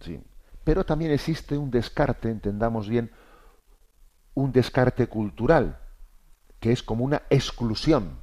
sí. 0.01 0.21
Pero 0.65 0.85
también 0.85 1.13
existe 1.13 1.57
un 1.57 1.71
descarte, 1.71 2.31
entendamos 2.31 2.89
bien, 2.89 3.13
un 4.35 4.51
descarte 4.51 5.07
cultural, 5.07 5.79
que 6.59 6.73
es 6.73 6.83
como 6.83 7.05
una 7.05 7.23
exclusión, 7.31 8.19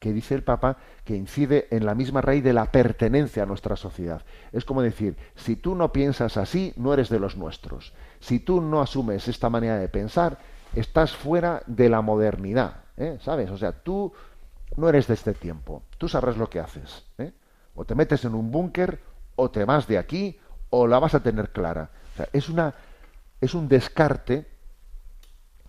que 0.00 0.12
dice 0.14 0.34
el 0.34 0.42
Papa, 0.42 0.78
que 1.04 1.14
incide 1.14 1.68
en 1.70 1.84
la 1.84 1.94
misma 1.94 2.22
raíz 2.22 2.42
de 2.42 2.54
la 2.54 2.72
pertenencia 2.72 3.42
a 3.42 3.46
nuestra 3.46 3.76
sociedad. 3.76 4.22
Es 4.50 4.64
como 4.64 4.82
decir, 4.82 5.16
si 5.36 5.56
tú 5.56 5.74
no 5.74 5.92
piensas 5.92 6.38
así, 6.38 6.72
no 6.76 6.94
eres 6.94 7.10
de 7.10 7.20
los 7.20 7.36
nuestros. 7.36 7.92
Si 8.18 8.40
tú 8.40 8.62
no 8.62 8.80
asumes 8.80 9.28
esta 9.28 9.50
manera 9.50 9.76
de 9.76 9.88
pensar, 9.88 10.38
estás 10.74 11.14
fuera 11.14 11.62
de 11.66 11.90
la 11.90 12.00
modernidad. 12.00 12.84
¿eh? 12.96 13.18
¿Sabes? 13.20 13.50
O 13.50 13.58
sea, 13.58 13.72
tú 13.72 14.12
no 14.76 14.88
eres 14.88 15.06
de 15.06 15.14
este 15.14 15.34
tiempo. 15.34 15.82
Tú 15.98 16.08
sabrás 16.08 16.38
lo 16.38 16.48
que 16.48 16.60
haces. 16.60 17.04
¿eh? 17.18 17.32
O 17.74 17.84
te 17.84 17.94
metes 17.94 18.24
en 18.24 18.34
un 18.34 18.50
búnker, 18.50 19.00
o 19.36 19.50
te 19.50 19.66
vas 19.66 19.86
de 19.86 19.98
aquí, 19.98 20.38
o 20.70 20.86
la 20.86 20.98
vas 20.98 21.14
a 21.14 21.22
tener 21.22 21.50
clara. 21.50 21.90
Es, 22.32 22.48
una, 22.48 22.74
es 23.40 23.52
un 23.54 23.68
descarte 23.68 24.46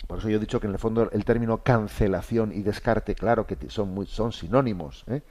por 0.08 0.20
eso 0.20 0.30
yo 0.30 0.38
he 0.38 0.40
dicho 0.40 0.60
que 0.60 0.68
en 0.68 0.74
el 0.74 0.80
fondo 0.80 1.10
el 1.12 1.26
término 1.26 1.64
cancelación 1.64 2.52
y 2.52 2.62
descarte, 2.62 3.16
claro 3.16 3.46
que 3.46 3.58
son, 3.70 3.94
muy, 3.94 4.08
son 4.08 4.32
sinónimos. 4.32 5.04
¿eh? 5.08 5.22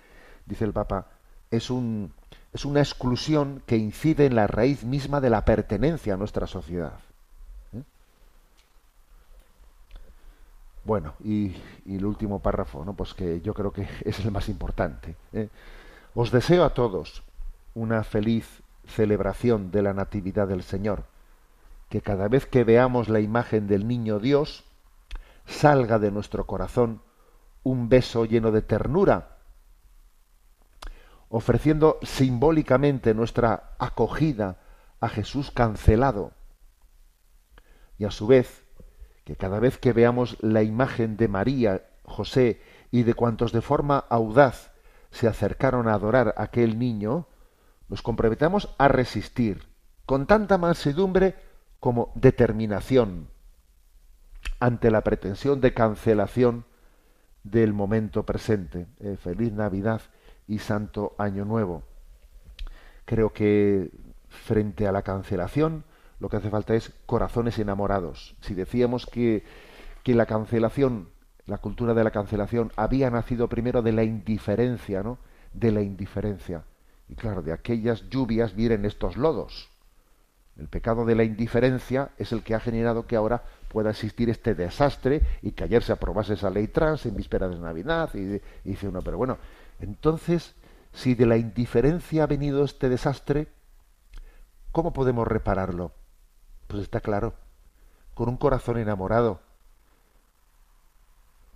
Dice 0.47 0.65
el 0.65 0.73
Papa, 0.73 1.07
es, 1.51 1.71
un, 1.71 2.13
es 2.53 2.65
una 2.65 2.81
exclusión 2.81 3.63
que 3.67 3.77
incide 3.77 4.27
en 4.27 4.35
la 4.35 4.47
raíz 4.47 4.85
misma 4.85 5.21
de 5.21 5.31
la 5.31 5.45
pertenencia 5.45 6.15
a 6.15 6.17
nuestra 6.17 6.47
sociedad. 6.47 6.99
¿eh? 7.75 7.83
Bueno, 10.85 11.15
y, 11.23 11.55
y, 11.85 11.97
el 11.97 12.05
último 12.05 12.41
párrafo, 12.41 12.85
¿no? 12.85 12.95
pues 12.95 13.15
que 13.15 13.41
yo 13.41 13.55
creo 13.55 13.73
que 13.73 13.89
es 14.05 14.21
el 14.21 14.31
más 14.31 14.49
importante. 14.49 15.17
¿eh? 15.33 15.49
Os 16.15 16.31
deseo 16.31 16.65
a 16.65 16.75
todos 16.75 17.23
una 17.75 18.03
feliz 18.03 18.63
celebración 18.87 19.71
de 19.71 19.83
la 19.83 19.95
Natividad 19.95 20.49
del 20.49 20.63
Señor, 20.63 21.05
que 21.91 22.01
cada 22.01 22.29
vez 22.29 22.47
que 22.47 22.65
veamos 22.65 23.09
la 23.09 23.19
imagen 23.21 23.67
del 23.67 23.87
Niño 23.87 24.21
Dios, 24.21 24.65
salga 25.45 25.99
de 25.99 26.13
nuestro 26.13 26.47
corazón 26.47 27.03
un 27.65 27.89
beso 27.89 28.25
lleno 28.25 28.53
de 28.53 28.63
ternura, 28.63 29.39
ofreciendo 31.29 31.99
simbólicamente 32.03 33.13
nuestra 33.13 33.75
acogida 33.79 34.61
a 35.01 35.09
Jesús 35.09 35.51
cancelado. 35.51 36.33
Y 37.99 38.05
a 38.05 38.13
su 38.13 38.29
vez, 38.29 38.65
que 39.25 39.35
cada 39.35 39.59
vez 39.59 39.77
que 39.77 39.93
veamos 39.93 40.37
la 40.41 40.63
imagen 40.63 41.17
de 41.17 41.27
María, 41.27 41.91
José 42.05 42.63
y 42.93 43.03
de 43.03 43.15
cuantos 43.15 43.53
de 43.53 43.63
forma 43.63 43.99
audaz 44.09 44.71
se 45.11 45.27
acercaron 45.27 45.89
a 45.89 45.95
adorar 45.95 46.35
a 46.37 46.45
aquel 46.45 46.79
niño, 46.79 47.27
nos 47.89 48.01
comprometamos 48.01 48.73
a 48.79 48.87
resistir 48.87 49.69
con 50.07 50.27
tanta 50.27 50.57
mansedumbre 50.57 51.50
como 51.81 52.13
determinación 52.15 53.29
ante 54.61 54.91
la 54.91 55.03
pretensión 55.03 55.61
de 55.61 55.75
cancelación 55.75 56.65
del 57.43 57.73
momento 57.73 58.25
presente. 58.25 58.87
Eh, 59.01 59.17
feliz 59.17 59.53
Navidad 59.53 60.03
y 60.47 60.59
Santo 60.59 61.15
Año 61.19 61.45
Nuevo. 61.45 61.83
Creo 63.07 63.33
que 63.33 63.91
frente 64.29 64.87
a 64.87 64.93
la 64.93 65.03
cancelación 65.03 65.85
lo 66.21 66.29
que 66.29 66.37
hace 66.37 66.51
falta 66.51 66.75
es 66.75 66.93
corazones 67.07 67.59
enamorados. 67.59 68.37
Si 68.43 68.55
decíamos 68.55 69.07
que, 69.07 69.43
que 70.03 70.15
la 70.15 70.27
cancelación, 70.27 71.09
la 71.47 71.59
cultura 71.59 71.95
de 71.95 72.05
la 72.05 72.11
cancelación, 72.11 72.73
había 72.77 73.11
nacido 73.11 73.49
primero 73.49 73.81
de 73.81 73.93
la 73.93 74.05
indiferencia, 74.05 75.03
¿no? 75.03 75.19
De 75.55 75.73
la 75.73 75.81
indiferencia. 75.81 76.65
Y 77.09 77.15
claro, 77.15 77.41
de 77.43 77.53
aquellas 77.53 78.09
lluvias 78.11 78.55
vienen 78.55 78.85
estos 78.85 79.17
lodos. 79.17 79.70
El 80.59 80.69
pecado 80.69 81.05
de 81.05 81.15
la 81.15 81.25
indiferencia 81.25 82.11
es 82.19 82.33
el 82.33 82.43
que 82.43 82.55
ha 82.55 82.61
generado 82.61 83.07
que 83.07 83.17
ahora 83.17 83.43
pueda 83.69 83.91
existir 83.91 84.29
este 84.29 84.55
desastre 84.55 85.23
y 85.43 85.53
que 85.53 85.65
ayer 85.65 85.83
se 85.83 85.93
aprobase 85.93 86.35
esa 86.35 86.51
ley 86.51 86.69
trans 86.69 87.07
en 87.07 87.17
víspera 87.17 87.49
de 87.49 87.59
Navidad. 87.59 88.11
Y, 88.15 88.41
dice 88.65 88.89
uno, 88.89 89.01
pero 89.01 89.17
bueno, 89.17 89.39
entonces, 89.79 90.55
si 90.93 91.15
de 91.15 91.27
la 91.27 91.37
indiferencia 91.37 92.25
ha 92.25 92.27
venido 92.27 92.65
este 92.65 92.89
desastre, 92.89 93.49
¿cómo 94.73 94.93
podemos 94.93 95.27
repararlo? 95.27 95.93
Pues 96.67 96.83
está 96.83 97.01
claro, 97.01 97.35
con 98.15 98.29
un 98.29 98.37
corazón 98.37 98.77
enamorado. 98.77 99.41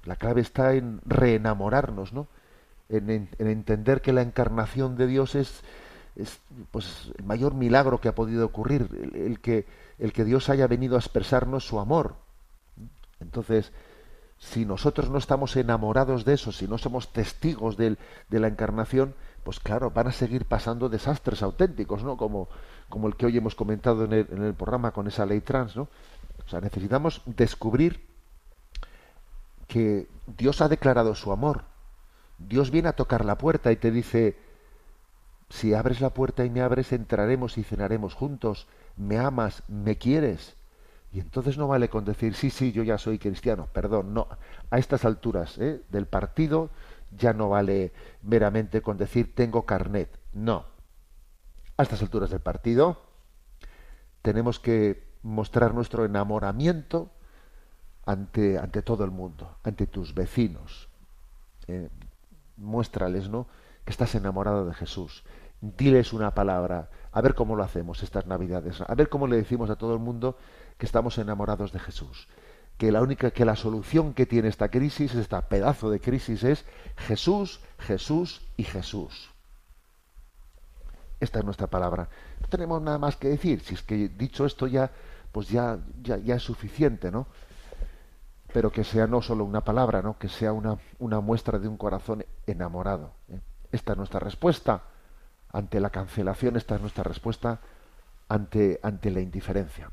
La 0.04 0.16
clave 0.16 0.40
está 0.40 0.74
en 0.74 1.00
reenamorarnos, 1.04 2.12
¿no? 2.12 2.28
En, 2.88 3.10
en 3.10 3.28
entender 3.38 4.02
que 4.02 4.12
la 4.12 4.22
encarnación 4.22 4.96
de 4.96 5.06
Dios 5.06 5.34
es, 5.34 5.64
es 6.16 6.38
pues 6.70 7.12
el 7.18 7.24
mayor 7.24 7.54
milagro 7.54 8.00
que 8.00 8.08
ha 8.08 8.14
podido 8.14 8.46
ocurrir, 8.46 8.88
el, 9.14 9.40
que, 9.40 9.66
el 9.98 10.12
que 10.12 10.24
Dios 10.24 10.48
haya 10.48 10.66
venido 10.66 10.96
a 10.96 11.00
expresarnos 11.00 11.66
su 11.66 11.80
amor. 11.80 12.14
Entonces, 13.20 13.72
si 14.38 14.64
nosotros 14.64 15.10
no 15.10 15.18
estamos 15.18 15.56
enamorados 15.56 16.24
de 16.24 16.34
eso, 16.34 16.52
si 16.52 16.68
no 16.68 16.78
somos 16.78 17.12
testigos 17.12 17.76
de, 17.76 17.96
de 18.28 18.40
la 18.40 18.48
encarnación, 18.48 19.14
pues 19.42 19.60
claro, 19.60 19.90
van 19.90 20.08
a 20.08 20.12
seguir 20.12 20.46
pasando 20.46 20.88
desastres 20.88 21.42
auténticos, 21.42 22.02
¿no? 22.02 22.16
Como, 22.16 22.48
como 22.88 23.08
el 23.08 23.16
que 23.16 23.26
hoy 23.26 23.36
hemos 23.36 23.54
comentado 23.54 24.04
en 24.04 24.12
el, 24.12 24.26
en 24.30 24.42
el 24.42 24.54
programa 24.54 24.92
con 24.92 25.06
esa 25.06 25.26
ley 25.26 25.40
trans, 25.40 25.76
¿no? 25.76 25.88
O 26.44 26.48
sea, 26.48 26.60
necesitamos 26.60 27.22
descubrir 27.26 28.06
que 29.66 30.06
Dios 30.26 30.60
ha 30.60 30.68
declarado 30.68 31.14
su 31.14 31.32
amor. 31.32 31.64
Dios 32.38 32.70
viene 32.70 32.88
a 32.88 32.96
tocar 32.96 33.24
la 33.24 33.38
puerta 33.38 33.72
y 33.72 33.76
te 33.76 33.90
dice, 33.90 34.36
si 35.54 35.72
abres 35.72 36.00
la 36.00 36.10
puerta 36.10 36.44
y 36.44 36.50
me 36.50 36.62
abres, 36.62 36.92
entraremos 36.92 37.58
y 37.58 37.62
cenaremos 37.62 38.14
juntos. 38.14 38.66
Me 38.96 39.18
amas, 39.18 39.62
me 39.68 39.96
quieres. 39.98 40.56
Y 41.12 41.20
entonces 41.20 41.56
no 41.56 41.68
vale 41.68 41.88
con 41.88 42.04
decir, 42.04 42.34
sí, 42.34 42.50
sí, 42.50 42.72
yo 42.72 42.82
ya 42.82 42.98
soy 42.98 43.20
cristiano. 43.20 43.68
Perdón, 43.72 44.14
no. 44.14 44.26
A 44.70 44.78
estas 44.78 45.04
alturas 45.04 45.56
¿eh? 45.58 45.80
del 45.90 46.06
partido 46.06 46.70
ya 47.16 47.32
no 47.34 47.50
vale 47.50 47.92
meramente 48.22 48.82
con 48.82 48.96
decir, 48.96 49.32
tengo 49.36 49.64
carnet. 49.64 50.18
No. 50.32 50.64
A 51.76 51.84
estas 51.84 52.02
alturas 52.02 52.30
del 52.30 52.40
partido 52.40 53.00
tenemos 54.22 54.58
que 54.58 55.06
mostrar 55.22 55.72
nuestro 55.72 56.04
enamoramiento 56.04 57.12
ante, 58.06 58.58
ante 58.58 58.82
todo 58.82 59.04
el 59.04 59.12
mundo, 59.12 59.56
ante 59.62 59.86
tus 59.86 60.14
vecinos. 60.14 60.88
Eh, 61.68 61.90
muéstrales, 62.56 63.28
¿no? 63.28 63.46
Que 63.84 63.92
estás 63.92 64.16
enamorado 64.16 64.66
de 64.66 64.74
Jesús 64.74 65.22
diles 65.76 66.12
una 66.12 66.34
palabra, 66.34 66.90
a 67.12 67.20
ver 67.20 67.34
cómo 67.34 67.56
lo 67.56 67.62
hacemos 67.62 68.02
estas 68.02 68.26
Navidades, 68.26 68.80
a 68.80 68.94
ver 68.94 69.08
cómo 69.08 69.26
le 69.26 69.36
decimos 69.36 69.70
a 69.70 69.76
todo 69.76 69.94
el 69.94 70.00
mundo 70.00 70.36
que 70.76 70.86
estamos 70.86 71.16
enamorados 71.18 71.72
de 71.72 71.78
Jesús, 71.78 72.28
que 72.76 72.92
la 72.92 73.00
única 73.00 73.30
que 73.30 73.44
la 73.44 73.56
solución 73.56 74.12
que 74.14 74.26
tiene 74.26 74.48
esta 74.48 74.68
crisis, 74.68 75.14
esta 75.14 75.48
pedazo 75.48 75.90
de 75.90 76.00
crisis 76.00 76.44
es 76.44 76.64
Jesús, 76.96 77.60
Jesús 77.78 78.42
y 78.56 78.64
Jesús. 78.64 79.30
Esta 81.20 81.38
es 81.38 81.44
nuestra 81.44 81.68
palabra. 81.68 82.08
No 82.40 82.48
tenemos 82.48 82.82
nada 82.82 82.98
más 82.98 83.16
que 83.16 83.28
decir, 83.28 83.60
si 83.60 83.74
es 83.74 83.82
que 83.82 84.08
dicho 84.08 84.44
esto 84.44 84.66
ya 84.66 84.90
pues 85.32 85.48
ya 85.48 85.78
ya, 86.02 86.34
es 86.34 86.42
suficiente, 86.42 87.10
¿no? 87.10 87.26
Pero 88.52 88.70
que 88.70 88.84
sea 88.84 89.06
no 89.06 89.22
solo 89.22 89.44
una 89.44 89.62
palabra, 89.62 90.02
¿no? 90.02 90.18
Que 90.18 90.28
sea 90.28 90.52
una, 90.52 90.76
una 90.98 91.20
muestra 91.20 91.58
de 91.58 91.66
un 91.66 91.76
corazón 91.76 92.24
enamorado. 92.46 93.12
¿eh? 93.28 93.40
Esta 93.72 93.92
es 93.92 93.98
nuestra 93.98 94.20
respuesta 94.20 94.82
ante 95.54 95.78
la 95.80 95.90
cancelación, 95.90 96.56
esta 96.56 96.74
es 96.74 96.80
nuestra 96.80 97.04
respuesta 97.04 97.60
ante, 98.28 98.80
ante 98.82 99.10
la 99.10 99.20
indiferencia. 99.20 99.88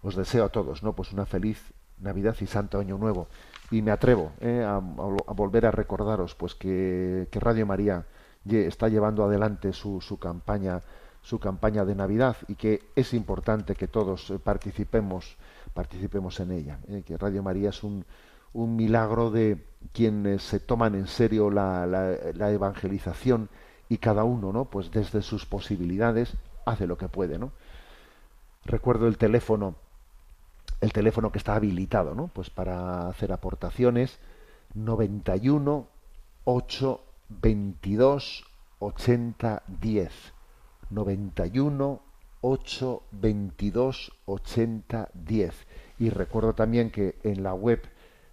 Os 0.00 0.14
deseo 0.14 0.44
a 0.44 0.48
todos, 0.48 0.84
¿no? 0.84 0.94
Pues 0.94 1.12
una 1.12 1.26
feliz 1.26 1.72
Navidad 1.98 2.36
y 2.40 2.46
Santo 2.46 2.78
Año 2.78 2.98
Nuevo. 2.98 3.26
Y 3.72 3.82
me 3.82 3.90
atrevo 3.90 4.32
¿eh? 4.40 4.64
a, 4.64 4.78
volver 4.78 5.66
a 5.66 5.72
recordaros, 5.72 6.36
pues 6.36 6.54
que, 6.54 7.26
que 7.32 7.40
Radio 7.40 7.66
María 7.66 8.06
está 8.48 8.88
llevando 8.88 9.24
adelante 9.24 9.72
su, 9.72 10.00
su, 10.00 10.20
campaña, 10.20 10.82
su 11.20 11.40
campaña 11.40 11.84
de 11.84 11.96
Navidad 11.96 12.36
y 12.46 12.54
que 12.54 12.90
es 12.94 13.12
importante 13.12 13.74
que 13.74 13.88
todos 13.88 14.32
participemos, 14.44 15.36
participemos 15.74 16.38
en 16.38 16.52
ella. 16.52 16.78
¿eh? 16.86 17.02
Que 17.04 17.18
Radio 17.18 17.42
María 17.42 17.70
es 17.70 17.82
un, 17.82 18.04
un 18.52 18.76
milagro 18.76 19.32
de 19.32 19.66
quienes 19.92 20.44
se 20.44 20.60
toman 20.60 20.94
en 20.94 21.08
serio 21.08 21.50
la, 21.50 21.86
la 21.86 22.52
evangelización 22.52 23.48
y 23.88 23.98
cada 23.98 24.24
uno, 24.24 24.52
¿no? 24.52 24.66
Pues 24.66 24.90
desde 24.90 25.22
sus 25.22 25.46
posibilidades 25.46 26.34
hace 26.64 26.86
lo 26.86 26.98
que 26.98 27.08
puede, 27.08 27.38
¿no? 27.38 27.52
Recuerdo 28.64 29.06
el 29.06 29.16
teléfono, 29.16 29.76
el 30.80 30.92
teléfono 30.92 31.30
que 31.30 31.38
está 31.38 31.54
habilitado, 31.54 32.14
¿no? 32.14 32.28
Pues 32.28 32.50
para 32.50 33.08
hacer 33.08 33.32
aportaciones 33.32 34.18
91 34.74 35.86
8 36.44 37.00
22 37.28 38.44
80 38.78 39.62
10 39.66 40.12
91 40.90 42.00
8 42.40 43.02
22 43.10 44.12
80 44.26 45.08
10 45.14 45.66
y 45.98 46.10
recuerdo 46.10 46.54
también 46.54 46.90
que 46.90 47.16
en 47.22 47.42
la 47.42 47.54
web 47.54 47.82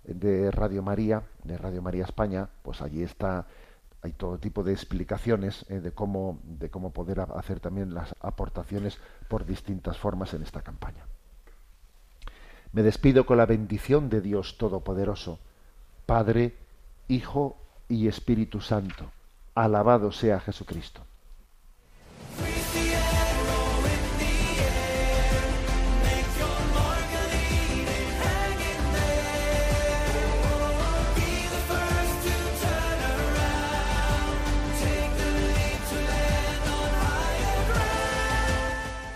de 0.03 0.51
Radio 0.51 0.83
María 0.83 1.23
de 1.43 1.57
Radio 1.57 1.81
María 1.81 2.03
España 2.03 2.49
pues 2.61 2.81
allí 2.81 3.03
está 3.03 3.47
hay 4.03 4.11
todo 4.11 4.37
tipo 4.37 4.63
de 4.63 4.73
explicaciones 4.73 5.65
eh, 5.69 5.79
de 5.79 5.91
cómo 5.91 6.39
de 6.43 6.69
cómo 6.69 6.91
poder 6.91 7.21
hacer 7.21 7.59
también 7.59 7.93
las 7.93 8.13
aportaciones 8.19 8.99
por 9.29 9.45
distintas 9.45 9.97
formas 9.97 10.33
en 10.33 10.43
esta 10.43 10.61
campaña. 10.61 11.05
Me 12.73 12.83
despido 12.83 13.25
con 13.25 13.37
la 13.37 13.45
bendición 13.45 14.09
de 14.09 14.21
Dios 14.21 14.57
Todopoderoso 14.57 15.39
Padre 16.05 16.55
Hijo 17.07 17.57
y 17.87 18.07
Espíritu 18.07 18.61
Santo. 18.61 19.11
Alabado 19.55 20.11
sea 20.11 20.39
Jesucristo 20.39 21.05